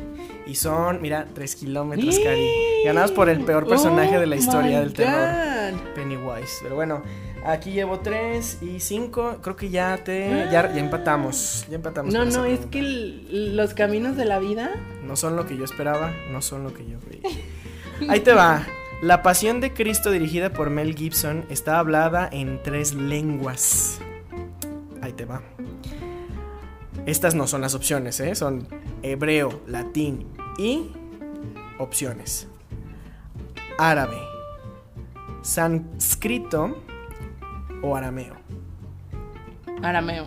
y 0.46 0.54
son, 0.54 1.00
mira, 1.00 1.26
tres 1.34 1.56
kilómetros, 1.56 2.18
Cari. 2.18 2.50
Ganados 2.84 3.12
por 3.12 3.28
el 3.28 3.40
peor 3.44 3.66
personaje 3.66 4.16
Oh 4.16 4.20
de 4.20 4.26
la 4.26 4.36
historia 4.36 4.78
my 4.78 4.84
del 4.84 4.92
terror. 4.92 5.72
God. 5.72 5.94
Pennywise. 5.94 6.58
Pero 6.62 6.74
bueno, 6.74 7.02
aquí 7.44 7.72
llevo 7.72 8.00
tres 8.00 8.58
y 8.62 8.80
cinco. 8.80 9.38
Creo 9.42 9.56
que 9.56 9.70
ya 9.70 10.02
te. 10.04 10.28
Ya, 10.50 10.72
ya 10.72 10.80
empatamos. 10.80 11.66
Ya 11.68 11.76
empatamos. 11.76 12.12
No, 12.12 12.24
no, 12.24 12.44
es 12.44 12.60
que 12.66 12.78
el- 12.80 13.56
los 13.56 13.74
caminos 13.74 14.16
de 14.16 14.24
la 14.24 14.38
vida. 14.38 14.70
No 15.04 15.16
son 15.16 15.36
lo 15.36 15.46
que 15.46 15.56
yo 15.56 15.64
esperaba, 15.64 16.12
no 16.30 16.42
son 16.42 16.64
lo 16.64 16.74
que 16.74 16.86
yo 16.86 16.98
creí. 17.00 17.22
Ahí 18.08 18.20
te 18.20 18.32
va. 18.32 18.66
La 19.02 19.22
Pasión 19.22 19.60
de 19.60 19.72
Cristo 19.72 20.10
dirigida 20.10 20.50
por 20.50 20.70
Mel 20.70 20.94
Gibson 20.96 21.44
está 21.50 21.78
hablada 21.78 22.28
en 22.32 22.60
tres 22.62 22.94
lenguas. 22.94 24.00
Ahí 25.02 25.12
te 25.12 25.24
va. 25.24 25.42
Estas 27.06 27.34
no 27.34 27.46
son 27.46 27.60
las 27.60 27.74
opciones, 27.74 28.18
¿eh? 28.20 28.34
Son 28.34 28.66
hebreo, 29.02 29.62
latín 29.66 30.26
y 30.58 30.90
opciones. 31.78 32.48
Árabe, 33.78 34.16
sánscrito 35.42 36.76
o 37.82 37.96
arameo. 37.96 38.34
Arameo. 39.82 40.26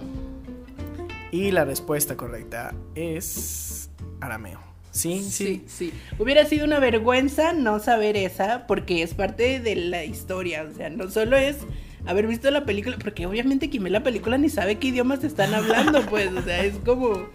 Y 1.32 1.52
la 1.52 1.66
respuesta 1.66 2.18
correcta 2.18 2.74
es 2.96 3.90
arameo. 4.20 4.60
Sí, 4.92 5.24
sí. 5.24 5.30
Sí, 5.46 5.64
sí. 5.68 5.94
Hubiera 6.20 6.46
sido 6.46 6.66
una 6.66 6.80
vergüenza 6.80 7.54
no 7.54 7.80
saber 7.80 8.18
esa 8.18 8.68
porque 8.68 9.04
es 9.04 9.14
parte 9.14 9.60
de 9.62 9.76
la 9.78 10.04
historia. 10.04 10.64
O 10.70 10.76
sea, 10.76 10.90
no 10.90 11.10
solo 11.10 11.38
es 11.38 11.58
haber 12.06 12.28
visto 12.28 12.52
la 12.52 12.66
película, 12.66 12.98
porque 13.02 13.26
obviamente 13.26 13.70
quien 13.70 13.84
ve 13.84 13.90
la 13.90 14.04
película 14.04 14.38
ni 14.38 14.50
sabe 14.50 14.80
qué 14.80 14.90
idiomas 14.90 15.24
están 15.24 15.54
hablando, 15.54 16.02
pues. 16.10 16.32
O 16.34 16.42
sea, 16.42 16.64
es 16.66 16.76
como. 16.86 17.28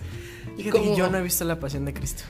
Como- 0.70 0.96
yo 0.96 1.09
no 1.11 1.18
he 1.18 1.22
visto 1.22 1.44
La 1.44 1.59
Pasión 1.59 1.87
de 1.87 1.94
Cristo. 1.94 2.24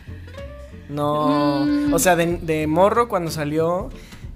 No. 0.88 1.64
Mm. 1.66 1.92
O 1.92 1.98
sea, 1.98 2.14
de, 2.14 2.36
de 2.38 2.66
morro 2.68 3.08
cuando 3.08 3.32
salió, 3.32 3.88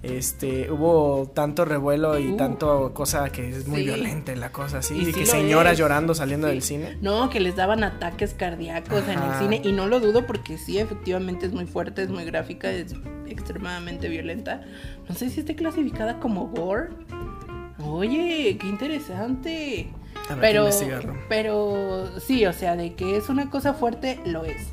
este, 0.03 0.71
hubo 0.71 1.31
tanto 1.35 1.65
revuelo 1.67 2.19
y 2.19 2.29
Uh. 2.33 2.37
tanto 2.37 2.95
cosa 2.95 3.31
que 3.31 3.49
es 3.51 3.69
muy 3.69 3.81
Sí. 3.81 3.85
violenta 3.87 4.35
la 4.35 4.51
cosa 4.51 4.79
así. 4.79 4.95
Y 4.95 5.05
de 5.05 5.13
sí 5.13 5.21
que 5.21 5.27
señoras 5.27 5.75
es. 5.75 5.79
llorando 5.79 6.15
saliendo 6.15 6.47
Sí. 6.49 6.55
del 6.55 6.63
cine. 6.63 6.99
No, 7.03 7.29
que 7.29 7.39
les 7.41 7.55
daban 7.57 7.85
ataques 7.85 8.33
cardíacos 8.35 9.03
en 9.09 9.19
el 9.23 9.35
cine. 9.39 9.61
Y 9.63 9.73
no 9.73 9.87
lo 9.87 10.01
dudo 10.01 10.27
porque 10.27 10.57
sí, 10.57 10.79
efectivamente 10.79 11.45
es 11.47 11.53
muy 11.53 11.67
fuerte, 11.67 12.03
es 12.03 12.09
muy 12.11 12.25
gráfica, 12.25 12.71
es 12.71 12.95
extremadamente 13.27 14.09
violenta. 14.09 14.63
No 15.09 15.15
sé 15.15 15.29
si 15.31 15.41
esté 15.41 15.55
clasificada 15.55 16.19
como 16.19 16.47
gore. 16.49 16.89
Oye, 17.85 18.57
qué 18.61 18.67
interesante. 18.69 19.91
Habrá 20.29 20.41
Pero, 20.41 20.69
pero 21.29 22.21
sí, 22.21 22.47
o 22.47 22.53
sea, 22.53 22.77
de 22.77 22.95
que 22.95 23.17
es 23.17 23.29
una 23.29 23.51
cosa 23.51 23.75
fuerte, 23.75 24.21
lo 24.27 24.45
es. 24.45 24.69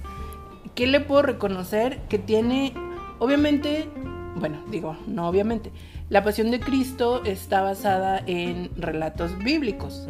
¿Qué 0.75 0.85
le 0.87 0.99
puedo 0.99 1.21
reconocer? 1.23 1.99
Que 2.09 2.19
tiene, 2.19 2.73
obviamente, 3.19 3.89
bueno, 4.39 4.59
digo, 4.69 4.95
no 5.07 5.27
obviamente, 5.27 5.71
la 6.09 6.23
pasión 6.23 6.51
de 6.51 6.59
Cristo 6.59 7.23
está 7.25 7.61
basada 7.61 8.21
en 8.25 8.69
relatos 8.77 9.37
bíblicos. 9.39 10.07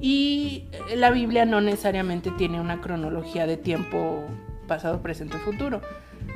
Y 0.00 0.64
eh, 0.72 0.96
la 0.96 1.10
Biblia 1.10 1.44
no 1.44 1.60
necesariamente 1.60 2.30
tiene 2.32 2.60
una 2.60 2.80
cronología 2.80 3.46
de 3.46 3.56
tiempo 3.56 4.24
pasado, 4.66 5.00
presente, 5.00 5.38
futuro. 5.38 5.80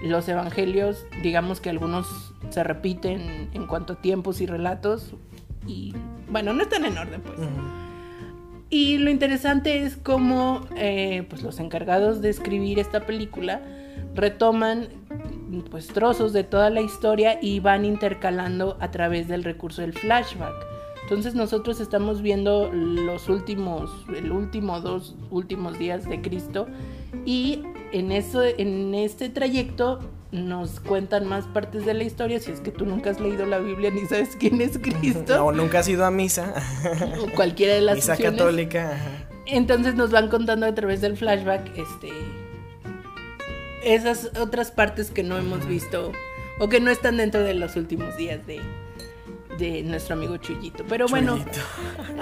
Los 0.02 0.28
evangelios, 0.28 1.06
digamos 1.22 1.60
que 1.60 1.70
algunos 1.70 2.34
se 2.50 2.62
repiten 2.64 3.50
en 3.52 3.66
cuanto 3.66 3.94
a 3.94 3.96
tiempos 3.96 4.40
y 4.40 4.46
relatos. 4.46 5.14
Y 5.66 5.94
bueno, 6.28 6.52
no 6.52 6.62
están 6.62 6.84
en 6.84 6.96
orden, 6.96 7.20
pues. 7.22 7.38
Y 8.68 8.98
lo 8.98 9.10
interesante 9.10 9.82
es 9.82 9.96
cómo 9.96 10.66
eh, 10.76 11.24
pues 11.28 11.42
los 11.42 11.60
encargados 11.60 12.20
de 12.20 12.30
escribir 12.30 12.78
esta 12.78 13.06
película 13.06 13.62
retoman 14.14 14.88
pues 15.70 15.86
trozos 15.88 16.32
de 16.32 16.44
toda 16.44 16.70
la 16.70 16.80
historia 16.80 17.38
y 17.40 17.60
van 17.60 17.84
intercalando 17.84 18.76
a 18.80 18.90
través 18.90 19.28
del 19.28 19.44
recurso 19.44 19.82
del 19.82 19.92
flashback. 19.92 20.54
Entonces 21.02 21.34
nosotros 21.36 21.78
estamos 21.80 22.20
viendo 22.20 22.68
los 22.72 23.28
últimos, 23.28 23.90
el 24.16 24.32
último 24.32 24.80
dos 24.80 25.14
últimos 25.30 25.78
días 25.78 26.08
de 26.08 26.20
Cristo 26.20 26.66
y 27.24 27.62
en 27.92 28.10
eso, 28.10 28.42
en 28.42 28.92
este 28.94 29.28
trayecto 29.28 30.00
nos 30.32 30.80
cuentan 30.80 31.24
más 31.26 31.46
partes 31.46 31.86
de 31.86 31.94
la 31.94 32.02
historia. 32.02 32.40
Si 32.40 32.50
es 32.50 32.60
que 32.60 32.72
tú 32.72 32.84
nunca 32.84 33.10
has 33.10 33.20
leído 33.20 33.46
la 33.46 33.58
Biblia 33.58 33.92
ni 33.92 34.00
sabes 34.06 34.34
quién 34.36 34.60
es 34.60 34.78
Cristo 34.78 35.44
O 35.46 35.52
nunca 35.52 35.78
has 35.78 35.88
ido 35.88 36.04
a 36.04 36.10
misa. 36.10 36.52
o 37.22 37.32
cualquiera 37.36 37.74
de 37.74 37.82
las 37.82 37.94
Misa 37.96 38.14
opciones. 38.14 38.38
católica. 38.40 38.98
Entonces 39.46 39.94
nos 39.94 40.10
van 40.10 40.28
contando 40.28 40.66
a 40.66 40.74
través 40.74 41.00
del 41.00 41.16
flashback 41.16 41.70
este 41.78 42.08
esas 43.94 44.30
otras 44.38 44.70
partes 44.70 45.10
que 45.10 45.22
no 45.22 45.38
hemos 45.38 45.66
visto 45.66 46.12
o 46.58 46.68
que 46.68 46.80
no 46.80 46.90
están 46.90 47.16
dentro 47.16 47.40
de 47.42 47.54
los 47.54 47.76
últimos 47.76 48.16
días 48.16 48.46
de, 48.46 48.60
de 49.58 49.82
nuestro 49.82 50.14
amigo 50.14 50.36
Chuyito. 50.38 50.84
Pero 50.88 51.06
bueno, 51.08 51.38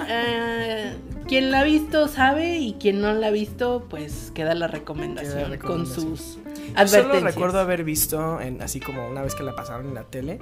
eh, 0.07 0.95
quien 1.27 1.51
la 1.51 1.61
ha 1.61 1.63
visto 1.63 2.07
sabe 2.07 2.57
y 2.59 2.73
quien 2.73 3.01
no 3.01 3.13
la 3.13 3.27
ha 3.27 3.31
visto, 3.31 3.85
pues 3.89 4.31
queda 4.33 4.53
la 4.55 4.67
recomendación, 4.67 5.33
Queda 5.33 5.43
la 5.43 5.49
recomendación. 5.49 6.05
con 6.05 6.17
sus 6.17 6.19
Solo 6.33 6.73
Advertencias. 6.75 7.23
recuerdo 7.23 7.59
haber 7.59 7.83
visto, 7.83 8.41
en, 8.41 8.61
así 8.61 8.79
como 8.79 9.07
una 9.07 9.21
vez 9.21 9.35
que 9.35 9.43
la 9.43 9.55
pasaron 9.55 9.87
en 9.87 9.93
la 9.93 10.03
tele, 10.03 10.39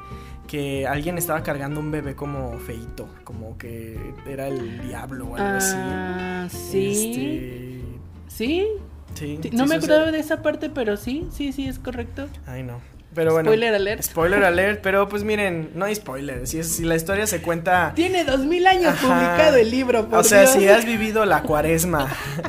que 0.48 0.88
alguien 0.88 1.18
estaba 1.18 1.44
cargando 1.44 1.80
un 1.80 1.92
bebé 1.92 2.16
como 2.16 2.58
feito, 2.60 3.08
como 3.24 3.58
que 3.58 3.98
era 4.28 4.48
el 4.48 4.82
diablo 4.88 5.28
o 5.28 5.36
algo 5.36 5.58
así. 5.58 5.76
Ah, 5.78 6.48
sí. 6.50 6.96
Sí. 6.96 7.12
Este, 7.12 7.82
sí. 8.28 8.68
Sí, 9.16 9.40
sí, 9.42 9.50
no 9.54 9.66
me 9.66 9.76
acordaba 9.76 10.12
de 10.12 10.20
esa 10.20 10.42
parte, 10.42 10.70
pero 10.70 10.98
sí, 10.98 11.28
sí, 11.32 11.52
sí, 11.54 11.68
es 11.68 11.80
correcto. 11.80 12.28
Ay, 12.46 12.64
no. 12.64 12.82
Pero 13.16 13.32
bueno. 13.34 13.50
Spoiler 13.50 13.76
alert. 13.76 14.02
Spoiler 14.02 14.44
alert, 14.44 14.82
pero 14.82 15.08
pues 15.08 15.24
miren, 15.24 15.70
no 15.76 15.86
hay 15.86 15.94
spoiler. 15.94 16.48
Si, 16.48 16.58
es- 16.60 16.70
si 16.76 16.84
la 16.84 16.96
historia 16.96 17.28
se 17.28 17.42
cuenta. 17.44 17.92
Tiene 17.96 18.24
dos 18.24 18.40
mil 18.40 18.66
años 18.66 18.88
Ajá. 18.94 19.02
publicado 19.08 19.58
el 19.58 19.70
libro, 19.70 20.08
por 20.10 20.20
O 20.20 20.24
sea, 20.24 20.42
Dios. 20.42 20.54
si 20.54 20.68
has 20.68 20.84
vivido 20.86 21.24
la 21.26 21.44
cuaresma, 21.44 22.08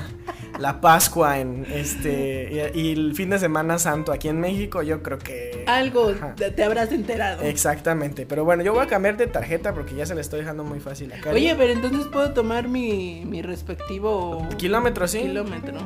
la 0.58 0.80
Pascua 0.80 1.38
en 1.40 1.66
este 1.70 2.70
y, 2.74 2.80
y 2.80 2.92
el 2.92 3.14
fin 3.14 3.28
de 3.28 3.38
semana 3.38 3.78
santo 3.78 4.10
aquí 4.12 4.28
en 4.28 4.40
México, 4.40 4.82
yo 4.82 5.02
creo 5.02 5.18
que 5.18 5.64
Algo 5.66 6.10
Ajá. 6.16 6.34
te, 6.34 6.64
habrás 6.64 6.92
enterado. 6.92 7.42
Exactamente, 7.42 8.24
pero 8.24 8.46
bueno, 8.46 8.62
yo 8.62 8.72
voy 8.72 8.84
a 8.84 8.86
cambiar 8.86 9.18
de 9.18 9.26
tarjeta 9.26 9.74
porque 9.74 9.94
ya 9.94 10.06
se 10.06 10.14
le 10.14 10.22
estoy 10.22 10.40
dejando 10.40 10.64
muy 10.64 10.80
fácil 10.80 11.12
a 11.12 11.20
Cari. 11.20 11.36
Oye, 11.42 11.54
pero 11.56 11.74
entonces 11.74 12.06
puedo 12.06 12.32
tomar 12.32 12.68
mi, 12.68 13.22
mi 13.26 13.42
respectivo 13.42 14.48
kilómetro, 14.56 15.06
sí. 15.08 15.18
kilómetro. 15.20 15.78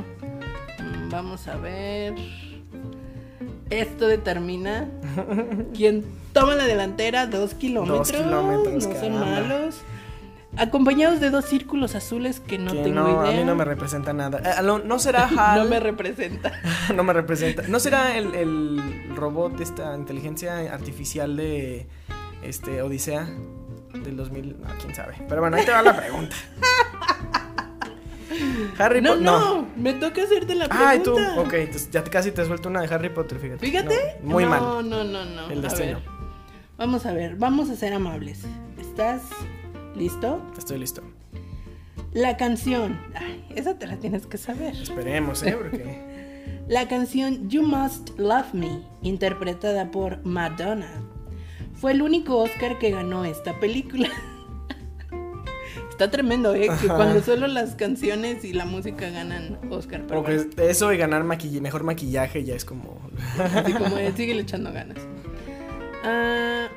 Vamos 1.11 1.49
a 1.49 1.57
ver. 1.57 2.15
Esto 3.71 4.07
determina 4.09 4.89
quién 5.75 6.05
toma 6.33 6.55
la 6.55 6.65
delantera, 6.65 7.27
dos 7.27 7.55
kilómetros. 7.55 8.11
kilómetros, 8.13 8.87
no 8.87 8.95
son 9.01 9.21
malos. 9.21 9.81
Acompañados 10.57 11.21
de 11.21 11.29
dos 11.31 11.45
círculos 11.45 11.95
azules 11.95 12.41
que 12.41 12.59
no 12.59 12.73
que 12.73 12.79
tengo 12.83 13.01
no, 13.01 13.23
idea. 13.23 13.33
a 13.33 13.37
mí 13.39 13.45
no 13.45 13.55
me 13.55 13.65
representa 13.65 14.13
nada. 14.15 14.39
Eh, 14.39 14.63
no, 14.63 14.79
no 14.79 14.99
será 14.99 15.29
Hal. 15.37 15.63
No 15.63 15.69
me 15.69 15.79
representa. 15.79 16.53
no 16.95 17.05
me 17.05 17.13
representa. 17.13 17.63
¿No 17.69 17.79
será 17.79 18.17
el, 18.17 18.35
el 18.35 19.13
robot, 19.15 19.61
esta 19.61 19.95
inteligencia 19.95 20.73
artificial 20.73 21.37
de 21.37 21.87
este 22.43 22.81
Odisea 22.83 23.29
del 24.03 24.17
2000? 24.17 24.61
No, 24.61 24.69
quién 24.81 24.95
sabe. 24.95 25.15
Pero 25.29 25.43
bueno, 25.43 25.59
ahí 25.59 25.65
te 25.67 25.71
va 25.73 25.83
la 25.83 25.95
pregunta. 25.97 26.35
Harry 28.79 29.01
No, 29.01 29.11
Potter. 29.11 29.25
no, 29.25 29.67
me 29.77 29.93
toca 29.95 30.23
hacerte 30.23 30.55
la 30.55 30.69
pregunta. 30.69 30.91
Ay, 30.91 31.01
tú, 31.01 31.17
ok, 31.41 31.53
entonces 31.55 31.91
ya 31.91 32.03
casi 32.05 32.31
te 32.33 32.45
suelto 32.45 32.69
una 32.69 32.81
de 32.83 32.95
Harry 32.95 33.09
Potter, 33.11 33.39
fíjate. 33.39 33.65
Fíjate. 33.67 34.17
No, 34.23 34.31
muy 34.31 34.45
no, 34.45 34.51
mal. 34.51 34.61
No, 34.89 35.05
no, 35.05 35.25
no. 35.25 35.51
El 35.51 35.59
A 35.59 35.63
destino. 35.63 35.99
ver. 35.99 36.19
Vamos 36.77 37.07
a 37.07 37.13
ver, 37.13 37.37
vamos 37.37 37.71
a 37.71 37.77
ser 37.77 37.93
amables. 37.93 38.43
¿Estás 38.79 39.23
listo? 39.97 40.41
Estoy 40.57 40.79
listo. 40.79 41.03
La 42.13 42.37
canción. 42.37 42.99
Ay, 43.15 43.45
esa 43.55 43.79
te 43.79 43.87
la 43.87 43.97
tienes 43.97 44.27
que 44.27 44.39
saber. 44.39 44.75
Esperemos, 44.75 45.43
¿eh? 45.43 45.53
Porque. 45.57 46.09
La 46.69 46.87
canción 46.87 47.49
You 47.49 47.63
Must 47.63 48.19
Love 48.19 48.53
Me, 48.53 48.81
interpretada 49.03 49.91
por 49.91 50.23
Madonna, 50.27 50.91
fue 51.75 51.93
el 51.93 52.03
único 52.03 52.37
Oscar 52.37 52.79
que 52.79 52.91
ganó 52.91 53.25
esta 53.25 53.59
película. 53.59 54.09
Está 55.99 56.13
tremendo, 56.13 56.55
¿eh? 56.55 56.61
Que 56.81 56.87
Ajá. 56.87 56.95
cuando 56.95 57.21
solo 57.23 57.49
las 57.49 57.75
canciones 57.75 58.45
y 58.45 58.53
la 58.53 58.65
música 58.65 59.11
ganan 59.11 59.59
Oscar. 59.69 60.05
Pero 60.07 60.23
bueno, 60.23 60.45
eso 60.59 60.93
y 60.93 60.97
ganar 60.97 61.25
maquill- 61.25 61.61
mejor 61.61 61.83
maquillaje 61.83 62.45
ya 62.45 62.55
es 62.55 62.65
como. 62.65 63.01
así 63.37 63.73
como 63.73 63.97
de, 63.97 64.13
síguele 64.17 64.43
echando 64.43 64.73
ganas. 64.73 64.99
Ah, 66.05 66.69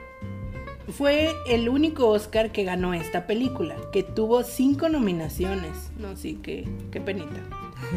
fue 0.97 1.35
el 1.47 1.69
único 1.69 2.07
Oscar 2.09 2.51
que 2.51 2.63
ganó 2.63 2.95
esta 2.95 3.27
película, 3.27 3.75
que 3.93 4.01
tuvo 4.01 4.43
cinco 4.43 4.89
nominaciones. 4.89 5.91
No, 5.99 6.17
sí, 6.17 6.39
qué, 6.41 6.67
qué 6.91 6.99
penita. 6.99 7.39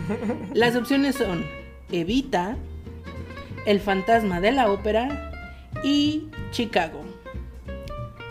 Las 0.52 0.76
opciones 0.76 1.16
son 1.16 1.42
Evita, 1.90 2.58
El 3.64 3.80
fantasma 3.80 4.42
de 4.42 4.52
la 4.52 4.70
ópera 4.70 5.32
y 5.82 6.28
Chicago. 6.50 7.02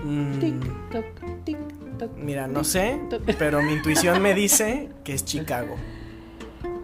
mm, 0.03 0.39
tic, 0.39 0.55
toc. 0.91 1.05
Mira, 2.17 2.47
no 2.47 2.63
sé, 2.63 2.99
pero 3.39 3.61
mi 3.61 3.73
intuición 3.73 4.21
me 4.21 4.33
dice 4.33 4.89
que 5.03 5.13
es 5.13 5.25
Chicago. 5.25 5.75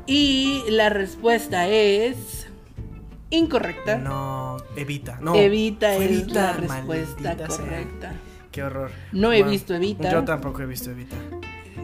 Y 0.06 0.64
la 0.70 0.90
respuesta 0.90 1.68
es 1.68 2.48
incorrecta. 3.30 3.98
No, 3.98 4.58
Evita. 4.76 5.20
No, 5.22 5.36
Evita 5.36 5.94
es 5.94 6.00
la 6.00 6.06
Evita, 6.06 6.54
respuesta 6.54 7.22
maldita 7.24 7.50
sea. 7.50 7.58
correcta. 7.66 8.14
Qué 8.52 8.64
horror. 8.64 8.92
No 9.12 9.32
he 9.32 9.44
visto 9.44 9.76
Evita. 9.76 10.12
Yo 10.12 10.24
tampoco 10.24 10.62
he 10.62 10.66
visto 10.66 10.90
Evita. 10.90 11.16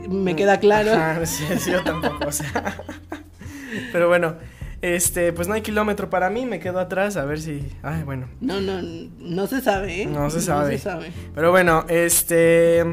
Me 0.09 0.35
queda 0.35 0.59
claro. 0.59 0.91
Ajá, 0.93 1.25
sí, 1.25 1.45
sí, 1.59 1.71
yo 1.71 1.83
tampoco, 1.83 2.27
o 2.27 2.31
sea. 2.31 2.77
Pero 3.91 4.07
bueno, 4.07 4.35
este, 4.81 5.31
pues 5.33 5.47
no 5.47 5.53
hay 5.53 5.61
kilómetro 5.61 6.09
para 6.09 6.29
mí, 6.29 6.45
me 6.45 6.59
quedo 6.59 6.79
atrás 6.79 7.17
a 7.17 7.25
ver 7.25 7.39
si. 7.39 7.63
Ay, 7.83 8.03
bueno. 8.03 8.27
No, 8.41 8.59
no, 8.61 8.81
no 8.81 9.47
se 9.47 9.61
sabe, 9.61 10.01
¿eh? 10.03 10.05
No 10.05 10.29
se 10.29 10.41
sabe. 10.41 10.71
No 10.73 10.77
se 10.77 10.83
sabe. 10.83 11.11
Pero 11.33 11.51
bueno, 11.51 11.85
este. 11.89 12.83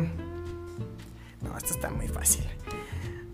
No, 1.43 1.57
esto 1.57 1.74
está 1.74 1.90
muy 1.90 2.09
fácil. 2.09 2.45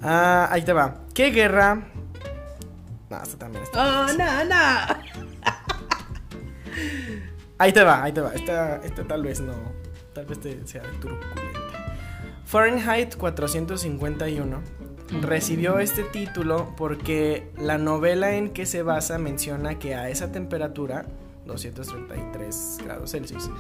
Ah, 0.02 0.48
ahí 0.50 0.62
te 0.62 0.72
va. 0.72 1.00
¿Qué 1.14 1.30
guerra? 1.30 1.88
No, 3.10 3.22
esto 3.22 3.36
también 3.36 3.64
está. 3.64 4.06
Oh, 4.06 4.06
no, 4.12 4.44
no. 4.44 4.56
Ahí 7.58 7.72
te 7.72 7.82
va, 7.82 8.04
ahí 8.04 8.12
te 8.12 8.20
va. 8.20 8.32
Esta, 8.34 8.76
esta 8.76 9.04
tal 9.04 9.22
vez 9.22 9.40
no. 9.40 9.54
Tal 10.14 10.26
vez 10.26 10.40
te 10.40 10.66
sea 10.66 10.82
truculenta. 11.00 11.96
Fahrenheit 12.44 13.16
451 13.16 14.62
recibió 15.22 15.78
este 15.78 16.02
título 16.04 16.74
porque 16.76 17.50
la 17.58 17.78
novela 17.78 18.34
en 18.34 18.50
que 18.50 18.66
se 18.66 18.82
basa 18.82 19.18
menciona 19.18 19.78
que 19.78 19.94
a 19.94 20.08
esa 20.08 20.30
temperatura, 20.32 21.06
233 21.46 22.78
grados 22.84 23.10
Celsius, 23.10 23.50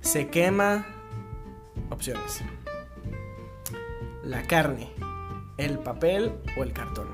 se 0.00 0.28
quema 0.28 0.86
opciones. 1.90 2.42
La 4.24 4.42
carne, 4.42 4.88
el 5.58 5.78
papel 5.78 6.32
o 6.56 6.62
el 6.62 6.72
cartón. 6.72 7.08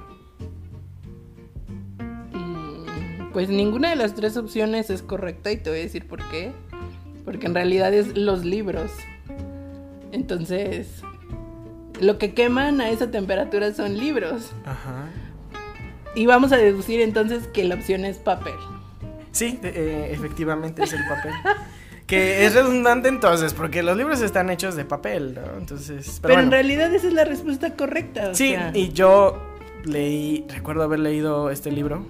Mm, 2.33 3.33
Pues 3.33 3.49
ninguna 3.49 3.91
de 3.91 3.97
las 3.97 4.15
tres 4.15 4.37
opciones 4.37 4.91
es 4.91 5.03
correcta 5.03 5.51
y 5.53 5.57
te 5.57 5.71
voy 5.71 5.81
a 5.81 5.83
decir 5.83 6.07
por 6.07 6.23
qué. 6.31 6.53
Porque 7.25 7.47
en 7.47 7.55
realidad 7.55 7.93
es 7.93 8.17
los 8.17 8.45
libros. 8.45 8.91
Entonces, 10.13 11.03
lo 12.01 12.19
que 12.19 12.33
queman 12.35 12.81
a 12.81 12.91
esa 12.91 13.11
temperatura 13.11 13.73
son 13.75 13.99
libros. 13.99 14.53
Ajá. 14.65 15.09
Y 16.15 16.27
vamos 16.27 16.53
a 16.53 16.57
deducir 16.57 17.01
entonces 17.01 17.47
que 17.49 17.65
la 17.65 17.77
opción 17.77 18.05
es 18.05 18.17
papel. 18.19 18.55
Sí, 19.33 19.61
eh, 19.63 20.09
efectivamente 20.13 20.83
es 20.83 20.93
el 20.93 21.01
papel. 21.09 21.33
que 22.11 22.45
es 22.45 22.55
redundante 22.55 23.09
entonces, 23.09 23.55
porque 23.55 23.83
los 23.83 23.97
libros 23.97 24.21
están 24.21 24.51
hechos 24.51 24.75
de 24.75 24.85
papel, 24.85 25.35
¿no? 25.35 25.59
Entonces, 25.59 26.19
pero, 26.21 26.35
Pero, 26.35 26.45
en 26.45 26.51
realidad 26.51 26.93
esa 26.95 27.07
es 27.07 27.13
la 27.13 27.25
respuesta 27.25 27.75
correcta. 27.77 28.31
o 28.31 28.35
Sí, 28.35 28.51
sea, 28.51 28.73
y 28.75 28.93
yo 28.93 29.41
leí, 29.85 30.45
recuerdo 30.49 30.83
haber 30.83 30.99
leído 30.99 31.51
este 31.51 31.71
libro, 31.71 32.05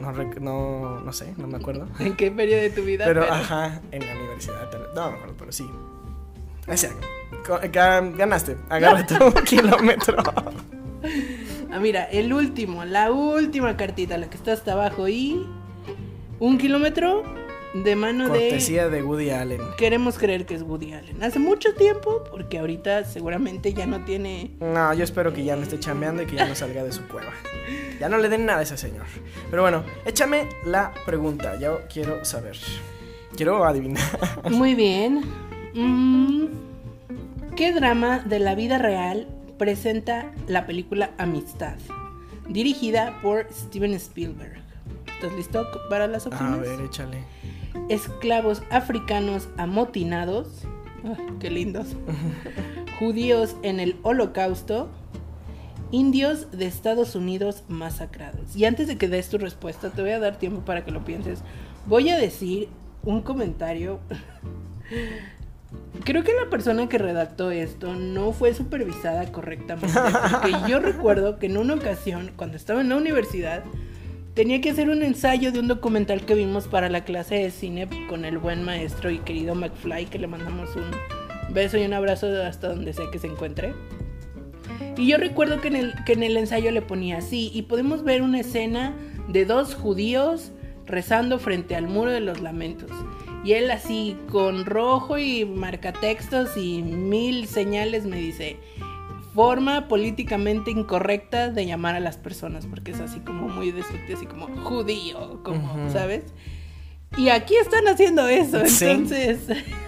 no, 0.00 0.12
no, 0.40 1.00
no 1.00 1.12
sé, 1.12 1.32
no 1.38 1.46
me 1.46 1.56
acuerdo. 1.56 1.88
¿En 1.98 2.14
qué 2.16 2.30
periodo 2.30 2.60
de 2.60 2.70
tu 2.70 2.82
vida? 2.82 3.04
Pero, 3.06 3.22
ajá, 3.24 3.80
en 3.90 4.06
la 4.06 4.14
universidad, 4.14 4.70
no 4.94 5.10
me 5.10 5.16
acuerdo, 5.16 5.34
pero 5.38 5.52
sí. 5.52 5.66
O 6.68 6.76
sea, 6.76 6.90
ganaste, 8.16 8.56
agarra 8.68 9.06
tu 9.06 9.32
kilómetro. 9.44 10.16
Ah, 11.70 11.78
mira, 11.80 12.04
el 12.04 12.32
último, 12.32 12.84
la 12.84 13.10
última 13.12 13.76
cartita, 13.76 14.18
la 14.18 14.28
que 14.28 14.36
está 14.36 14.52
hasta 14.52 14.72
abajo 14.72 15.08
y 15.08 15.46
un 16.38 16.58
kilómetro 16.58 17.22
de 17.84 17.96
mano 17.96 18.24
de... 18.24 18.30
Cortesía 18.30 18.88
de 18.88 19.02
Woody 19.02 19.30
Allen. 19.30 19.60
Queremos 19.76 20.18
creer 20.18 20.46
que 20.46 20.54
es 20.54 20.62
Woody 20.62 20.92
Allen. 20.92 21.22
Hace 21.22 21.38
mucho 21.38 21.74
tiempo, 21.74 22.24
porque 22.30 22.58
ahorita 22.58 23.04
seguramente 23.04 23.72
ya 23.72 23.86
no 23.86 24.04
tiene... 24.04 24.52
No, 24.60 24.92
yo 24.94 25.04
espero 25.04 25.32
que 25.32 25.44
ya 25.44 25.56
no 25.56 25.62
esté 25.62 25.78
chambeando 25.78 26.22
y 26.22 26.26
que 26.26 26.36
ya 26.36 26.46
no 26.46 26.54
salga 26.54 26.84
de 26.84 26.92
su 26.92 27.06
cueva. 27.08 27.32
Ya 28.00 28.08
no 28.08 28.18
le 28.18 28.28
den 28.28 28.46
nada 28.46 28.60
a 28.60 28.62
ese 28.62 28.76
señor. 28.76 29.06
Pero 29.50 29.62
bueno, 29.62 29.84
échame 30.04 30.48
la 30.64 30.92
pregunta. 31.04 31.58
Yo 31.58 31.80
quiero 31.92 32.24
saber. 32.24 32.56
Quiero 33.36 33.64
adivinar. 33.64 34.02
Muy 34.50 34.74
bien. 34.74 35.22
Mm, 35.74 36.46
¿Qué 37.56 37.72
drama 37.72 38.20
de 38.20 38.38
la 38.38 38.54
vida 38.54 38.78
real 38.78 39.26
presenta 39.58 40.30
la 40.46 40.66
película 40.66 41.10
Amistad? 41.18 41.76
Dirigida 42.48 43.18
por 43.22 43.46
Steven 43.52 43.94
Spielberg. 43.94 44.66
¿Estás 45.06 45.32
listo 45.32 45.66
para 45.88 46.06
las 46.06 46.26
opciones? 46.26 46.68
A 46.68 46.76
ver, 46.76 46.80
échale. 46.82 47.35
Esclavos 47.88 48.62
africanos 48.70 49.48
amotinados, 49.56 50.62
ah, 51.04 51.16
qué 51.40 51.50
lindos, 51.50 51.96
judíos 52.98 53.56
en 53.62 53.80
el 53.80 53.96
holocausto, 54.02 54.88
indios 55.90 56.50
de 56.50 56.66
Estados 56.66 57.14
Unidos 57.14 57.64
masacrados. 57.68 58.56
Y 58.56 58.64
antes 58.64 58.88
de 58.88 58.96
que 58.96 59.08
des 59.08 59.28
tu 59.28 59.38
respuesta, 59.38 59.90
te 59.90 60.02
voy 60.02 60.10
a 60.10 60.18
dar 60.18 60.38
tiempo 60.38 60.64
para 60.64 60.84
que 60.84 60.90
lo 60.90 61.04
pienses. 61.04 61.40
Voy 61.86 62.10
a 62.10 62.16
decir 62.16 62.68
un 63.04 63.22
comentario. 63.22 64.00
Creo 66.04 66.22
que 66.22 66.32
la 66.32 66.48
persona 66.48 66.88
que 66.88 66.98
redactó 66.98 67.50
esto 67.50 67.94
no 67.94 68.32
fue 68.32 68.54
supervisada 68.54 69.30
correctamente. 69.32 69.98
Porque 70.30 70.54
yo 70.68 70.78
recuerdo 70.80 71.38
que 71.38 71.46
en 71.46 71.56
una 71.56 71.74
ocasión, 71.74 72.32
cuando 72.36 72.56
estaba 72.56 72.80
en 72.80 72.88
la 72.88 72.96
universidad, 72.96 73.64
tenía 74.36 74.60
que 74.60 74.70
hacer 74.70 74.90
un 74.90 75.02
ensayo 75.02 75.50
de 75.50 75.60
un 75.60 75.66
documental 75.66 76.20
que 76.26 76.34
vimos 76.34 76.68
para 76.68 76.90
la 76.90 77.04
clase 77.04 77.36
de 77.36 77.50
cine 77.50 77.88
con 78.06 78.26
el 78.26 78.36
buen 78.36 78.62
maestro 78.62 79.10
y 79.10 79.18
querido 79.18 79.54
McFly, 79.54 80.04
que 80.06 80.18
le 80.18 80.26
mandamos 80.26 80.76
un 80.76 80.84
beso 81.54 81.78
y 81.78 81.86
un 81.86 81.94
abrazo 81.94 82.26
hasta 82.42 82.68
donde 82.68 82.92
sea 82.92 83.06
que 83.10 83.18
se 83.18 83.28
encuentre. 83.28 83.72
Y 84.98 85.08
yo 85.08 85.16
recuerdo 85.16 85.62
que 85.62 85.68
en 85.68 85.76
el, 85.76 85.94
que 86.04 86.12
en 86.12 86.22
el 86.22 86.36
ensayo 86.36 86.70
le 86.70 86.82
ponía 86.82 87.16
así, 87.16 87.50
y 87.54 87.62
podemos 87.62 88.04
ver 88.04 88.20
una 88.20 88.40
escena 88.40 88.94
de 89.26 89.46
dos 89.46 89.74
judíos 89.74 90.52
rezando 90.84 91.38
frente 91.38 91.74
al 91.74 91.88
muro 91.88 92.10
de 92.10 92.20
los 92.20 92.42
lamentos. 92.42 92.90
Y 93.42 93.54
él 93.54 93.70
así 93.70 94.18
con 94.30 94.66
rojo 94.66 95.16
y 95.16 95.46
marcatextos 95.46 96.58
y 96.58 96.82
mil 96.82 97.46
señales 97.46 98.04
me 98.04 98.18
dice, 98.18 98.58
forma 99.36 99.86
políticamente 99.86 100.70
incorrecta 100.70 101.50
de 101.50 101.66
llamar 101.66 101.94
a 101.94 102.00
las 102.00 102.16
personas, 102.16 102.66
porque 102.66 102.90
es 102.92 103.00
así 103.00 103.20
como 103.20 103.48
muy 103.48 103.70
despectivo, 103.70 104.18
así 104.18 104.26
como 104.26 104.48
judío, 104.64 105.42
como, 105.44 105.90
¿sabes? 105.90 106.24
Y 107.18 107.28
aquí 107.28 107.54
están 107.56 107.86
haciendo 107.86 108.26
eso, 108.26 108.64
entonces... 108.64 109.40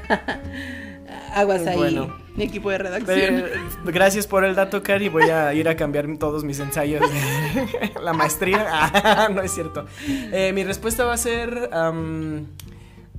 Aguas 1.34 1.66
ahí. 1.66 1.99
Mi 2.36 2.44
equipo 2.44 2.70
de 2.70 2.78
redacción. 2.78 3.44
gracias 3.84 4.26
por 4.26 4.44
el 4.44 4.55
dato, 4.55 4.82
Cari. 4.82 5.09
Voy 5.09 5.30
a 5.30 5.53
ir 5.55 5.68
a 5.68 5.76
cambiar 5.76 6.07
todos 6.18 6.44
mis 6.44 6.61
ensayos 6.61 7.01
de 7.01 7.90
la 8.03 8.12
maestría. 8.12 8.66
Ah, 8.70 9.28
no 9.32 9.42
es 9.42 9.53
cierto. 9.53 9.86
Eh, 10.07 10.53
mi 10.55 10.62
respuesta 10.64 11.05
va 11.05 11.14
a 11.14 11.16
ser 11.16 11.70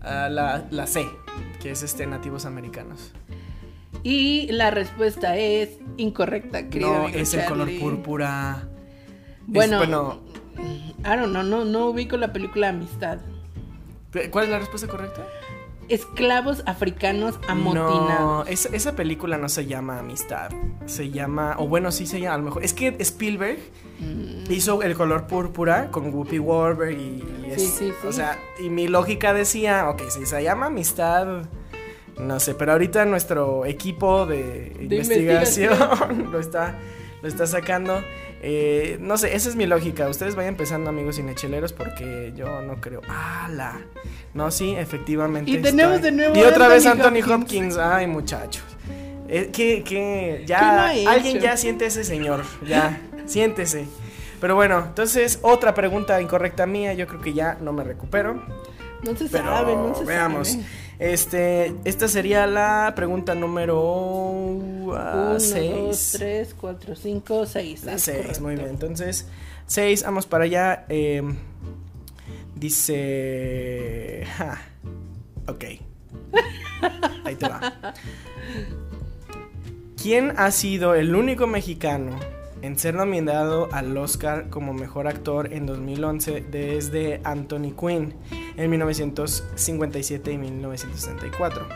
la, 0.01 0.67
la, 0.69 0.88
C, 0.88 1.05
que 1.61 1.71
es 1.71 1.84
este 1.84 2.05
nativos 2.07 2.45
americanos. 2.45 3.11
Y 4.04 4.48
la 4.52 4.72
respuesta 4.72 5.38
es 5.38 5.78
incorrecta, 5.98 6.70
querido. 6.70 6.94
No, 6.94 7.08
es 7.08 7.34
el 7.34 7.46
color 7.46 7.70
púrpura. 7.80 8.68
Bueno, 9.48 9.78
bueno, 9.78 10.22
I 11.00 11.18
don't 11.18 11.30
know, 11.30 11.44
no, 11.44 11.66
no 11.66 11.88
ubico 11.88 12.18
la 12.18 12.32
película 12.32 12.70
Amistad. 12.70 13.20
¿Cuál 14.32 14.46
es 14.46 14.52
la 14.52 14.60
respuesta 14.60 14.88
correcta? 14.88 15.26
esclavos 15.90 16.64
africanos 16.66 17.40
amotinados. 17.48 18.20
No, 18.20 18.44
esa, 18.46 18.96
película 18.96 19.38
no 19.38 19.50
se 19.50 19.66
llama 19.66 20.00
Amistad. 20.00 20.52
Se 20.86 21.10
llama, 21.10 21.56
o 21.58 21.68
bueno, 21.68 21.92
sí 21.92 22.06
se 22.06 22.22
llama, 22.22 22.36
a 22.36 22.38
lo 22.38 22.44
mejor. 22.46 22.64
Es 22.64 22.74
que 22.74 22.96
Spielberg 23.00 23.60
mm. 24.00 24.52
hizo 24.52 24.82
el 24.84 24.96
color 24.96 25.28
púrpura 25.28 25.90
con 25.92 26.14
Whoopi 26.14 26.38
Goldberg 26.38 26.98
y, 26.98 27.24
sí, 27.58 27.68
sí, 27.68 27.92
sí. 28.02 28.08
O 28.08 28.14
sea, 28.14 28.38
y 28.64 28.70
mi 28.70 28.88
lógica 28.88 29.34
decía, 29.34 29.90
ok, 29.90 30.04
si 30.10 30.26
se 30.26 30.44
llama 30.44 30.68
Amistad. 30.68 31.44
No 32.20 32.39
sé, 32.39 32.53
pero 32.55 32.74
ahorita 32.74 33.05
nuestro 33.05 33.65
equipo 33.65 34.26
de, 34.26 34.76
investigación, 34.80 36.28
lo 36.32 36.39
está 36.39 36.76
lo 37.22 37.28
está 37.28 37.45
sacando. 37.47 38.01
Eh, 38.41 38.97
no 39.01 39.17
sé, 39.17 39.36
esa 39.36 39.49
es 39.49 39.55
mi 39.55 39.65
lógica. 39.65 40.07
Ustedes 40.07 40.36
vayan 40.36 40.53
empezando, 40.53 40.89
amigos 40.89 41.17
cinecheleros, 41.17 41.74
porque 41.74 42.34
yo 42.36 42.61
no 42.61 42.80
creo. 42.80 43.01
¡Hala! 43.07 43.82
No, 44.34 44.51
sí, 44.51 44.74
efectivamente. 44.76 45.51
Y 45.51 45.57
tenemos 45.57 46.01
de 46.01 46.11
nuevo. 46.11 46.36
Y 46.36 46.43
otra 46.43 46.67
vez 46.67 46.86
Anthony 46.86 47.22
Hopkins. 47.30 47.78
Ay, 47.78 48.07
muchachos. 48.07 48.63
Eh, 49.28 49.49
que, 49.51 50.43
ya. 50.45 50.88
alguien 50.88 51.39
ya 51.39 51.57
siente 51.57 51.86
ese 51.86 52.03
señor. 52.03 52.43
Ya, 52.65 53.01
siéntese. 53.26 53.86
Pero 54.39 54.55
bueno, 54.55 54.86
entonces, 54.88 55.39
otra 55.41 55.74
pregunta 55.74 56.22
incorrecta 56.22 56.65
mía. 56.65 56.93
Yo 56.93 57.07
creo 57.07 57.20
que 57.20 57.34
ya 57.34 57.57
no 57.59 57.74
me 57.74 57.84
recupero. 57.84 58.41
No 59.03 59.15
se 59.15 59.28
sabe, 59.28 59.76
no 59.76 59.93
se 59.93 60.05
veamos. 60.05 60.57
Este, 61.00 61.74
esta 61.86 62.10
sería 62.10 62.45
la 62.45 62.91
pregunta 62.93 63.34
número 63.34 64.60
6. 65.38 65.72
2, 65.74 66.12
3, 66.20 66.56
4, 66.60 66.95
5, 66.95 67.45
6. 67.45 67.86
6, 67.95 68.41
muy 68.41 68.56
bien. 68.56 68.68
Entonces, 68.68 69.26
6, 69.68 70.04
vamos 70.04 70.28
para 70.28 70.43
allá. 70.43 70.86
Eh, 70.89 71.24
dice... 72.54 74.26
Ja, 74.38 74.62
ok. 75.47 75.64
Ahí 77.24 77.36
te 77.36 77.47
va. 77.47 77.93
¿Quién 80.02 80.34
ha 80.36 80.52
sido 80.52 80.95
el 80.95 81.16
único 81.16 81.47
mexicano 81.47 82.20
en 82.62 82.78
ser 82.78 82.95
nominado 82.95 83.70
al 83.72 83.95
Oscar 83.97 84.49
como 84.49 84.74
mejor 84.74 85.07
actor 85.07 85.53
en 85.53 85.66
2011 85.66 86.45
desde 86.49 87.22
Anthony 87.24 87.74
Quinn 87.80 88.14
en 88.57 88.70
1957 88.70 90.32
y 90.32 90.38
1964. 90.38 91.68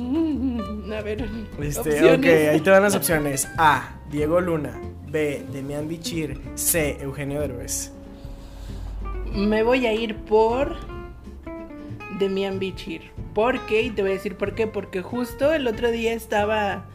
A 0.96 1.02
ver, 1.02 1.28
este, 1.60 2.12
ok, 2.12 2.24
ahí 2.52 2.60
te 2.60 2.70
dan 2.70 2.82
las 2.82 2.94
opciones. 2.94 3.48
A. 3.58 3.96
Diego 4.10 4.40
Luna. 4.40 4.80
B. 5.08 5.44
Demian 5.52 5.88
Bichir. 5.88 6.40
C. 6.54 6.96
Eugenio 7.00 7.40
Derbez. 7.40 7.92
Me 9.32 9.62
voy 9.62 9.86
a 9.86 9.92
ir 9.92 10.16
por 10.16 10.76
Demian 12.18 12.58
Bichir. 12.58 13.10
¿Por 13.34 13.60
qué? 13.66 13.82
Y 13.82 13.90
te 13.90 14.02
voy 14.02 14.12
a 14.12 14.14
decir 14.14 14.36
por 14.36 14.54
qué. 14.54 14.66
Porque 14.66 15.02
justo 15.02 15.52
el 15.52 15.66
otro 15.66 15.90
día 15.90 16.12
estaba 16.12 16.86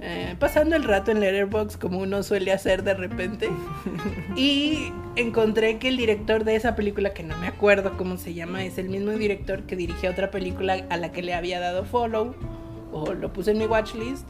eh, 0.00 0.36
pasando 0.38 0.76
el 0.76 0.84
rato 0.84 1.10
en 1.10 1.20
Letterboxd 1.20 1.78
como 1.78 1.98
uno 2.00 2.22
suele 2.22 2.52
hacer 2.52 2.82
de 2.82 2.94
repente. 2.94 3.48
y 4.36 4.92
encontré 5.16 5.78
que 5.78 5.88
el 5.88 5.96
director 5.96 6.44
de 6.44 6.56
esa 6.56 6.76
película, 6.76 7.14
que 7.14 7.22
no 7.22 7.36
me 7.38 7.46
acuerdo 7.46 7.96
cómo 7.96 8.16
se 8.16 8.34
llama, 8.34 8.64
es 8.64 8.78
el 8.78 8.88
mismo 8.88 9.12
director 9.12 9.62
que 9.62 9.76
dirigía 9.76 10.10
otra 10.10 10.30
película 10.30 10.84
a 10.90 10.96
la 10.96 11.12
que 11.12 11.22
le 11.22 11.34
había 11.34 11.60
dado 11.60 11.84
follow 11.84 12.34
o 12.92 13.14
lo 13.14 13.32
puse 13.32 13.52
en 13.52 13.58
mi 13.58 13.66
watchlist. 13.66 14.26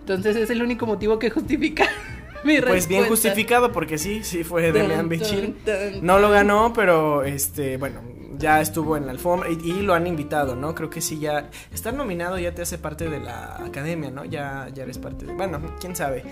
Entonces 0.00 0.36
es 0.36 0.50
el 0.50 0.62
único 0.62 0.86
motivo 0.86 1.18
que 1.18 1.30
justifica 1.30 1.88
mi 2.44 2.56
respuesta. 2.56 2.68
Pues 2.70 2.88
bien 2.88 3.04
justificado 3.06 3.72
porque 3.72 3.98
sí, 3.98 4.22
sí 4.24 4.44
fue 4.44 4.72
Demian 4.72 5.08
Bichir. 5.08 5.54
No 6.02 6.18
lo 6.18 6.30
ganó, 6.30 6.72
pero 6.74 7.24
este, 7.24 7.76
bueno, 7.76 8.00
ya 8.44 8.60
estuvo 8.60 8.98
en 8.98 9.06
la 9.06 9.12
alfombra 9.12 9.48
y, 9.48 9.80
lo 9.80 9.94
han 9.94 10.06
invitado, 10.06 10.54
¿no? 10.54 10.74
Creo 10.74 10.90
que 10.90 11.00
sí, 11.00 11.18
ya 11.18 11.48
estar 11.72 11.94
nominado 11.94 12.38
ya 12.38 12.54
te 12.54 12.60
hace 12.60 12.76
parte 12.76 13.08
de 13.08 13.18
la 13.18 13.56
academia, 13.64 14.10
¿no? 14.10 14.26
Ya, 14.26 14.68
ya 14.74 14.82
eres 14.82 14.98
parte 14.98 15.24
de... 15.24 15.32
Bueno, 15.32 15.62
quién 15.80 15.96
sabe. 15.96 16.22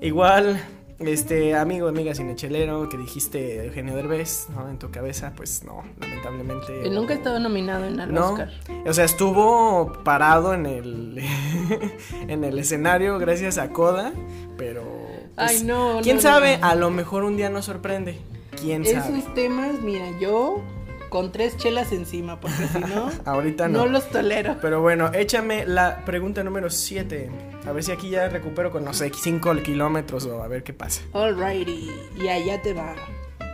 Igual, 0.00 0.60
este 0.98 1.54
amigo, 1.54 1.86
amiga 1.86 2.16
cinechelero 2.16 2.88
que 2.88 2.96
dijiste 2.96 3.64
Eugenio 3.64 3.94
Derbez, 3.94 4.48
¿no? 4.50 4.68
En 4.68 4.80
tu 4.80 4.90
cabeza, 4.90 5.34
pues 5.36 5.62
no, 5.62 5.84
lamentablemente. 6.00 6.82
Él 6.84 6.96
nunca 6.96 7.14
ha 7.14 7.16
estado 7.18 7.38
nominado 7.38 7.84
en 7.84 8.00
el 8.00 8.18
Oscar. 8.18 8.50
O 8.84 8.92
sea, 8.92 9.04
estuvo 9.04 9.92
parado 10.02 10.54
en 10.54 10.66
el 10.66 11.22
en 12.26 12.42
el 12.42 12.58
escenario 12.58 13.20
gracias 13.20 13.58
a 13.58 13.70
Coda, 13.70 14.12
pero 14.58 14.82
pues, 15.36 15.60
Ay, 15.60 15.62
no. 15.62 16.00
¿Quién 16.02 16.20
sabe? 16.20 16.58
A 16.60 16.74
lo 16.74 16.90
mejor 16.90 17.22
un 17.22 17.36
día 17.36 17.50
nos 17.50 17.66
sorprende. 17.66 18.18
¿Quién 18.60 18.84
sabe? 18.84 19.18
Esos 19.18 19.32
temas, 19.34 19.80
mira, 19.80 20.06
yo 20.20 20.60
con 21.12 21.30
tres 21.30 21.58
chelas 21.58 21.92
encima, 21.92 22.40
porque 22.40 22.66
si 22.72 22.78
no, 22.78 23.10
ahorita 23.26 23.68
no. 23.68 23.80
No 23.80 23.86
los 23.86 24.08
tolero. 24.08 24.56
Pero 24.62 24.80
bueno, 24.80 25.12
échame 25.12 25.66
la 25.66 26.06
pregunta 26.06 26.42
número 26.42 26.70
7. 26.70 27.28
A 27.66 27.72
ver 27.72 27.84
si 27.84 27.92
aquí 27.92 28.08
ya 28.08 28.30
recupero 28.30 28.70
con, 28.70 28.82
no 28.82 28.94
sé, 28.94 29.12
5 29.14 29.56
kilómetros 29.62 30.24
o 30.24 30.42
a 30.42 30.48
ver 30.48 30.62
qué 30.62 30.72
pasa. 30.72 31.02
Alrighty, 31.12 31.90
y 32.18 32.28
allá 32.28 32.62
te 32.62 32.72
va. 32.72 32.94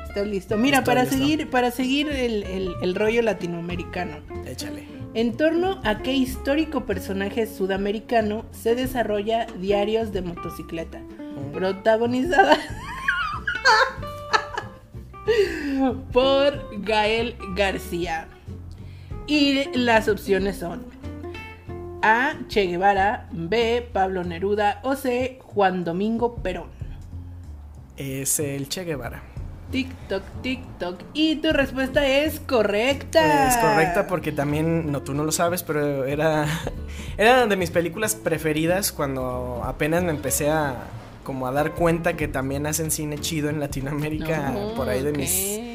¿Estás 0.06 0.24
listo? 0.28 0.56
Mira, 0.56 0.84
para 0.84 1.04
seguir, 1.04 1.50
para 1.50 1.72
seguir 1.72 2.08
el, 2.10 2.94
rollo 2.94 3.22
latinoamericano. 3.22 4.18
Échale. 4.46 4.86
En 5.14 5.36
torno 5.36 5.80
a 5.82 5.98
qué 5.98 6.12
histórico 6.12 6.86
personaje 6.86 7.48
sudamericano 7.48 8.46
se 8.52 8.76
desarrolla 8.76 9.46
Diarios 9.58 10.12
de 10.12 10.22
Motocicleta, 10.22 11.00
mm. 11.00 11.52
protagonizada 11.52 12.56
por 16.12 16.82
Gael 16.82 17.36
García. 17.54 18.28
Y 19.26 19.76
las 19.76 20.08
opciones 20.08 20.56
son 20.56 20.86
A. 22.02 22.34
Che 22.48 22.66
Guevara, 22.66 23.28
B. 23.32 23.88
Pablo 23.92 24.24
Neruda 24.24 24.80
o 24.82 24.96
C. 24.96 25.38
Juan 25.42 25.84
Domingo 25.84 26.36
Perón. 26.36 26.70
Es 27.96 28.40
el 28.40 28.68
Che 28.68 28.84
Guevara. 28.84 29.22
TikTok, 29.70 30.22
TikTok. 30.40 31.00
Y 31.12 31.36
tu 31.36 31.52
respuesta 31.52 32.06
es 32.06 32.40
correcta. 32.40 33.48
Es 33.48 33.56
correcta 33.58 34.06
porque 34.06 34.32
también, 34.32 34.90
no, 34.90 35.02
tú 35.02 35.12
no 35.12 35.24
lo 35.24 35.32
sabes, 35.32 35.62
pero 35.62 36.06
era, 36.06 36.46
era 37.18 37.46
de 37.46 37.56
mis 37.56 37.70
películas 37.70 38.14
preferidas 38.14 38.92
cuando 38.92 39.60
apenas 39.64 40.02
me 40.04 40.10
empecé 40.10 40.48
a, 40.48 40.74
como 41.22 41.46
a 41.46 41.52
dar 41.52 41.72
cuenta 41.72 42.16
que 42.16 42.28
también 42.28 42.66
hacen 42.66 42.90
cine 42.90 43.18
chido 43.18 43.50
en 43.50 43.60
Latinoamérica 43.60 44.54
por 44.74 44.88
ahí 44.88 45.02
de 45.02 45.12
mis 45.12 45.67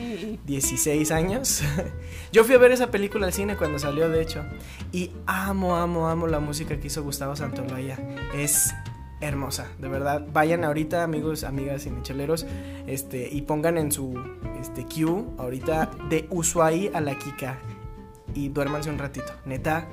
16 0.45 1.11
años. 1.11 1.63
Yo 2.31 2.43
fui 2.43 2.55
a 2.55 2.57
ver 2.57 2.71
esa 2.71 2.91
película 2.91 3.27
al 3.27 3.33
cine 3.33 3.55
cuando 3.55 3.79
salió, 3.79 4.09
de 4.09 4.21
hecho, 4.21 4.43
y 4.91 5.11
amo, 5.25 5.75
amo, 5.75 6.09
amo 6.09 6.27
la 6.27 6.39
música 6.39 6.79
que 6.79 6.87
hizo 6.87 7.03
Gustavo 7.03 7.35
Santolaya. 7.35 7.97
Es 8.33 8.73
hermosa, 9.21 9.67
de 9.79 9.87
verdad. 9.87 10.25
Vayan 10.31 10.63
ahorita, 10.63 11.03
amigos, 11.03 11.43
amigas 11.43 11.85
y 11.85 11.91
micheleros, 11.91 12.45
este, 12.87 13.29
y 13.31 13.43
pongan 13.43 13.77
en 13.77 13.91
su 13.91 14.13
este, 14.59 14.85
queue 14.85 15.25
ahorita 15.37 15.91
de 16.09 16.27
Ushuaí 16.29 16.91
a 16.93 17.01
la 17.01 17.17
Kika 17.17 17.57
y 18.33 18.49
duérmanse 18.49 18.89
un 18.89 18.97
ratito. 18.97 19.33
Neta, 19.45 19.87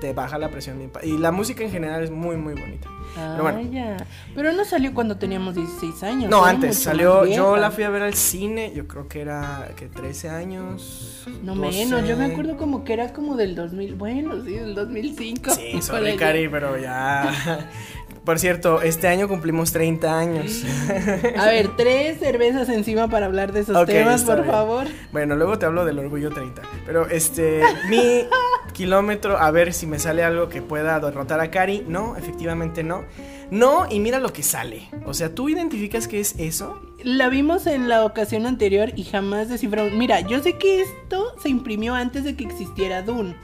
te 0.00 0.12
baja 0.12 0.38
la 0.38 0.48
presión 0.48 0.78
bien 0.78 0.90
Y 1.02 1.18
la 1.18 1.30
música 1.30 1.62
en 1.62 1.70
general 1.70 2.02
es 2.02 2.10
muy, 2.10 2.36
muy 2.36 2.54
bonita. 2.54 2.88
Ah, 3.16 3.36
Pero 3.36 3.42
bueno. 3.42 3.70
ya. 3.72 3.96
Pero 4.34 4.52
no 4.52 4.64
salió 4.64 4.94
cuando 4.94 5.16
teníamos 5.16 5.54
16 5.54 6.02
años. 6.02 6.30
No, 6.30 6.44
antes 6.44 6.78
salió, 6.78 7.26
yo 7.26 7.56
la 7.56 7.70
fui 7.70 7.84
a 7.84 7.90
ver 7.90 8.02
al 8.02 8.14
cine, 8.14 8.72
yo 8.74 8.86
creo 8.86 9.08
que 9.08 9.20
era, 9.20 9.70
que 9.76 9.86
13 9.86 10.30
años. 10.30 11.24
No 11.42 11.54
12. 11.54 11.78
menos, 11.78 12.08
yo 12.08 12.16
me 12.16 12.26
acuerdo 12.26 12.56
como 12.56 12.84
que 12.84 12.92
era 12.92 13.12
como 13.12 13.36
del 13.36 13.54
2000, 13.54 13.94
bueno, 13.94 14.42
sí, 14.44 14.52
del 14.52 14.74
2005. 14.74 15.50
Sí, 15.54 15.82
sorry. 15.82 16.16
Cari, 16.16 16.48
pero 16.48 16.78
ya. 16.78 17.68
Por 18.24 18.38
cierto, 18.38 18.82
este 18.82 19.08
año 19.08 19.28
cumplimos 19.28 19.72
30 19.72 20.18
años. 20.18 20.62
A 21.38 21.46
ver, 21.46 21.74
tres 21.76 22.18
cervezas 22.18 22.68
encima 22.68 23.08
para 23.08 23.26
hablar 23.26 23.52
de 23.52 23.60
esos 23.60 23.86
temas, 23.86 24.24
por 24.24 24.36
bien. 24.42 24.50
favor. 24.50 24.86
Bueno, 25.10 25.36
luego 25.36 25.58
te 25.58 25.66
hablo 25.66 25.84
del 25.84 25.98
orgullo 25.98 26.30
30. 26.30 26.62
Pero 26.84 27.08
este, 27.08 27.62
mi 27.88 28.26
kilómetro, 28.74 29.38
a 29.38 29.50
ver 29.50 29.72
si 29.72 29.86
me 29.86 29.98
sale 29.98 30.22
algo 30.22 30.48
que 30.48 30.60
pueda 30.62 31.00
derrotar 31.00 31.40
a 31.40 31.50
Cari. 31.50 31.84
No, 31.88 32.16
efectivamente 32.16 32.82
no. 32.84 33.04
No, 33.50 33.86
y 33.90 33.98
mira 34.00 34.20
lo 34.20 34.32
que 34.32 34.42
sale. 34.42 34.88
O 35.06 35.14
sea, 35.14 35.34
¿tú 35.34 35.48
identificas 35.48 36.06
qué 36.06 36.20
es 36.20 36.34
eso? 36.38 36.80
La 37.02 37.28
vimos 37.28 37.66
en 37.66 37.88
la 37.88 38.04
ocasión 38.04 38.46
anterior 38.46 38.92
y 38.94 39.04
jamás 39.04 39.48
desciframos. 39.48 39.92
Mira, 39.92 40.20
yo 40.20 40.40
sé 40.42 40.58
que 40.58 40.82
esto 40.82 41.34
se 41.42 41.48
imprimió 41.48 41.94
antes 41.94 42.22
de 42.24 42.36
que 42.36 42.44
existiera 42.44 43.02
Dune. 43.02 43.34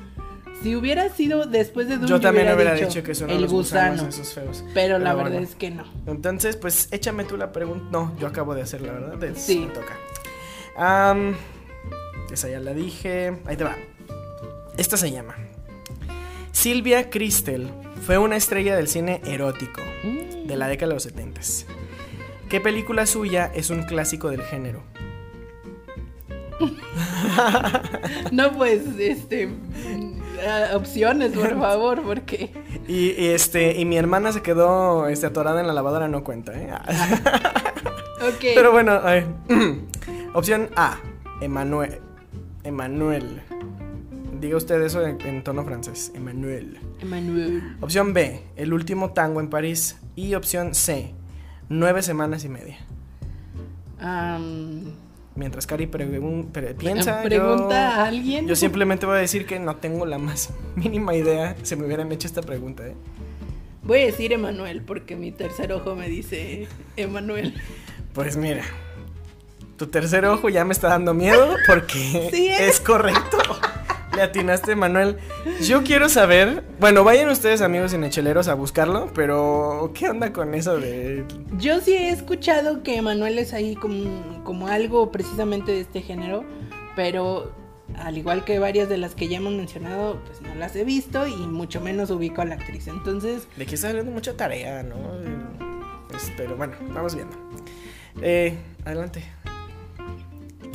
Si 0.66 0.74
hubiera 0.74 1.08
sido 1.10 1.46
después 1.46 1.86
de 1.86 1.94
Dune, 1.94 2.08
Yo 2.08 2.20
también 2.20 2.52
hubiera 2.52 2.74
dicho, 2.74 2.88
dicho 2.88 3.02
que 3.04 3.14
son 3.14 3.30
el 3.30 3.42
los 3.42 3.52
gusano. 3.52 3.92
gusanos 4.02 4.18
esos 4.18 4.34
feos. 4.34 4.64
Pero 4.74 4.98
la 4.98 5.14
bueno. 5.14 5.30
verdad 5.30 5.44
es 5.48 5.54
que 5.54 5.70
no. 5.70 5.84
Entonces, 6.08 6.56
pues 6.56 6.88
échame 6.90 7.22
tú 7.22 7.36
la 7.36 7.52
pregunta. 7.52 7.86
No, 7.92 8.12
yo 8.18 8.26
acabo 8.26 8.52
de 8.52 8.62
hacer 8.62 8.80
la 8.80 8.90
verdad. 8.92 9.22
Es- 9.22 9.42
Sí. 9.42 9.60
Me 9.60 9.66
toca. 9.72 9.96
Esa 12.32 12.48
ya 12.48 12.58
la 12.58 12.74
dije. 12.74 13.38
Ahí 13.46 13.56
te 13.56 13.62
va. 13.62 13.76
Esta 14.76 14.96
se 14.96 15.12
llama. 15.12 15.36
Silvia 16.50 17.10
Cristel 17.10 17.70
fue 18.04 18.18
una 18.18 18.34
estrella 18.34 18.74
del 18.74 18.88
cine 18.88 19.20
erótico 19.24 19.80
Mm. 20.02 20.48
de 20.48 20.56
la 20.56 20.66
década 20.66 20.88
de 20.88 20.94
los 20.94 21.04
70. 21.04 21.42
¿Qué 22.48 22.60
película 22.60 23.06
suya 23.06 23.52
es 23.54 23.70
un 23.70 23.84
clásico 23.84 24.30
del 24.30 24.42
género? 24.42 24.82
No, 28.32 28.52
pues, 28.56 28.80
este. 28.98 29.48
Ah, 30.46 30.76
opciones, 30.76 31.32
por 31.32 31.58
favor, 31.58 32.02
porque. 32.02 32.52
Y, 32.88 33.12
y, 33.12 33.28
este 33.28 33.78
y 33.78 33.84
mi 33.84 33.96
hermana 33.96 34.32
se 34.32 34.42
quedó 34.42 35.08
este, 35.08 35.26
atorada 35.26 35.60
en 35.60 35.66
la 35.66 35.72
lavadora, 35.72 36.08
no 36.08 36.24
cuenta, 36.24 36.52
¿eh? 36.54 36.70
Ok. 38.16 38.44
Pero 38.54 38.72
bueno, 38.72 39.00
opción 40.34 40.70
A, 40.74 40.98
Emanuel. 41.40 42.00
Emanuel. 42.64 43.42
Diga 44.40 44.56
usted 44.56 44.80
eso 44.82 45.06
en, 45.06 45.20
en 45.20 45.44
tono 45.44 45.64
francés. 45.64 46.12
Emanuel. 46.14 46.78
Emanuel. 47.00 47.76
Opción 47.80 48.12
B, 48.12 48.42
El 48.56 48.72
último 48.72 49.12
tango 49.12 49.40
en 49.40 49.48
París. 49.48 49.98
Y 50.16 50.34
opción 50.34 50.74
C, 50.74 51.14
Nueve 51.68 52.02
semanas 52.02 52.44
y 52.44 52.48
media. 52.48 52.78
Am, 53.98 54.92
Mientras 55.36 55.66
Cari 55.66 55.86
pregun- 55.86 56.50
pre- 56.50 56.74
piensa, 56.74 57.22
pregunta 57.22 57.68
yo, 57.68 58.00
a 58.00 58.04
alguien. 58.06 58.46
yo 58.48 58.56
simplemente 58.56 59.04
voy 59.06 59.16
a 59.16 59.20
decir 59.20 59.44
que 59.46 59.58
no 59.58 59.76
tengo 59.76 60.06
la 60.06 60.18
más 60.18 60.50
mínima 60.76 61.14
idea 61.14 61.54
si 61.62 61.76
me 61.76 61.84
hubieran 61.86 62.10
hecho 62.10 62.26
esta 62.26 62.40
pregunta. 62.42 62.86
¿eh? 62.86 62.94
Voy 63.82 64.00
a 64.00 64.06
decir 64.06 64.32
Emanuel 64.32 64.82
porque 64.82 65.14
mi 65.14 65.32
tercer 65.32 65.72
ojo 65.72 65.94
me 65.94 66.08
dice 66.08 66.66
Emanuel. 66.96 67.54
Pues 68.14 68.36
mira, 68.38 68.62
tu 69.76 69.86
tercer 69.88 70.24
ojo 70.24 70.48
ya 70.48 70.64
me 70.64 70.72
está 70.72 70.88
dando 70.88 71.12
miedo 71.12 71.54
porque 71.66 72.28
Sí, 72.32 72.48
¿eh? 72.48 72.68
es 72.68 72.80
correcto. 72.80 73.36
Le 74.16 74.22
atinaste, 74.22 74.74
Manuel. 74.74 75.18
Yo 75.62 75.84
quiero 75.84 76.08
saber. 76.08 76.64
Bueno, 76.80 77.04
vayan 77.04 77.28
ustedes, 77.28 77.60
amigos 77.60 77.90
cinecheleros, 77.90 78.48
a 78.48 78.54
buscarlo. 78.54 79.12
Pero, 79.14 79.92
¿qué 79.94 80.08
onda 80.08 80.32
con 80.32 80.54
eso 80.54 80.78
de.? 80.78 81.26
Yo 81.58 81.80
sí 81.80 81.92
he 81.92 82.08
escuchado 82.08 82.82
que 82.82 82.96
Emanuel 82.96 83.38
es 83.38 83.52
ahí 83.52 83.74
como, 83.74 84.42
como 84.42 84.68
algo 84.68 85.12
precisamente 85.12 85.72
de 85.72 85.80
este 85.80 86.00
género, 86.00 86.44
pero 86.96 87.52
al 87.98 88.16
igual 88.16 88.44
que 88.44 88.58
varias 88.58 88.88
de 88.88 88.96
las 88.96 89.14
que 89.14 89.28
ya 89.28 89.36
hemos 89.36 89.52
mencionado, 89.52 90.18
pues 90.24 90.40
no 90.40 90.54
las 90.54 90.74
he 90.76 90.84
visto 90.84 91.26
y 91.26 91.36
mucho 91.36 91.82
menos 91.82 92.10
ubico 92.10 92.40
a 92.40 92.46
la 92.46 92.54
actriz. 92.54 92.88
Entonces, 92.88 93.46
De 93.56 93.66
que 93.66 93.74
está 93.74 93.88
saliendo 93.88 94.12
mucha 94.12 94.34
tarea, 94.34 94.82
¿no? 94.82 94.96
Pues, 96.08 96.32
pero 96.38 96.56
bueno, 96.56 96.72
vamos 96.94 97.14
viendo. 97.14 97.36
Eh, 98.22 98.56
adelante. 98.86 99.22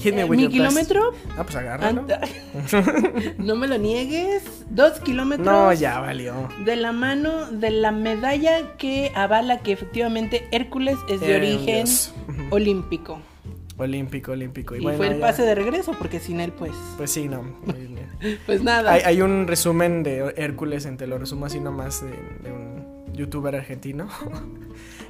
Hit 0.04 0.16
me 0.16 0.22
eh, 0.22 0.26
with 0.26 0.38
mi 0.38 0.44
your 0.44 0.52
best. 0.52 0.54
kilómetro, 0.90 1.14
Ah, 1.38 1.44
pues 1.44 1.56
agárralo. 1.56 2.06
no 3.38 3.56
me 3.56 3.68
lo 3.68 3.78
niegues, 3.78 4.44
dos 4.70 5.00
kilómetros. 5.00 5.46
No, 5.46 5.72
ya 5.74 6.00
valió. 6.00 6.50
De 6.66 6.76
la 6.76 6.92
mano 6.92 7.50
de 7.52 7.72
la 7.72 7.92
medalla 7.92 8.76
que 8.78 9.12
avala 9.16 9.60
que 9.60 9.72
efectivamente 9.72 10.48
Hércules 10.52 10.98
es 11.10 11.20
de 11.22 11.34
Eh, 11.34 11.36
origen 11.38 11.86
Dios. 11.86 12.14
Olímpico. 12.52 13.20
Olímpico, 13.78 14.34
olímpico. 14.34 14.76
Y 14.76 14.80
bueno, 14.82 14.98
fue 14.98 15.08
el 15.08 15.16
ya- 15.16 15.22
pase 15.22 15.42
de 15.44 15.56
regreso, 15.56 15.94
porque 15.98 16.20
sin 16.20 16.40
él, 16.40 16.52
pues, 16.52 16.72
Pues 16.98 17.10
sí, 17.12 17.28
no. 17.28 17.44
pues 18.46 18.62
nada. 18.62 18.92
Hay, 18.94 19.02
hay 19.04 19.22
un 19.24 19.48
resumen 19.48 20.04
de 20.04 20.34
Hércules, 20.38 20.88
te 20.98 21.08
lo 21.08 21.18
resumo 21.18 21.48
así 21.48 21.60
nomás, 21.60 22.04
de, 22.04 22.12
de 22.44 22.52
un 22.52 22.86
youtuber 23.14 23.56
argentino, 23.56 24.08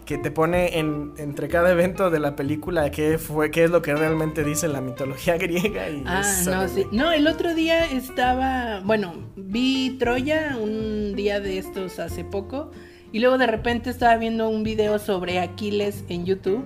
que 0.05 0.17
te 0.17 0.31
pone 0.31 0.77
en, 0.79 1.13
entre 1.17 1.47
cada 1.47 1.71
evento 1.71 2.09
de 2.09 2.19
la 2.19 2.35
película 2.35 2.89
qué, 2.91 3.17
fue, 3.17 3.51
qué 3.51 3.63
es 3.65 3.69
lo 3.69 3.81
que 3.81 3.95
realmente 3.95 4.43
dice 4.43 4.67
la 4.67 4.81
mitología 4.81 5.37
griega. 5.39 5.89
Y 5.89 6.03
Ah, 6.05 6.23
no, 6.45 6.67
sí. 6.67 6.85
No, 6.91 7.11
el 7.11 7.27
otro 7.27 7.53
día 7.55 7.85
estaba, 7.85 8.81
bueno, 8.83 9.13
vi 9.35 9.97
Troya 9.99 10.57
un 10.61 11.15
día 11.15 11.39
de 11.39 11.57
estos 11.57 11.99
hace 11.99 12.23
poco 12.23 12.71
y 13.11 13.19
luego 13.19 13.37
de 13.37 13.47
repente 13.47 13.89
estaba 13.89 14.15
viendo 14.17 14.49
un 14.49 14.63
video 14.63 14.97
sobre 14.99 15.39
Aquiles 15.39 16.03
en 16.09 16.25
YouTube, 16.25 16.63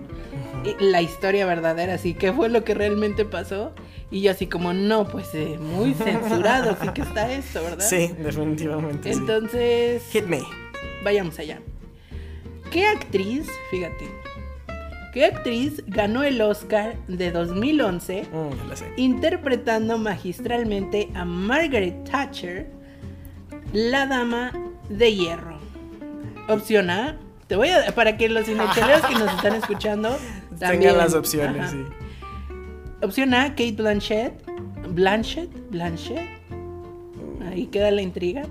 la 0.79 1.01
historia 1.01 1.45
verdadera, 1.45 1.95
así 1.95 2.13
que 2.13 2.31
fue 2.33 2.49
lo 2.49 2.63
que 2.63 2.73
realmente 2.73 3.25
pasó 3.25 3.73
y 4.11 4.21
yo 4.21 4.31
así 4.31 4.45
como, 4.47 4.71
no, 4.73 5.07
pues 5.07 5.33
eh, 5.33 5.57
muy 5.59 5.93
censurado, 5.95 6.77
sí 6.81 6.87
que 6.93 7.01
está 7.01 7.31
esto, 7.31 7.63
¿verdad? 7.63 7.83
Sí, 7.85 8.11
definitivamente. 8.19 9.11
sí. 9.13 9.19
Entonces, 9.19 10.03
Hit 10.11 10.25
me. 10.25 10.41
vayamos 11.03 11.37
allá. 11.39 11.61
¿Qué 12.75 12.85
actriz, 12.85 13.47
fíjate, 13.71 14.05
qué 15.13 15.23
actriz 15.23 15.81
ganó 15.87 16.23
el 16.23 16.41
Oscar 16.41 16.97
de 17.07 17.31
2011? 17.31 18.23
Mm, 18.23 18.99
interpretando 18.99 19.97
magistralmente 19.97 21.09
a 21.15 21.23
Margaret 21.23 22.03
Thatcher, 22.03 22.69
la 23.71 24.05
dama 24.07 24.51
de 24.89 25.15
hierro. 25.15 25.57
Opción 26.49 26.89
A, 26.89 27.17
te 27.47 27.55
voy 27.55 27.69
a 27.69 27.95
para 27.95 28.17
que 28.17 28.27
los 28.27 28.45
cinecheleros 28.45 29.05
que 29.05 29.13
nos 29.13 29.33
están 29.35 29.55
escuchando 29.55 30.09
también 30.59 30.81
Tengan 30.81 30.97
las 30.97 31.13
opciones, 31.13 31.61
Ajá. 31.61 31.71
sí. 31.71 31.83
Opción 33.01 33.33
A, 33.35 33.51
Kate 33.51 33.71
Blanchett, 33.71 34.33
Blanchett, 34.89 35.49
Blanchett. 35.69 36.27
Ahí 37.49 37.67
queda 37.67 37.89
la 37.91 38.01
intriga. 38.01 38.43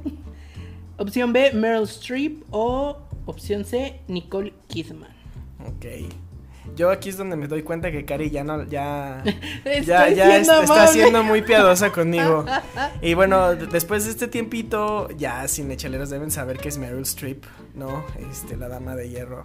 Opción 0.96 1.34
B, 1.34 1.52
Meryl 1.52 1.82
Streep 1.82 2.42
o 2.50 2.96
opción 3.26 3.64
C, 3.64 4.00
Nicole 4.08 4.52
Kidman. 4.68 5.14
Ok. 5.66 5.86
Yo 6.76 6.90
aquí 6.90 7.10
es 7.10 7.18
donde 7.18 7.36
me 7.36 7.46
doy 7.46 7.62
cuenta 7.62 7.92
que 7.92 8.06
Cari 8.06 8.30
ya 8.30 8.42
no, 8.42 8.64
ya, 8.64 9.22
ya, 9.84 10.08
ya 10.08 10.36
es- 10.38 10.48
está 10.48 10.86
siendo 10.86 11.22
muy 11.22 11.42
piadosa 11.42 11.92
conmigo. 11.92 12.44
Y 13.02 13.12
bueno, 13.14 13.54
después 13.54 14.06
de 14.06 14.10
este 14.12 14.28
tiempito, 14.28 15.08
ya 15.10 15.46
cinecheleros 15.46 16.08
deben 16.08 16.30
saber 16.30 16.56
que 16.58 16.68
es 16.70 16.78
Meryl 16.78 17.02
Streep, 17.02 17.44
¿no? 17.74 18.02
Este, 18.30 18.56
la 18.56 18.68
dama 18.68 18.96
de 18.96 19.10
hierro. 19.10 19.44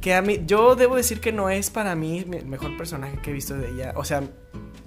Que 0.00 0.14
a 0.14 0.22
mí, 0.22 0.40
yo 0.46 0.76
debo 0.76 0.96
decir 0.96 1.20
que 1.20 1.30
no 1.30 1.50
es 1.50 1.68
para 1.68 1.94
mí 1.94 2.20
el 2.32 2.46
mejor 2.46 2.74
personaje 2.78 3.18
que 3.18 3.30
he 3.30 3.32
visto 3.34 3.54
de 3.54 3.70
ella. 3.70 3.92
O 3.96 4.04
sea, 4.04 4.22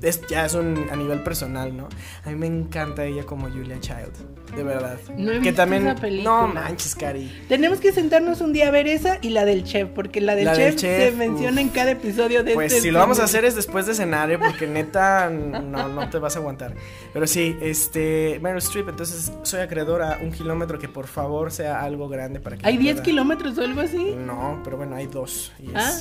es, 0.01 0.25
ya 0.27 0.45
es 0.45 0.55
un 0.55 0.88
a 0.91 0.95
nivel 0.95 1.21
personal, 1.21 1.75
¿no? 1.77 1.88
A 2.25 2.30
mí 2.30 2.36
me 2.36 2.47
encanta 2.47 3.05
ella 3.05 3.23
como 3.25 3.47
Julia 3.49 3.80
Child, 3.80 4.39
de 4.56 4.64
verdad. 4.64 4.97
No 5.18 5.32
he 5.32 5.36
que 5.36 5.39
visto 5.41 5.56
también, 5.56 5.88
esa 5.88 5.95
película. 6.00 6.41
no 6.41 6.47
manches, 6.54 6.95
Cari. 6.95 7.32
Tenemos 7.47 7.80
que 7.80 7.91
sentarnos 7.91 8.41
un 8.41 8.54
día 8.54 8.68
a 8.68 8.72
ver 8.72 8.88
esa 8.88 9.18
y 9.22 9.30
la 9.30 9.45
del 9.45 9.64
chef, 9.64 9.89
porque 9.89 10.22
la 10.22 10.36
del, 10.36 10.45
La 10.45 10.56
chef, 10.56 10.66
del 10.66 10.76
chef, 10.76 11.12
se 11.12 11.18
menciona 11.18 11.62
uf. 11.62 11.68
en 11.68 11.70
cada 11.70 11.91
episodio 11.91 12.43
de 12.43 12.54
Pues 12.54 12.72
este 12.74 12.82
si 12.88 12.91
lo 12.91 13.00
vamos 13.00 13.20
a 13.20 13.24
hacer 13.26 13.45
es 13.45 13.56
después 13.56 13.86
de 13.86 13.93
cenar, 13.93 14.32
¿eh? 14.32 14.38
porque 14.39 14.68
neta 14.68 15.30
no, 15.30 15.88
no 15.88 16.10
te 16.10 16.18
vas 16.20 16.36
a 16.36 16.39
aguantar. 16.39 16.74
Pero 17.14 17.28
sí, 17.28 17.56
este, 17.62 18.39
Meryl 18.41 18.58
Streep, 18.60 18.89
entonces 18.89 19.32
soy 19.43 19.62
acreedor 19.62 20.02
a 20.02 20.18
un 20.22 20.32
kilómetro 20.32 20.80
que 20.80 20.89
por 20.89 21.08
favor 21.08 21.52
sea 21.52 21.82
algo 21.82 22.10
grande 22.10 22.39
para 22.39 22.58
que... 22.58 22.68
¿Hay 22.68 22.76
yo 22.76 22.82
10 22.82 22.93
pueda- 22.95 23.04
kilómetros 23.06 23.58
o 23.58 23.62
algo 23.62 23.82
así? 23.82 24.16
No, 24.18 24.62
pero 24.64 24.78
bueno, 24.78 24.95
hay 24.95 25.08
dos. 25.08 25.52
y 25.60 25.68
es- 25.68 25.74
Ah. 25.76 25.91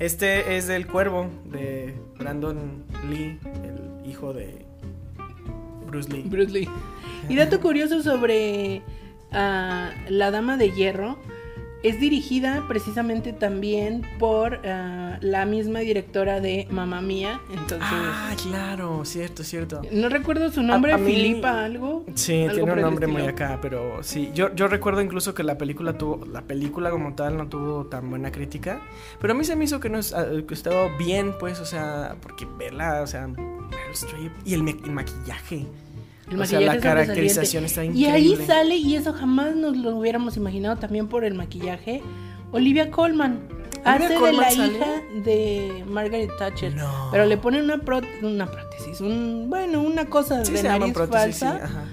Este 0.00 0.56
es 0.56 0.68
del 0.68 0.86
cuervo 0.86 1.28
de 1.46 1.92
Brandon 2.18 2.84
Lee, 3.10 3.36
el 3.64 4.08
hijo 4.08 4.32
de 4.32 4.64
Bruce 5.88 6.08
Lee. 6.12 6.22
Bruce 6.26 6.52
Lee. 6.52 6.68
Y 7.28 7.36
dato 7.36 7.60
curioso 7.60 8.02
sobre 8.02 8.82
ah, 9.32 9.90
la 10.08 10.30
dama 10.30 10.56
de 10.56 10.70
hierro, 10.70 11.18
es 11.84 12.00
dirigida 12.00 12.64
precisamente 12.66 13.32
también 13.32 14.02
por 14.18 14.66
ah, 14.66 15.16
la 15.20 15.44
misma 15.44 15.78
directora 15.78 16.40
de 16.40 16.66
Mamma 16.70 17.00
Mía. 17.00 17.40
Entonces. 17.50 17.78
Ah, 17.82 18.34
claro, 18.42 19.04
cierto, 19.04 19.44
cierto. 19.44 19.82
No 19.92 20.08
recuerdo 20.08 20.50
su 20.50 20.62
nombre, 20.64 20.90
A- 20.90 20.96
a 20.96 20.98
mí- 20.98 21.12
Filipa, 21.14 21.64
algo. 21.64 22.04
Sí, 22.14 22.42
algo 22.42 22.54
tiene 22.54 22.72
un 22.72 22.80
nombre 22.80 23.06
muy 23.06 23.22
acá, 23.22 23.60
pero 23.62 24.02
sí. 24.02 24.30
Yo, 24.34 24.52
yo 24.56 24.66
recuerdo 24.66 25.00
incluso 25.02 25.34
que 25.34 25.44
la 25.44 25.56
película 25.56 25.96
tuvo, 25.96 26.24
la 26.26 26.42
película 26.42 26.90
como 26.90 27.14
tal 27.14 27.36
no 27.36 27.48
tuvo 27.48 27.86
tan 27.86 28.10
buena 28.10 28.32
crítica, 28.32 28.80
pero 29.20 29.34
a 29.34 29.36
mí 29.36 29.44
se 29.44 29.54
me 29.54 29.64
hizo 29.64 29.78
que 29.78 29.88
no 29.88 29.98
es- 29.98 30.12
ah, 30.14 30.26
que 30.48 30.54
estaba 30.54 30.96
bien, 30.96 31.32
pues, 31.38 31.60
o 31.60 31.64
sea, 31.64 32.16
porque 32.20 32.44
verla, 32.58 33.02
o 33.02 33.06
sea, 33.06 33.28
Meryl 33.70 33.92
Streep 33.92 34.32
y 34.44 34.54
el, 34.54 34.62
ma- 34.62 34.70
el 34.70 34.90
maquillaje. 34.90 35.66
El 36.30 36.40
o 36.40 36.44
sea, 36.44 36.60
la 36.60 36.78
caracterización 36.78 37.64
está 37.64 37.84
increíble. 37.84 38.08
Y 38.08 38.12
ahí 38.12 38.46
sale, 38.46 38.76
y 38.76 38.96
eso 38.96 39.12
jamás 39.14 39.56
nos 39.56 39.76
lo 39.76 39.96
hubiéramos 39.96 40.36
imaginado 40.36 40.76
también 40.76 41.08
por 41.08 41.24
el 41.24 41.34
maquillaje, 41.34 42.02
Olivia 42.52 42.90
Colman. 42.90 43.40
Hace 43.84 44.18
de 44.18 44.32
la 44.32 44.50
sale? 44.50 44.66
hija 44.76 44.86
de 45.24 45.84
Margaret 45.88 46.30
Thatcher. 46.38 46.74
No. 46.74 47.08
Pero 47.12 47.24
le 47.26 47.36
ponen 47.38 47.64
una, 47.64 47.76
pró- 47.78 48.04
una 48.22 48.46
prótesis, 48.46 49.00
un, 49.00 49.46
bueno, 49.48 49.80
una 49.80 50.06
cosa 50.06 50.44
Sí 50.44 50.52
de 50.52 50.62
nariz 50.64 50.92
prótesis, 50.92 51.38
falsa 51.40 51.86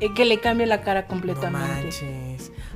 eh, 0.00 0.08
que 0.14 0.24
le 0.24 0.40
cambia 0.40 0.66
la 0.66 0.80
cara 0.80 1.02
No 1.02 1.08
completamente. 1.08 1.68
manches. 1.82 2.02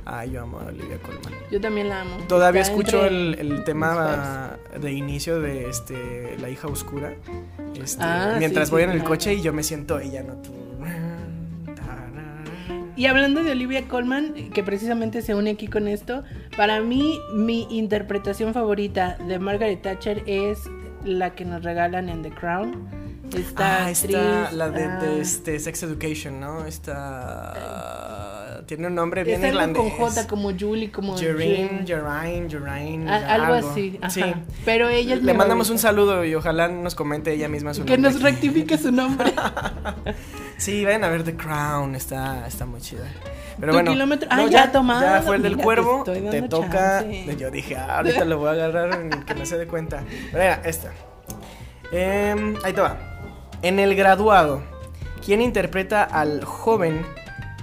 Ay, 0.05 0.31
yo 0.31 0.41
amo 0.43 0.59
a 0.59 0.65
Olivia 0.65 0.97
Colman. 1.01 1.33
Yo 1.51 1.61
también 1.61 1.87
la 1.89 2.01
amo. 2.01 2.17
Todavía 2.27 2.61
Está 2.61 2.73
escucho 2.73 3.05
el, 3.05 3.35
el 3.39 3.63
tema 3.63 4.57
de 4.79 4.91
inicio 4.91 5.39
de 5.39 5.69
este 5.69 6.37
La 6.41 6.49
hija 6.49 6.67
oscura. 6.67 7.13
Este, 7.81 8.03
Ah, 8.03 8.35
mientras 8.37 8.67
sí, 8.67 8.71
voy 8.73 8.81
sí, 8.81 8.83
en 8.85 8.89
el 8.91 8.97
claro. 8.97 9.09
coche 9.09 9.33
y 9.35 9.41
yo 9.41 9.53
me 9.53 9.63
siento 9.63 9.99
ella, 9.99 10.23
¿no? 10.23 10.33
Tú- 10.41 10.51
Y 12.95 13.07
hablando 13.07 13.43
de 13.43 13.51
Olivia 13.51 13.87
Colman, 13.87 14.33
que 14.53 14.61
precisamente 14.63 15.23
se 15.23 15.33
une 15.33 15.49
aquí 15.51 15.67
con 15.67 15.87
esto, 15.87 16.23
para 16.55 16.79
mí 16.81 17.19
mi 17.33 17.65
interpretación 17.75 18.53
favorita 18.53 19.17
de 19.27 19.39
Margaret 19.39 19.81
Thatcher 19.81 20.21
es 20.27 20.59
la 21.03 21.33
que 21.33 21.43
nos 21.43 21.63
regalan 21.63 22.07
en 22.09 22.21
The 22.21 22.29
Crown. 22.29 22.87
Esta 23.35 23.77
Ah, 23.77 23.87
actriz, 23.87 24.03
está 24.15 24.51
la 24.51 24.69
de, 24.69 24.81
de 24.81 24.85
ah, 24.87 25.15
este 25.19 25.57
Sex 25.59 25.81
Education, 25.81 26.39
¿no? 26.39 26.65
Esta 26.67 27.53
tiene 28.65 28.87
un 28.87 28.95
nombre 28.95 29.23
bien 29.23 29.37
algo 29.43 29.47
irlandés. 29.47 29.93
con 29.97 30.09
J 30.09 30.27
como 30.27 30.51
Julie, 30.57 30.91
como. 30.91 31.17
Jerine, 31.17 31.83
Jerine, 31.85 33.09
A- 33.11 33.33
algo 33.33 33.53
así, 33.53 33.97
ajá. 34.01 34.09
Sí. 34.09 34.23
Pero 34.65 34.89
ella 34.89 35.15
es 35.15 35.23
Le 35.23 35.33
mandamos 35.33 35.69
un 35.69 35.79
saludo 35.79 36.23
y 36.25 36.35
ojalá 36.35 36.67
nos 36.67 36.95
comente 36.95 37.31
ella 37.33 37.47
misma 37.49 37.73
su 37.73 37.85
Que 37.85 37.97
nombre. 37.97 38.11
nos 38.13 38.21
rectifique 38.21 38.77
su 38.77 38.91
nombre. 38.91 39.33
Sí, 40.57 40.85
vayan 40.85 41.03
a 41.03 41.09
ver 41.09 41.23
The 41.23 41.35
Crown, 41.35 41.93
está, 41.95 42.47
está 42.47 42.65
muy 42.65 42.79
chida. 42.79 43.03
Pero 43.59 43.71
Tu 43.73 43.75
bueno, 43.77 43.91
kilómetro- 43.91 44.27
Ah, 44.31 44.45
ya 44.49 44.71
tomado, 44.71 45.01
Ya 45.01 45.21
fue 45.21 45.35
el 45.35 45.41
del 45.41 45.53
mira, 45.55 45.63
cuervo, 45.63 46.03
te, 46.05 46.41
toca. 46.43 47.01
chance. 47.01 47.35
Yo 47.37 47.51
dije, 47.51 47.75
ah, 47.75 47.97
ahorita 47.97 48.23
lo 48.23 48.37
voy 48.37 48.49
a 48.49 48.51
agarrar 48.51 48.93
en 49.01 49.09
que 49.23 49.35
no 49.35 49.45
se 49.45 49.57
dé 49.57 49.67
cuenta. 49.67 50.03
Pero 50.31 50.43
mira, 50.43 50.61
esta. 50.63 50.91
Em, 51.91 52.55
ahí 52.63 52.71
te 52.71 52.79
va. 52.81 52.97
En 53.61 53.79
el 53.79 53.95
graduado, 53.95 54.61
¿quién 55.25 55.41
interpreta 55.41 56.03
al 56.03 56.43
joven 56.45 57.05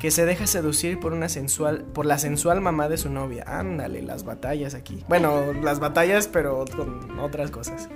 que 0.00 0.10
se 0.10 0.24
deja 0.24 0.46
seducir 0.46 0.98
por 0.98 1.12
una 1.12 1.28
sensual, 1.28 1.84
por 1.84 2.06
la 2.06 2.18
sensual 2.18 2.60
mamá 2.60 2.88
de 2.88 2.96
su 2.96 3.10
novia? 3.10 3.44
Ándale, 3.46 4.00
las 4.02 4.24
batallas 4.24 4.74
aquí. 4.74 5.04
Bueno, 5.08 5.52
las 5.62 5.78
batallas, 5.78 6.26
pero 6.26 6.64
con 6.74 7.20
otras 7.20 7.50
cosas. 7.50 7.88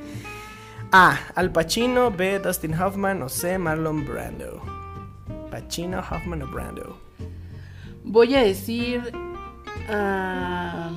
A. 0.92 1.18
Al 1.34 1.50
Pacino, 1.50 2.10
B. 2.10 2.38
Dustin 2.40 2.74
Hoffman 2.74 3.22
o 3.22 3.28
C. 3.28 3.58
Marlon 3.58 4.06
Brando. 4.06 4.62
Pacino, 5.50 6.00
Hoffman 6.00 6.42
o 6.42 6.46
Brando. 6.46 7.00
Voy 8.04 8.34
a 8.34 8.42
decir. 8.42 9.10
ah, 9.88 10.90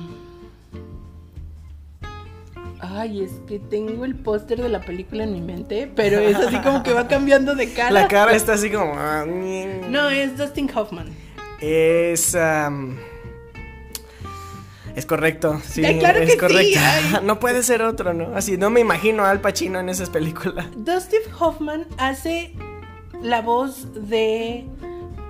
Ay, 2.80 3.22
es 3.24 3.32
que 3.48 3.58
tengo 3.58 4.04
el 4.04 4.14
póster 4.14 4.62
de 4.62 4.68
la 4.68 4.80
película 4.80 5.24
en 5.24 5.32
mi 5.32 5.40
mente, 5.40 5.90
pero 5.94 6.18
es 6.20 6.36
así 6.36 6.56
como 6.58 6.82
que 6.82 6.92
va 6.92 7.08
cambiando 7.08 7.54
de 7.54 7.72
cara. 7.72 7.90
La 7.90 8.08
cara 8.08 8.32
está 8.36 8.52
así 8.54 8.70
como. 8.70 8.94
ah, 8.96 9.24
mm. 9.26 9.90
No, 9.90 10.08
es 10.10 10.36
Dustin 10.38 10.70
Hoffman. 10.74 11.08
Es. 11.60 12.34
am, 12.36 12.96
es 14.94 15.06
correcto, 15.06 15.60
sí, 15.64 15.82
claro 16.00 16.18
es 16.18 16.26
que 16.26 16.32
sí, 16.32 16.38
correcto. 16.38 16.80
ay. 16.82 17.20
No 17.24 17.38
puede 17.38 17.62
ser 17.62 17.82
otro, 17.82 18.14
¿no? 18.14 18.34
Así, 18.36 18.56
no 18.56 18.68
me 18.70 18.80
imagino 18.80 19.24
a 19.24 19.30
Al 19.30 19.40
Pacino 19.40 19.78
en 19.80 19.88
esas 19.88 20.10
películas. 20.10 20.66
Dustin 20.76 21.20
Hoffman 21.38 21.86
hace 21.98 22.52
la 23.22 23.40
voz 23.42 23.88
de. 24.08 24.64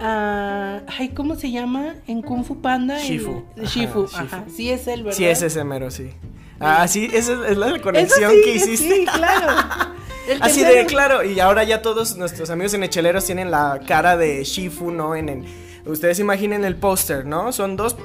ah, 0.00 0.80
ay, 0.98 1.10
¿cómo 1.10 1.34
se 1.34 1.50
llama? 1.50 1.94
En 2.06 2.22
Kung 2.22 2.44
Fu 2.44 2.60
Panda. 2.60 2.98
el- 3.00 3.06
Shifu. 3.06 3.42
Ajá, 3.56 3.64
Shifu, 3.66 4.06
Shifu. 4.06 4.16
ajá. 4.16 4.44
Sí, 4.54 4.70
es 4.70 4.86
él, 4.86 5.02
¿verdad? 5.02 5.16
Sí, 5.16 5.24
es 5.26 5.42
ese 5.42 5.64
mero, 5.64 5.90
sí. 5.90 6.10
Ah, 6.60 6.88
sí, 6.88 7.08
esa 7.12 7.46
es, 7.46 7.56
la 7.56 7.80
conexión 7.80 8.32
sí, 8.32 8.40
que 8.44 8.54
hiciste. 8.54 8.96
Sí, 8.96 9.06
claro. 9.06 9.52
Así 10.40 10.62
de, 10.62 10.84
claro, 10.84 11.24
y 11.24 11.40
ahora 11.40 11.64
ya 11.64 11.80
todos 11.80 12.16
nuestros 12.16 12.50
amigos 12.50 12.74
en 12.74 12.82
Echeleros 12.82 13.24
tienen 13.24 13.50
la 13.50 13.80
cara 13.86 14.16
de 14.16 14.44
Shifu, 14.44 14.90
¿no? 14.90 15.16
En 15.16 15.28
el, 15.28 15.44
ustedes 15.86 16.18
imaginen 16.18 16.64
el 16.64 16.76
póster, 16.76 17.24
¿no? 17.24 17.50
Son 17.52 17.76
dos 17.76 17.96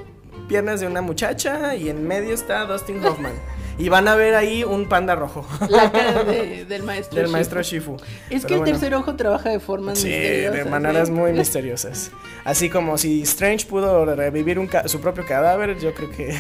piernas 0.48 0.80
de 0.80 0.88
una 0.88 1.02
muchacha 1.02 1.76
y 1.76 1.90
en 1.90 2.08
medio 2.08 2.34
está 2.34 2.66
Dustin 2.66 3.04
Hoffman. 3.04 3.34
Y 3.78 3.90
van 3.90 4.08
a 4.08 4.16
ver 4.16 4.36
ahí 4.36 4.64
un 4.64 4.88
panda 4.88 5.16
rojo. 5.16 5.48
La 5.70 5.92
cara 5.92 6.24
de- 6.24 6.66
del 6.66 6.84
maestro. 6.84 7.16
Del 7.16 7.26
Shifu. 7.26 7.32
maestro 7.34 7.62
Shifu. 7.64 7.98
Es 8.30 8.46
que 8.46 8.54
el 8.54 8.60
bueno. 8.60 8.72
tercer 8.74 8.94
ojo 8.96 9.16
trabaja 9.16 9.50
de 9.50 9.60
formas 9.60 9.98
Sí, 10.00 10.08
misteriosas. 10.10 10.54
de 10.58 10.66
maneras 10.66 11.10
¿eh? 11.10 11.12
muy 11.12 11.34
misteriosas. 11.34 12.12
Así 12.46 12.70
como 12.70 12.98
si 12.98 13.22
Strange 13.24 13.66
pudo 13.66 14.06
revivir 14.16 14.60
un 14.60 14.70
su 14.86 15.00
propio 15.02 15.26
cadáver, 15.26 15.78
yo 15.80 15.94
creo 15.94 16.12
que. 16.12 16.38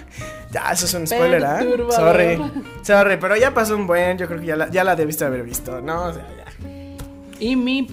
ya, 0.52 0.70
eso 0.72 0.86
es 0.86 0.94
un 0.94 1.06
spoiler, 1.06 1.44
¿ah? 1.44 1.58
Perturbador. 1.58 1.92
Sorry. 1.94 2.38
Sorry, 2.82 3.16
pero 3.16 3.36
ya 3.36 3.52
pasó 3.52 3.74
un 3.74 3.86
buen, 3.86 4.16
yo 4.18 4.26
creo 4.28 4.40
que 4.40 4.46
ya 4.46 4.56
la, 4.56 4.70
ya 4.70 4.84
la 4.84 4.94
debiste 4.94 5.24
haber 5.24 5.42
visto, 5.42 5.80
¿no? 5.80 6.04
O 6.04 6.12
sea, 6.12 6.26
ya. 6.36 6.68
Y 7.40 7.56
mi 7.56 7.88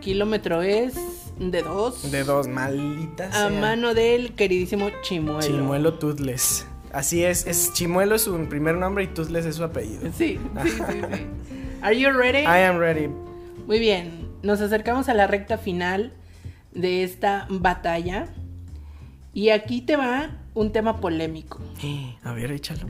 kilómetro 0.00 0.62
es 0.62 0.94
de 1.38 1.62
dos. 1.62 2.10
De 2.10 2.24
dos, 2.24 2.48
malditas. 2.48 3.34
A 3.36 3.48
mano 3.50 3.94
del 3.94 4.34
queridísimo 4.34 4.90
Chimuelo. 5.02 5.40
Chimuelo 5.40 5.94
Toothless. 5.94 6.66
Así 6.92 7.24
es, 7.24 7.46
es 7.46 7.72
Chimuelo 7.72 8.16
es 8.16 8.22
su 8.22 8.36
primer 8.48 8.76
nombre 8.76 9.04
y 9.04 9.06
Toothless 9.06 9.46
es 9.46 9.56
su 9.56 9.64
apellido. 9.64 10.02
Sí, 10.16 10.38
sí, 10.62 10.70
sí, 10.70 10.82
sí. 11.12 11.26
Are 11.80 11.98
you 11.98 12.10
ready? 12.10 12.40
I 12.42 12.64
am 12.64 12.78
ready. 12.78 13.08
Muy 13.66 13.78
bien. 13.78 14.28
Nos 14.42 14.60
acercamos 14.60 15.08
a 15.08 15.14
la 15.14 15.26
recta 15.26 15.56
final 15.56 16.12
de 16.72 17.02
esta 17.02 17.46
batalla. 17.48 18.28
Y 19.32 19.48
aquí 19.48 19.80
te 19.80 19.96
va 19.96 20.30
un 20.54 20.72
tema 20.72 21.00
polémico. 21.00 21.60
A 22.22 22.32
ver, 22.32 22.52
échalo. 22.52 22.86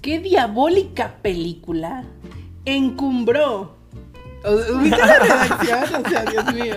¿Qué 0.00 0.20
diabólica 0.20 1.16
película 1.20 2.04
encumbró? 2.64 3.76
¿Viste 4.80 4.96
la 4.96 5.18
redacción? 5.58 6.06
O 6.06 6.08
sea, 6.08 6.24
Dios 6.24 6.54
mío. 6.54 6.76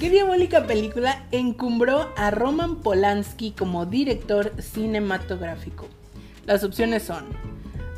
¿Qué 0.00 0.10
diabólica 0.10 0.66
película 0.66 1.26
encumbró 1.32 2.08
a 2.16 2.30
Roman 2.30 2.76
Polanski 2.76 3.50
como 3.52 3.84
director 3.84 4.52
cinematográfico? 4.62 5.86
Las 6.48 6.64
opciones 6.64 7.02
son 7.02 7.26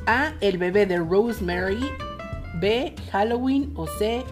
A. 0.06 0.32
El 0.40 0.58
bebé 0.58 0.84
de 0.84 0.98
Rosemary. 0.98 1.88
B. 2.54 2.96
Halloween. 3.12 3.70
O 3.76 3.86
C. 3.86 4.24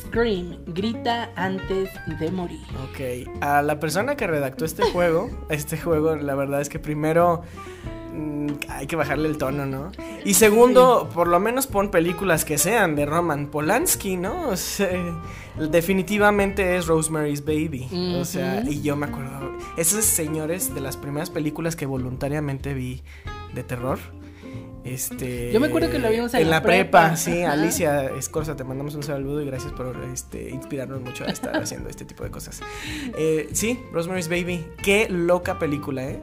Scream. 0.00 0.58
Grita 0.68 1.32
antes 1.34 1.90
de 2.20 2.30
morir. 2.30 2.60
Ok, 2.84 3.28
a 3.40 3.62
la 3.62 3.80
persona 3.80 4.14
que 4.14 4.28
redactó 4.28 4.64
este 4.64 4.84
juego, 4.84 5.28
este 5.50 5.76
juego, 5.76 6.14
la 6.14 6.36
verdad 6.36 6.60
es 6.60 6.68
que 6.68 6.78
primero 6.78 7.42
mm, 8.12 8.46
hay 8.68 8.86
que 8.86 8.94
bajarle 8.94 9.28
el 9.28 9.38
tono, 9.38 9.66
¿no? 9.66 9.90
Y 10.24 10.34
segundo, 10.34 11.10
por 11.12 11.26
lo 11.26 11.40
menos 11.40 11.66
pon 11.66 11.90
películas 11.90 12.44
que 12.44 12.58
sean 12.58 12.94
de 12.94 13.06
Roman 13.06 13.48
Polanski, 13.48 14.16
¿no? 14.16 14.50
O 14.54 14.56
sea, 14.56 14.88
definitivamente 15.58 16.76
es 16.76 16.86
Rosemary's 16.86 17.44
Baby. 17.44 17.88
O 18.20 18.24
sea, 18.24 18.62
y 18.64 18.82
yo 18.82 18.94
me 18.94 19.06
acuerdo, 19.06 19.50
esos 19.76 20.04
señores 20.04 20.72
de 20.76 20.80
las 20.80 20.96
primeras 20.96 21.30
películas 21.30 21.74
que 21.74 21.86
voluntariamente 21.86 22.72
vi 22.72 23.02
de 23.54 23.62
terror. 23.62 23.98
Este, 24.84 25.50
Yo 25.50 25.60
me 25.60 25.68
acuerdo 25.68 25.90
que 25.90 25.98
lo 25.98 26.10
vimos 26.10 26.34
en 26.34 26.42
en 26.42 26.50
la 26.50 26.56
la 26.56 26.62
prepa, 26.62 27.00
prepa, 27.00 27.16
sí, 27.16 27.42
ajá. 27.42 27.52
Alicia 27.54 28.04
Escorza, 28.18 28.54
te 28.54 28.64
mandamos 28.64 28.94
un 28.94 29.02
saludo 29.02 29.40
y 29.40 29.46
gracias 29.46 29.72
por 29.72 29.96
este, 30.12 30.50
inspirarnos 30.50 31.00
mucho 31.00 31.24
a 31.24 31.28
estar 31.28 31.56
haciendo 31.56 31.88
este 31.88 32.04
tipo 32.04 32.22
de 32.22 32.30
cosas. 32.30 32.60
Eh, 33.16 33.48
sí, 33.52 33.80
Rosemary's 33.92 34.28
Baby, 34.28 34.66
qué 34.82 35.08
loca 35.08 35.58
película, 35.58 36.04
¿eh? 36.04 36.20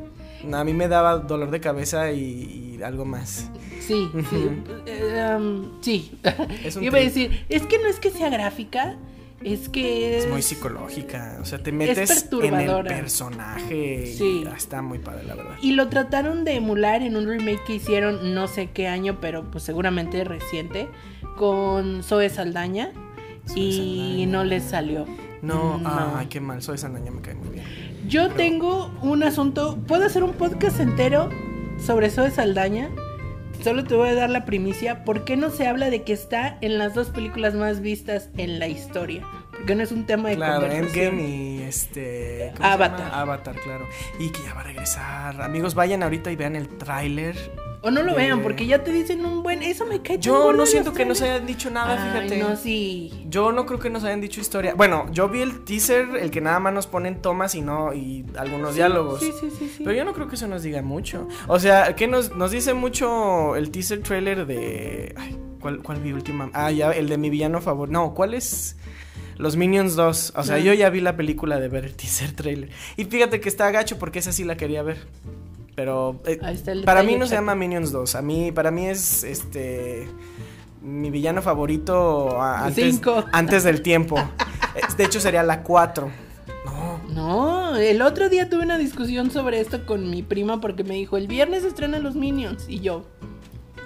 A 0.53 0.63
mí 0.63 0.73
me 0.73 0.87
daba 0.87 1.17
dolor 1.17 1.49
de 1.49 1.59
cabeza 1.59 2.11
y, 2.11 2.77
y 2.77 2.83
algo 2.83 3.03
más. 3.05 3.49
Sí, 3.79 4.09
sí. 4.29 4.61
Eh, 4.85 5.35
um, 5.37 5.81
sí. 5.81 6.19
Es 6.63 6.77
Iba 6.77 6.99
a 6.99 7.01
decir, 7.01 7.45
es 7.49 7.65
que 7.65 7.79
no 7.79 7.87
es 7.87 7.99
que 7.99 8.11
sea 8.11 8.29
gráfica, 8.29 8.95
es 9.43 9.69
que 9.69 10.17
es, 10.17 10.25
Es 10.25 10.29
muy 10.31 10.41
psicológica, 10.41 11.37
o 11.41 11.45
sea, 11.45 11.61
te 11.61 11.71
metes 11.71 12.27
en 12.31 12.53
el 12.53 12.83
personaje 12.83 14.13
Sí. 14.17 14.43
y 14.43 14.47
ah, 14.47 14.53
está 14.55 14.81
muy 14.81 14.99
padre, 14.99 15.23
la 15.25 15.35
verdad. 15.35 15.55
Y 15.61 15.71
lo 15.73 15.87
trataron 15.89 16.43
de 16.43 16.55
emular 16.55 17.01
en 17.01 17.15
un 17.15 17.27
remake 17.27 17.63
que 17.65 17.75
hicieron 17.75 18.33
no 18.33 18.47
sé 18.47 18.69
qué 18.71 18.87
año, 18.87 19.19
pero 19.21 19.49
pues 19.51 19.63
seguramente 19.63 20.23
reciente, 20.23 20.87
con 21.37 22.03
Zoe 22.03 22.29
Saldaña. 22.29 22.91
Zoe 23.47 23.59
y 23.59 23.77
Saldaña. 23.77 24.27
no 24.27 24.43
les 24.43 24.63
salió. 24.63 25.05
No, 25.41 25.77
No. 25.79 26.17
ay, 26.17 26.27
qué 26.27 26.39
mal, 26.39 26.61
soy 26.61 26.75
esa 26.75 26.89
niña, 26.89 27.11
me 27.11 27.21
cae 27.21 27.33
muy 27.35 27.49
bien. 27.49 27.65
Yo 28.07 28.29
tengo 28.29 28.91
un 29.01 29.23
asunto. 29.23 29.77
¿Puedo 29.87 30.05
hacer 30.05 30.23
un 30.23 30.33
podcast 30.33 30.79
entero 30.79 31.29
sobre 31.83 32.07
de 32.23 32.31
Saldaña? 32.31 32.89
Solo 33.63 33.83
te 33.83 33.93
voy 33.93 34.09
a 34.09 34.15
dar 34.15 34.31
la 34.31 34.43
primicia. 34.43 35.03
¿Por 35.03 35.23
qué 35.23 35.37
no 35.37 35.51
se 35.51 35.67
habla 35.67 35.91
de 35.91 36.01
que 36.01 36.13
está 36.13 36.57
en 36.61 36.79
las 36.79 36.95
dos 36.95 37.09
películas 37.09 37.53
más 37.53 37.79
vistas 37.79 38.29
en 38.37 38.57
la 38.57 38.67
historia? 38.67 39.23
Porque 39.61 39.75
no 39.75 39.83
es 39.83 39.91
un 39.91 40.05
tema 40.07 40.29
de 40.29 40.35
Claro, 40.37 40.61
conversación. 40.61 41.05
Endgame 41.15 41.29
y 41.29 41.61
este. 41.61 42.51
¿cómo 42.57 42.67
se 42.67 42.73
Avatar. 42.73 43.11
Avatar, 43.13 43.55
claro. 43.63 43.87
Y 44.19 44.29
que 44.29 44.41
ya 44.43 44.53
va 44.55 44.61
a 44.61 44.63
regresar. 44.63 45.41
Amigos, 45.41 45.75
vayan 45.75 46.01
ahorita 46.01 46.31
y 46.31 46.35
vean 46.35 46.55
el 46.55 46.67
tráiler. 46.67 47.37
O 47.83 47.89
no 47.91 48.01
lo 48.03 48.11
de- 48.11 48.17
vean, 48.17 48.41
porque 48.41 48.65
ya 48.65 48.83
te 48.83 48.91
dicen 48.91 49.23
un 49.25 49.43
buen. 49.43 49.61
Eso 49.63 49.85
me 49.85 50.01
cae 50.01 50.17
Yo 50.19 50.51
no 50.53 50.65
siento 50.65 50.93
que 50.93 51.05
nos 51.05 51.21
hayan 51.21 51.45
dicho 51.45 51.69
nada, 51.69 52.13
Ay, 52.13 52.21
fíjate. 52.27 52.41
no, 52.41 52.55
sí. 52.55 53.25
Yo 53.29 53.51
no 53.51 53.65
creo 53.67 53.79
que 53.79 53.89
nos 53.91 54.03
hayan 54.03 54.19
dicho 54.21 54.41
historia. 54.41 54.73
Bueno, 54.75 55.05
yo 55.11 55.29
vi 55.29 55.41
el 55.41 55.63
teaser, 55.63 56.07
el 56.19 56.31
que 56.31 56.41
nada 56.41 56.59
más 56.59 56.73
nos 56.73 56.87
ponen 56.87 57.21
tomas 57.21 57.53
y 57.55 57.61
no, 57.61 57.93
y 57.93 58.25
algunos 58.37 58.73
diálogos. 58.75 59.19
Sí, 59.19 59.31
sí, 59.39 59.49
sí, 59.57 59.71
sí. 59.77 59.83
Pero 59.83 59.95
yo 59.95 60.05
no 60.05 60.13
creo 60.13 60.27
que 60.27 60.35
eso 60.35 60.47
nos 60.47 60.63
diga 60.63 60.81
mucho. 60.83 61.27
O 61.47 61.59
sea, 61.59 61.95
que 61.95 62.07
nos, 62.07 62.35
nos 62.35 62.49
dice 62.51 62.73
mucho 62.73 63.55
el 63.55 63.69
teaser 63.71 64.01
trailer 64.03 64.45
de. 64.47 65.13
Ay, 65.17 65.37
¿cuál, 65.59 65.83
¿Cuál 65.83 66.01
vi 66.01 66.13
última? 66.13 66.49
Ah, 66.53 66.69
ya, 66.71 66.91
el 66.91 67.09
de 67.09 67.17
mi 67.17 67.29
villano 67.31 67.61
favorito. 67.61 67.93
No, 67.93 68.13
¿cuál 68.13 68.33
es? 68.35 68.75
Los 69.41 69.55
Minions 69.57 69.95
2. 69.95 70.33
O 70.35 70.43
sea, 70.43 70.59
yo 70.59 70.71
ya 70.73 70.89
vi 70.91 71.01
la 71.01 71.15
película 71.17 71.59
de 71.59 71.67
ver 71.67 71.85
el 71.85 71.95
teaser 71.95 72.31
trailer. 72.33 72.69
Y 72.95 73.05
fíjate 73.05 73.41
que 73.41 73.49
está 73.49 73.71
gacho 73.71 73.97
porque 73.97 74.19
esa 74.19 74.31
sí 74.31 74.43
la 74.43 74.55
quería 74.55 74.83
ver. 74.83 74.99
Pero 75.75 76.21
eh, 76.25 76.37
Ahí 76.43 76.53
está 76.53 76.73
el 76.73 76.83
para 76.83 77.01
mí 77.01 77.15
no 77.15 77.25
se 77.25 77.33
llama 77.35 77.55
Minions 77.55 77.91
2. 77.91 78.13
A 78.15 78.21
mí, 78.21 78.51
para 78.51 78.69
mí 78.69 78.85
es 78.85 79.23
este. 79.23 80.07
Mi 80.83 81.09
villano 81.09 81.41
favorito 81.41 82.39
a- 82.39 82.65
antes, 82.65 82.95
Cinco. 82.95 83.25
antes 83.31 83.63
del 83.63 83.81
tiempo. 83.81 84.15
De 84.97 85.05
hecho, 85.05 85.19
sería 85.19 85.41
la 85.43 85.63
4. 85.63 86.11
No. 86.65 87.01
No, 87.09 87.75
el 87.77 88.01
otro 88.03 88.29
día 88.29 88.47
tuve 88.47 88.61
una 88.63 88.77
discusión 88.77 89.31
sobre 89.31 89.59
esto 89.59 89.85
con 89.87 90.09
mi 90.09 90.21
prima 90.23 90.61
porque 90.61 90.83
me 90.83 90.93
dijo, 90.93 91.17
el 91.17 91.27
viernes 91.27 91.63
estrenan 91.63 92.03
los 92.03 92.15
Minions. 92.15 92.65
Y 92.69 92.79
yo, 92.79 93.05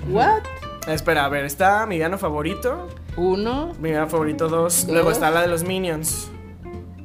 ¿what? 0.09 0.43
Espera, 0.87 1.25
a 1.25 1.29
ver, 1.29 1.45
está 1.45 1.85
mi 1.85 1.95
villano 1.95 2.17
favorito. 2.17 2.87
Uno. 3.17 3.73
Mi 3.79 3.89
villano 3.89 4.07
favorito 4.07 4.47
2. 4.49 4.85
Dos. 4.87 4.87
Luego 4.93 5.11
está 5.11 5.29
la 5.31 5.41
de 5.41 5.47
los 5.47 5.63
Minions. 5.63 6.29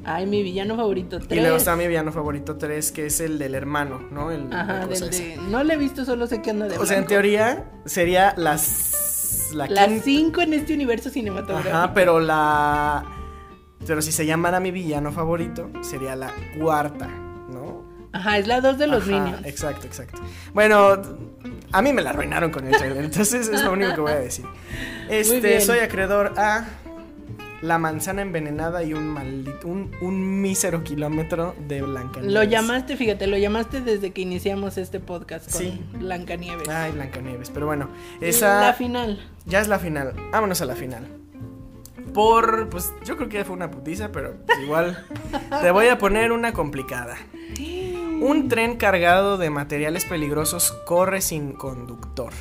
Ay, 0.05 0.27
mi 0.27 0.43
villano 0.43 0.77
favorito. 0.77 1.19
Tres. 1.19 1.39
Y 1.39 1.41
luego 1.41 1.57
está 1.57 1.77
mi 1.77 1.87
villano 1.87 2.11
favorito 2.11 2.57
3, 2.57 2.91
que 2.93 3.07
es 3.07 3.21
el 3.21 3.39
del 3.39 3.55
hermano, 3.55 4.01
¿no? 4.11 4.31
El, 4.31 4.53
Ajá, 4.53 4.87
del 4.87 5.11
de... 5.11 5.37
No 5.51 5.63
le 5.63 5.75
he 5.75 5.77
visto, 5.77 6.05
solo 6.05 6.27
sé 6.27 6.41
que 6.41 6.51
anda 6.51 6.67
de 6.69 6.79
O 6.79 6.87
sea, 6.87 6.99
en 6.99 7.07
teoría 7.07 7.71
sería 7.85 8.35
las. 8.37 9.51
La 9.55 9.67
Las 9.69 9.89
quinta- 9.89 10.05
cinco 10.05 10.41
en 10.43 10.55
este 10.55 10.73
universo 10.75 11.11
cinematográfico. 11.11 11.77
Ajá, 11.77 11.93
pero 11.95 12.19
la. 12.21 13.05
Pero 13.87 14.01
si 14.03 14.13
se 14.13 14.25
llamara 14.27 14.59
mi 14.61 14.71
villano 14.71 15.13
favorito, 15.13 15.71
sería 15.83 16.15
la 16.17 16.33
cuarta. 16.61 17.09
Ajá, 18.13 18.39
es 18.39 18.47
la 18.47 18.61
dos 18.61 18.77
de 18.79 18.87
los 18.87 19.03
Ajá, 19.05 19.11
Minions. 19.13 19.47
Exacto, 19.47 19.87
exacto. 19.87 20.21
Bueno, 20.53 21.01
a 21.73 21.83
mí 21.83 21.93
me 21.93 22.03
la 22.03 22.11
arruinaron 22.11 22.51
con 22.51 22.67
el 22.67 22.77
trailer, 22.77 23.05
entonces 23.05 23.49
es 23.49 23.63
lo 23.63 23.73
único 23.73 23.95
que 23.95 24.01
voy 24.01 24.13
a 24.13 24.17
decir. 24.21 24.45
Este, 25.09 25.61
soy 25.61 25.79
acreedor 25.79 26.33
a 26.37 26.65
la 27.63 27.77
manzana 27.79 28.23
envenenada 28.23 28.83
y 28.83 28.95
un 28.95 29.07
maldito, 29.09 29.69
un, 29.69 29.95
un 30.01 30.41
mísero 30.41 30.83
kilómetro 30.83 31.55
de 31.69 31.83
Blancanieves. 31.83 32.33
Lo 32.33 32.43
llamaste, 32.43 32.97
fíjate, 32.97 33.27
lo 33.27 33.37
llamaste 33.37 33.83
desde 33.83 34.13
que 34.13 34.23
iniciamos 34.23 34.79
este 34.79 34.99
podcast 34.99 35.53
con 35.53 35.61
Sí. 35.61 35.81
Blancanieves. 35.93 36.67
Ay, 36.69 36.93
Blancanieves, 36.93 37.51
pero 37.51 37.67
bueno, 37.67 37.91
La 38.21 38.27
esa 38.27 38.73
final. 38.73 39.21
ya 39.45 39.61
es 39.61 39.69
la 39.69 39.79
final. 39.79 40.15
Vámonos 40.33 40.61
a 40.63 40.65
la 40.65 40.75
final. 40.75 41.07
Por, 42.13 42.69
pues 42.69 42.93
yo 43.05 43.17
creo 43.17 43.29
que 43.29 43.45
fue 43.45 43.55
una 43.57 43.71
putiza, 43.71 44.11
pero 44.13 44.35
igual 44.63 45.05
te 45.63 45.71
voy 45.71 45.89
a 45.89 45.99
poner 45.99 46.33
una 46.33 46.53
complicada. 46.53 47.17
Un 48.21 48.49
tren 48.49 48.77
cargado 48.77 49.39
de 49.39 49.49
materiales 49.51 50.05
peligrosos 50.05 50.73
corre 50.87 51.21
sin 51.23 51.53
conductor 51.53 52.33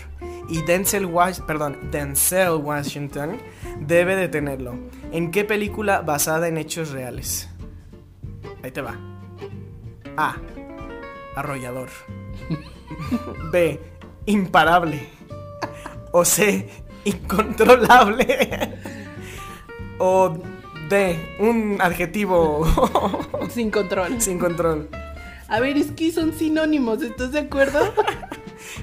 y 0.49 0.61
Denzel, 0.63 1.05
Was- 1.05 1.41
perdón, 1.41 1.77
Denzel 1.91 2.49
Washington 2.55 3.37
debe 3.79 4.15
detenerlo. 4.15 4.75
¿En 5.11 5.31
qué 5.31 5.45
película 5.45 6.01
basada 6.01 6.47
en 6.47 6.57
hechos 6.57 6.89
reales? 6.91 7.49
Ahí 8.63 8.71
te 8.71 8.81
va. 8.81 8.97
A. 10.17 10.35
Arrollador. 11.35 11.87
B. 13.51 13.79
Imparable. 14.25 15.07
O 16.11 16.25
C. 16.25 16.67
Incontrolable. 17.05 18.73
O 19.99 20.37
D. 20.89 21.19
Un 21.39 21.77
adjetivo 21.79 22.65
Sin 23.49 23.69
control. 23.71 24.19
sin 24.21 24.39
control. 24.39 24.89
A 25.47 25.59
ver, 25.59 25.77
es 25.77 25.91
que 25.91 26.11
son 26.11 26.33
sinónimos, 26.33 27.01
¿estás 27.01 27.31
de 27.31 27.39
acuerdo? 27.39 27.79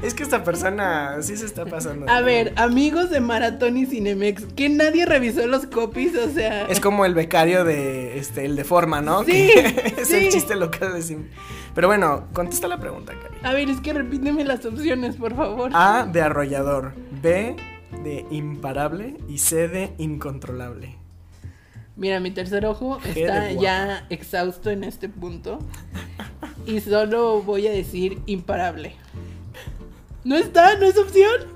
Es 0.02 0.14
que 0.14 0.22
esta 0.24 0.42
persona 0.42 1.16
sí 1.22 1.36
se 1.36 1.46
está 1.46 1.64
pasando. 1.64 2.06
A 2.10 2.20
ver, 2.20 2.52
amigos 2.56 3.08
de 3.08 3.20
Maratón 3.20 3.76
y 3.76 3.86
Cinemex, 3.86 4.44
que 4.54 4.68
nadie 4.68 5.06
revisó 5.06 5.46
los 5.46 5.66
copies, 5.66 6.16
o 6.16 6.28
sea. 6.30 6.64
Es 6.66 6.80
como 6.80 7.04
el 7.04 7.14
becario 7.14 7.64
de 7.64 8.18
este, 8.18 8.44
el 8.46 8.56
de 8.56 8.64
forma, 8.64 9.00
¿no? 9.00 9.22
Sí, 9.24 9.48
Que 9.54 9.94
es 9.98 10.10
el 10.12 10.22
sí. 10.24 10.28
chiste 10.30 10.56
local 10.56 10.92
de 10.94 11.02
Sim. 11.02 11.24
Pero 11.74 11.86
bueno, 11.88 12.24
contesta 12.32 12.68
la 12.68 12.78
pregunta, 12.78 13.12
Cari. 13.12 13.36
A 13.42 13.52
ver, 13.52 13.70
es 13.70 13.80
que 13.80 13.92
repíteme 13.92 14.44
las 14.44 14.64
opciones, 14.66 15.16
por 15.16 15.36
favor. 15.36 15.70
A 15.72 16.04
de 16.10 16.20
arrollador, 16.20 16.92
B 17.22 17.54
de 18.02 18.26
imparable 18.30 19.16
y 19.28 19.38
C 19.38 19.68
de 19.68 19.92
incontrolable. 19.98 20.96
Mira, 21.97 22.20
mi 22.20 22.30
tercer 22.30 22.66
ojo 22.66 22.99
está 23.05 23.53
ya 23.53 24.07
exhausto 24.11 24.70
en 24.70 24.84
este 24.84 25.09
punto. 25.09 25.59
Y 26.66 26.80
solo 26.80 27.42
voy 27.42 27.66
a 27.66 27.70
decir 27.70 28.20
imparable. 28.26 28.94
¿No 30.24 30.36
está? 30.36 30.76
¿No 30.76 30.86
es 30.86 30.99
opción? 30.99 31.55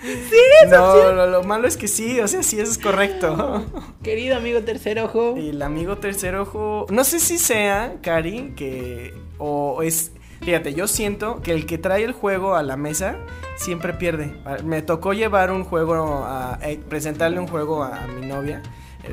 Sí, 0.00 0.36
es 0.64 0.70
No, 0.70 0.92
opción. 0.92 1.16
lo, 1.16 1.26
lo 1.26 1.42
malo 1.42 1.66
es 1.66 1.76
que 1.76 1.88
sí, 1.88 2.20
o 2.20 2.28
sea, 2.28 2.42
sí 2.42 2.58
es 2.60 2.78
correcto. 2.78 3.66
Querido 4.02 4.36
amigo 4.36 4.60
tercer 4.62 4.98
ojo. 5.00 5.34
Y 5.36 5.50
el 5.50 5.60
amigo 5.62 5.98
tercer 5.98 6.36
ojo, 6.36 6.86
no 6.90 7.02
sé 7.04 7.18
si 7.18 7.38
sea, 7.38 7.96
Cari, 8.02 8.52
que 8.56 9.14
o 9.38 9.82
es, 9.82 10.12
fíjate, 10.42 10.74
yo 10.74 10.86
siento 10.86 11.42
que 11.42 11.52
el 11.52 11.66
que 11.66 11.76
trae 11.78 12.04
el 12.04 12.12
juego 12.12 12.54
a 12.54 12.62
la 12.62 12.76
mesa 12.76 13.16
siempre 13.56 13.92
pierde. 13.94 14.34
Ah, 14.44 14.58
Me 14.64 14.80
tocó 14.82 15.12
llevar 15.12 15.50
un 15.50 15.64
juego 15.64 16.24
a 16.24 16.58
eh, 16.62 16.78
presentarle 16.88 17.40
un 17.40 17.48
juego 17.48 17.82
a, 17.82 18.04
a 18.04 18.06
mi 18.06 18.26
novia 18.26 18.62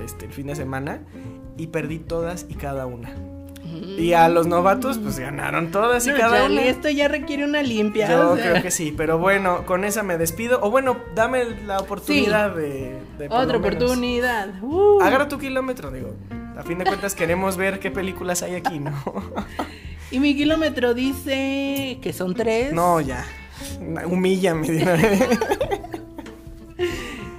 este 0.02 0.26
el 0.26 0.32
fin 0.32 0.48
de 0.48 0.56
semana 0.56 1.02
y 1.58 1.68
perdí 1.68 2.00
todas 2.00 2.46
y 2.50 2.56
cada 2.56 2.86
una. 2.86 3.14
Y 3.98 4.14
a 4.14 4.30
los 4.30 4.46
novatos 4.46 5.00
pues 5.00 5.18
ganaron 5.18 5.72
todas 5.72 6.06
y 6.06 6.12
No, 6.12 6.18
cada 6.18 6.46
una. 6.46 6.62
esto 6.64 6.90
ya 6.90 7.08
requiere 7.08 7.44
una 7.44 7.64
limpia. 7.64 8.08
Yo 8.10 8.32
o 8.32 8.36
sea, 8.36 8.52
creo 8.52 8.62
que 8.62 8.72
sí, 8.72 8.94
pero 8.96 9.18
bueno, 9.18 9.66
con 9.66 9.84
esa 9.84 10.04
me 10.04 10.18
despido. 10.18 10.60
O 10.62 10.70
bueno, 10.70 10.98
dame 11.16 11.46
la 11.66 11.80
oportunidad 11.80 12.56
de, 12.56 13.00
Otra 13.30 13.58
oportunidad. 13.58 14.50
Uh. 14.62 15.02
Agarra 15.02 15.28
tu 15.28 15.40
kilómetro, 15.40 15.92
digo. 15.92 16.14
A 16.58 16.64
fin 16.64 16.78
de 16.78 16.86
cuentas 16.86 17.16
queremos 17.16 17.58
ver 17.58 17.80
qué 17.80 17.90
películas 17.90 18.44
hay 18.44 18.56
aquí, 18.56 18.80
¿no? 18.80 18.94
Y 20.12 20.20
mi 20.20 20.36
kilómetro 20.36 20.94
dice 20.94 21.98
que 22.00 22.14
son 22.14 22.36
tres. 22.36 22.72
No, 22.72 23.02
ya. 23.02 23.26
Humíllame. 24.06 24.68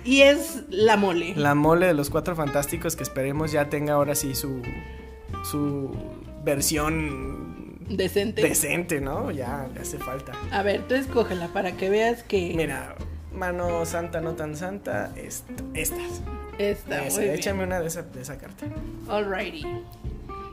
Y 0.05 0.20
es 0.22 0.62
la 0.68 0.96
mole. 0.96 1.34
La 1.36 1.55
mole 1.55 1.86
de 1.86 1.94
los 1.94 2.11
cuatro 2.11 2.36
fantásticos 2.36 2.94
que 2.96 3.02
esperemos 3.02 3.52
ya 3.52 3.68
tenga 3.70 3.94
ahora 3.94 4.14
sí 4.14 4.34
su 4.34 4.61
su 5.50 5.90
versión 6.44 7.78
Decente. 7.88 8.42
decente, 8.42 9.00
¿no? 9.00 9.30
Ya 9.30 9.68
le 9.74 9.80
hace 9.80 9.98
falta. 9.98 10.32
A 10.50 10.62
ver, 10.62 10.82
tú 10.88 10.94
escógela 10.94 11.48
para 11.48 11.72
que 11.72 11.90
veas 11.90 12.22
que 12.22 12.52
Mira, 12.57 12.94
mano 13.34 13.84
santa 13.84 14.20
no 14.20 14.32
tan 14.32 14.57
santa, 14.57 15.12
est- 15.16 15.44
estas. 15.74 16.22
está 16.59 17.05
Esa, 17.05 17.16
muy 17.16 17.24
bien. 17.24 17.36
échame 17.38 17.64
una 17.64 17.80
de 17.80 17.86
esa, 17.88 18.02
de 18.02 18.22
esa 18.22 18.38
carta. 18.38 18.66
Alrighty. 19.09 19.66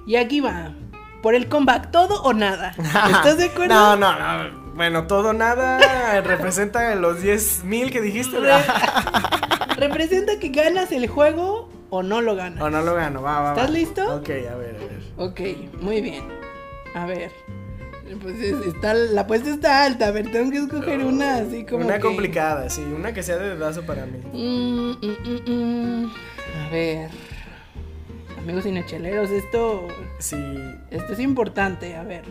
Y 0.08 0.16
aquí 0.16 0.40
va. 0.42 0.74
Por 1.22 1.36
el 1.36 1.48
comeback, 1.50 1.92
todo 1.92 2.22
o 2.24 2.34
nada. 2.34 2.72
¿Estás 2.78 3.38
de 3.38 3.46
acuerdo? 3.46 3.74
No, 3.74 3.96
no, 3.96 4.18
no. 4.18 4.62
Bueno, 4.76 5.06
todo 5.08 5.34
nada 5.34 6.22
representa 6.22 6.96
los 6.96 7.22
10 7.22 7.64
mil 7.66 7.92
que 7.92 8.02
dijiste. 8.02 8.38
Representa 9.78 10.40
que 10.40 10.50
ganas 10.50 10.92
el 10.92 11.08
juego 11.08 11.70
o 11.90 12.04
no 12.04 12.22
lo 12.22 12.36
ganas. 12.36 12.62
O 12.62 12.70
no 12.70 12.82
lo 12.82 12.96
gano, 12.96 13.22
va, 13.22 13.42
va. 13.42 13.50
¿Estás 13.52 13.68
va. 13.70 13.74
listo? 13.74 14.16
Ok, 14.16 14.30
a 14.30 14.56
ver, 14.56 14.76
a 14.76 14.80
ver. 14.80 15.02
Ok, 15.18 15.40
muy 15.82 16.02
bien. 16.02 16.24
A 16.96 17.06
ver. 17.06 17.32
Pues 18.22 18.36
es- 18.42 18.66
está, 18.68 18.94
la 18.94 19.22
apuesta 19.22 19.50
está 19.50 19.86
alta. 19.86 20.08
A 20.08 20.12
ver, 20.12 20.32
tengo 20.32 20.52
que 20.52 20.58
escoger 20.58 21.04
una 21.06 21.36
así 21.38 21.66
como. 21.66 21.86
Una 21.86 21.96
que- 21.96 22.02
complicada, 22.02 22.70
sí, 22.70 22.82
una 22.82 23.14
que 23.14 23.24
sea 23.24 23.38
de 23.38 23.50
dedazo 23.52 23.84
para 23.84 24.06
mí. 24.06 24.20
Mm, 24.34 24.92
mm, 25.06 25.52
mm. 25.52 26.12
A 26.66 26.70
ver. 26.72 27.10
Amigos 28.44 28.64
cinecheleros, 28.64 29.30
esto. 29.30 29.88
Sí. 30.20 30.38
Esto 30.90 31.14
es 31.14 31.20
importante. 31.20 31.96
A 31.96 32.04
ver. 32.04 32.24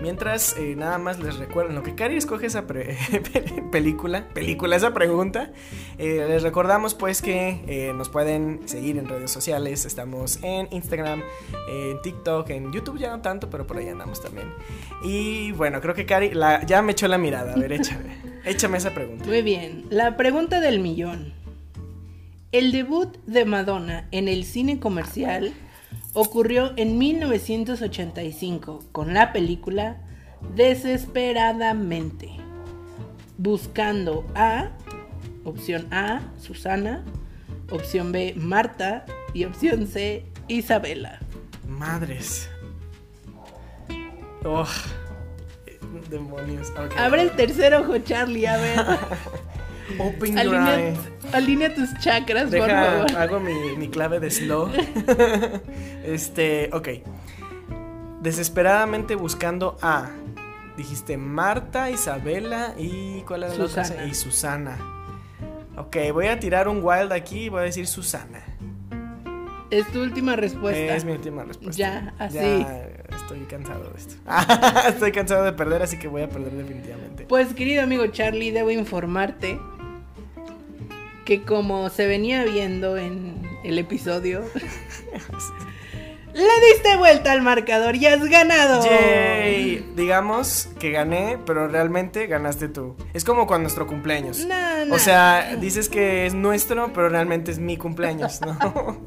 Mientras, 0.00 0.56
eh, 0.58 0.74
nada 0.76 0.98
más 0.98 1.18
les 1.18 1.38
recuerdo, 1.38 1.70
en 1.70 1.76
lo 1.76 1.82
que 1.82 1.94
Cari 1.94 2.16
escoge 2.16 2.46
esa 2.46 2.66
película, 3.72 4.28
película, 4.34 4.76
esa 4.76 4.92
pregunta, 4.92 5.52
eh, 5.96 6.26
les 6.28 6.42
recordamos 6.42 6.94
pues 6.94 7.22
que 7.22 7.62
eh, 7.66 7.92
nos 7.94 8.10
pueden 8.10 8.68
seguir 8.68 8.98
en 8.98 9.08
redes 9.08 9.30
sociales, 9.30 9.86
estamos 9.86 10.38
en 10.42 10.68
Instagram, 10.70 11.22
en 11.68 12.02
TikTok, 12.02 12.50
en 12.50 12.72
YouTube 12.72 12.98
ya 12.98 13.08
no 13.08 13.22
tanto, 13.22 13.48
pero 13.48 13.66
por 13.66 13.78
ahí 13.78 13.88
andamos 13.88 14.20
también. 14.20 14.52
Y 15.02 15.52
bueno, 15.52 15.80
creo 15.80 15.94
que 15.94 16.04
Cari 16.04 16.34
la, 16.34 16.64
ya 16.66 16.82
me 16.82 16.92
echó 16.92 17.08
la 17.08 17.16
mirada, 17.16 17.54
a 17.54 17.56
ver, 17.56 17.72
échame, 17.72 18.18
échame 18.44 18.76
esa 18.76 18.92
pregunta. 18.92 19.24
Muy 19.24 19.40
bien, 19.40 19.86
la 19.88 20.18
pregunta 20.18 20.60
del 20.60 20.80
millón. 20.80 21.32
El 22.52 22.70
debut 22.70 23.16
de 23.26 23.44
Madonna 23.44 24.06
en 24.12 24.28
el 24.28 24.44
cine 24.44 24.78
comercial 24.78 25.52
ocurrió 26.12 26.72
en 26.76 26.96
1985 26.96 28.84
con 28.92 29.14
la 29.14 29.32
película 29.32 30.02
Desesperadamente, 30.54 32.30
buscando 33.36 34.24
a, 34.34 34.70
opción 35.44 35.92
A, 35.92 36.20
Susana, 36.38 37.04
opción 37.70 38.12
B, 38.12 38.34
Marta 38.36 39.06
y 39.34 39.44
opción 39.44 39.88
C, 39.88 40.24
Isabela. 40.46 41.18
Madres. 41.66 42.48
Oh, 44.44 44.68
demonios. 46.08 46.72
Abre 46.96 47.22
el 47.22 47.32
tercer 47.32 47.74
ojo, 47.74 47.98
Charlie, 47.98 48.46
a 48.46 48.56
ver. 48.56 48.78
Open 49.98 50.38
alinea, 50.38 50.94
alinea, 51.32 51.74
tus 51.74 51.94
chakras, 51.98 52.50
por 52.50 52.68
favor. 52.68 53.16
Hago 53.16 53.40
mi, 53.40 53.76
mi 53.76 53.88
clave 53.88 54.20
de 54.20 54.30
slow. 54.30 54.70
este, 56.04 56.70
ok. 56.72 56.88
Desesperadamente 58.20 59.14
buscando 59.14 59.76
a. 59.82 60.10
Dijiste 60.76 61.16
Marta, 61.16 61.90
Isabela 61.90 62.74
y. 62.76 63.22
¿Cuál 63.22 63.44
era 63.44 63.54
Susana. 63.54 63.88
la 63.88 63.94
otra? 63.94 64.06
Y 64.06 64.14
Susana. 64.14 64.78
Ok, 65.76 65.96
voy 66.12 66.26
a 66.26 66.38
tirar 66.38 66.68
un 66.68 66.80
wild 66.82 67.12
aquí 67.12 67.44
y 67.44 67.48
voy 67.48 67.60
a 67.60 67.64
decir 67.64 67.86
Susana. 67.86 68.42
Es 69.70 69.86
tu 69.92 70.02
última 70.02 70.36
respuesta. 70.36 70.96
Es 70.96 71.04
mi 71.04 71.12
última 71.12 71.44
respuesta. 71.44 71.78
Ya, 71.78 72.14
así. 72.18 72.36
Ya 72.36 72.88
estoy 73.16 73.40
cansado 73.40 73.90
de 73.90 73.98
esto. 73.98 74.14
estoy 74.88 75.12
cansado 75.12 75.44
de 75.44 75.52
perder, 75.52 75.82
así 75.82 75.98
que 75.98 76.08
voy 76.08 76.22
a 76.22 76.28
perder 76.28 76.52
definitivamente. 76.52 77.26
Pues 77.26 77.52
querido 77.54 77.82
amigo 77.82 78.06
Charlie, 78.06 78.52
debo 78.52 78.70
informarte 78.70 79.58
que 81.26 81.42
como 81.42 81.90
se 81.90 82.06
venía 82.06 82.44
viendo 82.44 82.96
en 82.96 83.42
el 83.64 83.78
episodio, 83.78 84.44
le 86.32 86.66
diste 86.72 86.96
vuelta 86.96 87.32
al 87.32 87.42
marcador 87.42 87.96
y 87.96 88.06
has 88.06 88.24
ganado. 88.24 88.82
Yay. 88.86 89.92
Digamos 89.96 90.68
que 90.78 90.92
gané, 90.92 91.38
pero 91.44 91.66
realmente 91.66 92.26
ganaste 92.28 92.68
tú. 92.68 92.96
Es 93.12 93.24
como 93.24 93.46
con 93.46 93.62
nuestro 93.62 93.86
cumpleaños. 93.86 94.46
No, 94.46 94.84
no. 94.86 94.94
O 94.94 94.98
sea, 94.98 95.56
dices 95.56 95.88
que 95.88 96.26
es 96.26 96.32
nuestro, 96.34 96.92
pero 96.92 97.08
realmente 97.08 97.50
es 97.50 97.58
mi 97.58 97.76
cumpleaños, 97.76 98.40
¿no? 98.40 99.02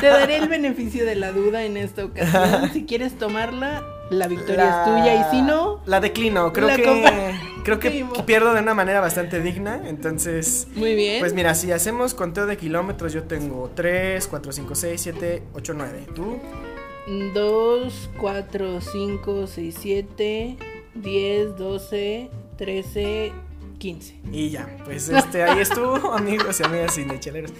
Te 0.00 0.06
daré 0.06 0.36
el 0.36 0.48
beneficio 0.48 1.06
de 1.06 1.14
la 1.14 1.32
duda 1.32 1.64
en 1.64 1.78
esta 1.78 2.04
ocasión. 2.04 2.70
Si 2.72 2.84
quieres 2.84 3.16
tomarla, 3.16 3.82
la 4.10 4.26
victoria 4.26 4.64
la... 4.64 4.70
es 4.70 4.84
tuya 4.84 5.28
y 5.28 5.30
si 5.30 5.42
no, 5.42 5.80
la 5.86 6.00
declino. 6.00 6.52
Creo 6.52 6.68
que 6.68 7.34
creo 7.64 7.78
que 7.78 8.06
pierdo 8.24 8.54
de 8.54 8.60
una 8.60 8.74
manera 8.74 9.00
bastante 9.00 9.40
digna, 9.40 9.82
entonces 9.86 10.68
Muy 10.74 10.94
bien. 10.94 11.20
Pues 11.20 11.34
mira, 11.34 11.54
si 11.54 11.70
hacemos 11.72 12.14
conteo 12.14 12.46
de 12.46 12.56
kilómetros, 12.56 13.12
yo 13.12 13.24
tengo 13.24 13.70
3, 13.74 14.26
4, 14.26 14.52
5, 14.52 14.74
6, 14.74 15.00
7, 15.00 15.42
8, 15.54 15.74
9. 15.74 16.06
¿Tú? 16.14 16.40
2, 17.34 18.10
4, 18.18 18.80
5, 18.80 19.46
6, 19.46 19.76
7, 19.78 20.56
10, 20.94 21.56
12, 21.56 22.30
13, 22.56 23.32
15. 23.78 24.20
Y 24.32 24.50
ya, 24.50 24.76
pues 24.84 25.08
este, 25.08 25.42
ahí 25.42 25.60
estuvo, 25.60 26.12
amigos 26.12 26.60
y 26.60 26.64
amigas 26.64 26.94
cinecheleros. 26.94 27.52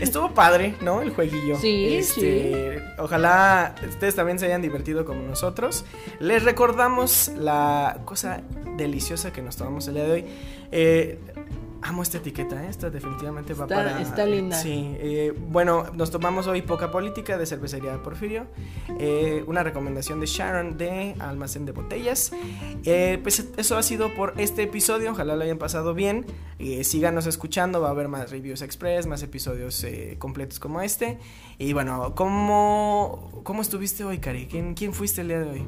Estuvo 0.00 0.32
padre, 0.32 0.74
¿no? 0.80 1.02
El 1.02 1.10
jueguillo. 1.10 1.58
Sí, 1.58 1.96
este, 1.96 2.78
sí. 2.78 2.84
Ojalá 2.98 3.74
ustedes 3.88 4.14
también 4.14 4.38
se 4.38 4.46
hayan 4.46 4.62
divertido 4.62 5.04
como 5.04 5.22
nosotros. 5.22 5.84
Les 6.20 6.42
recordamos 6.42 7.32
la 7.36 8.00
cosa 8.04 8.42
deliciosa 8.76 9.32
que 9.32 9.42
nos 9.42 9.56
tomamos 9.56 9.88
el 9.88 9.94
día 9.94 10.04
de 10.04 10.12
hoy. 10.12 10.24
Eh, 10.72 11.18
amo 11.84 12.02
esta 12.02 12.18
etiqueta, 12.18 12.64
¿eh? 12.64 12.68
esta 12.70 12.88
definitivamente 12.88 13.52
va 13.52 13.64
está, 13.64 13.76
para... 13.76 14.00
Está 14.00 14.26
linda. 14.26 14.56
Sí, 14.56 14.96
eh, 14.98 15.34
bueno, 15.36 15.84
nos 15.92 16.10
tomamos 16.10 16.46
hoy 16.46 16.62
Poca 16.62 16.90
Política 16.90 17.36
de 17.36 17.44
Cervecería 17.44 18.02
Porfirio, 18.02 18.46
eh, 18.98 19.44
una 19.46 19.62
recomendación 19.62 20.18
de 20.18 20.26
Sharon 20.26 20.78
de 20.78 21.14
Almacén 21.18 21.66
de 21.66 21.72
Botellas. 21.72 22.32
Eh, 22.84 23.18
pues 23.22 23.46
eso 23.56 23.76
ha 23.76 23.82
sido 23.82 24.14
por 24.14 24.32
este 24.38 24.62
episodio, 24.62 25.12
ojalá 25.12 25.36
lo 25.36 25.44
hayan 25.44 25.58
pasado 25.58 25.94
bien. 25.94 26.24
síganos 26.82 27.26
escuchando, 27.26 27.82
va 27.82 27.88
a 27.88 27.90
haber 27.90 28.08
más 28.08 28.30
reviews 28.30 28.62
express, 28.62 29.06
más 29.06 29.22
episodios 29.22 29.86
completos 30.18 30.58
como 30.58 30.80
este. 30.80 31.18
Y 31.58 31.74
bueno, 31.74 32.14
¿cómo, 32.14 33.42
cómo 33.44 33.60
estuviste 33.60 34.04
hoy, 34.04 34.18
Cari? 34.18 34.46
¿Quién, 34.46 34.74
¿Quién 34.74 34.94
fuiste 34.94 35.20
el 35.20 35.28
día 35.28 35.40
de 35.40 35.50
hoy? 35.50 35.66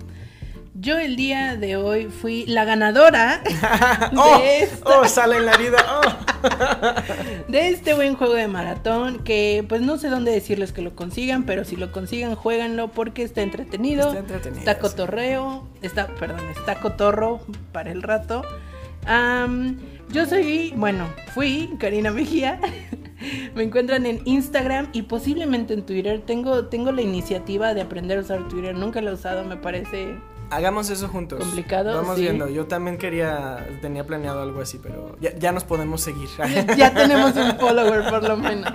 Yo 0.79 0.99
el 0.99 1.16
día 1.16 1.57
de 1.57 1.77
hoy 1.77 2.07
fui 2.07 2.45
la 2.45 2.66
ganadora 2.66 3.41
de, 4.12 4.18
oh, 4.18 4.41
esta, 4.43 5.01
oh, 5.01 5.09
sale 5.09 5.39
en 5.39 5.47
la 5.47 5.57
vida. 5.57 5.79
Oh. 5.89 7.49
de 7.51 7.68
este 7.68 7.95
buen 7.95 8.14
juego 8.14 8.35
de 8.35 8.47
maratón 8.47 9.20
que 9.24 9.64
pues 9.68 9.81
no 9.81 9.97
sé 9.97 10.11
dónde 10.11 10.33
decirles 10.33 10.72
que 10.72 10.83
lo 10.83 10.95
consigan, 10.95 11.45
pero 11.45 11.64
si 11.64 11.77
lo 11.77 11.93
consigan 11.93 12.35
jueganlo 12.35 12.89
porque 12.89 13.22
está 13.22 13.41
entretenido, 13.41 14.09
está, 14.09 14.18
entretenido, 14.18 14.59
está 14.59 14.79
cotorreo, 14.79 15.66
está, 15.81 16.09
perdón, 16.09 16.41
está 16.51 16.74
cotorro 16.74 17.41
para 17.72 17.91
el 17.91 18.03
rato. 18.03 18.43
Um, 19.09 19.79
yo 20.11 20.27
soy, 20.27 20.74
bueno, 20.77 21.09
fui 21.33 21.70
Karina 21.79 22.11
Mejía. 22.11 22.61
Me 23.55 23.62
encuentran 23.62 24.05
en 24.05 24.20
Instagram 24.27 24.89
y 24.93 25.03
posiblemente 25.03 25.72
en 25.72 25.87
Twitter. 25.87 26.20
Tengo, 26.20 26.66
tengo 26.66 26.93
la 26.93 27.01
iniciativa 27.01 27.72
de 27.72 27.81
aprender 27.81 28.18
a 28.18 28.20
usar 28.20 28.47
Twitter. 28.49 28.74
Nunca 28.74 29.01
lo 29.01 29.12
he 29.12 29.14
usado, 29.14 29.43
me 29.43 29.57
parece 29.57 30.16
Hagamos 30.51 30.90
eso 30.90 31.09
juntos. 31.09 31.40
Complicado. 31.40 31.97
Vamos 31.97 32.16
sí. 32.16 32.22
viendo. 32.22 32.49
Yo 32.49 32.66
también 32.66 32.99
quería, 32.99 33.66
tenía 33.80 34.05
planeado 34.05 34.42
algo 34.42 34.61
así, 34.61 34.78
pero 34.80 35.16
ya, 35.20 35.36
ya 35.36 35.53
nos 35.53 35.64
podemos 35.64 36.01
seguir. 36.01 36.28
ya 36.76 36.94
tenemos 36.94 37.34
un 37.36 37.59
follower 37.59 38.09
por 38.09 38.26
lo 38.28 38.36
menos. 38.36 38.72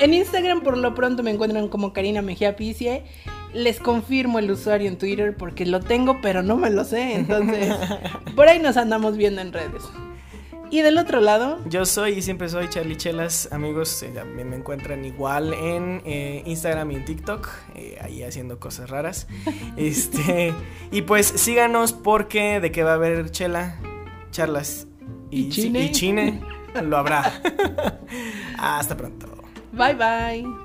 En 0.00 0.14
Instagram 0.14 0.62
por 0.62 0.76
lo 0.76 0.94
pronto 0.94 1.22
me 1.22 1.30
encuentran 1.30 1.68
como 1.68 1.92
Karina 1.92 2.22
Mejía 2.22 2.56
Picie. 2.56 3.04
Les 3.52 3.78
confirmo 3.78 4.40
el 4.40 4.50
usuario 4.50 4.88
en 4.88 4.98
Twitter 4.98 5.36
porque 5.36 5.64
lo 5.64 5.80
tengo, 5.80 6.20
pero 6.20 6.42
no 6.42 6.56
me 6.56 6.70
lo 6.70 6.84
sé. 6.84 7.14
Entonces, 7.14 7.72
por 8.36 8.48
ahí 8.48 8.58
nos 8.58 8.76
andamos 8.76 9.16
viendo 9.16 9.40
en 9.40 9.52
redes. 9.52 9.82
Y 10.74 10.82
del 10.82 10.98
otro 10.98 11.20
lado. 11.20 11.60
Yo 11.66 11.86
soy 11.86 12.14
y 12.14 12.22
siempre 12.22 12.48
soy 12.48 12.68
Charlie 12.68 12.96
Chelas. 12.96 13.48
Amigos, 13.52 14.02
eh, 14.02 14.10
también 14.12 14.50
me 14.50 14.56
encuentran 14.56 15.04
igual 15.04 15.54
en 15.54 16.02
eh, 16.04 16.42
Instagram 16.46 16.90
y 16.90 16.94
en 16.96 17.04
TikTok. 17.04 17.48
Eh, 17.76 17.96
ahí 18.00 18.24
haciendo 18.24 18.58
cosas 18.58 18.90
raras. 18.90 19.28
este. 19.76 20.52
Y 20.90 21.02
pues 21.02 21.28
síganos 21.28 21.92
porque 21.92 22.58
de 22.58 22.72
qué 22.72 22.82
va 22.82 22.90
a 22.90 22.94
haber 22.94 23.30
chela, 23.30 23.76
charlas 24.32 24.88
y, 25.30 25.42
y 25.42 25.48
chine. 25.50 25.84
Y 25.84 25.92
chine 25.92 26.40
lo 26.82 26.96
habrá. 26.96 27.40
Hasta 28.58 28.96
pronto. 28.96 29.28
Bye 29.70 29.94
bye. 29.94 30.63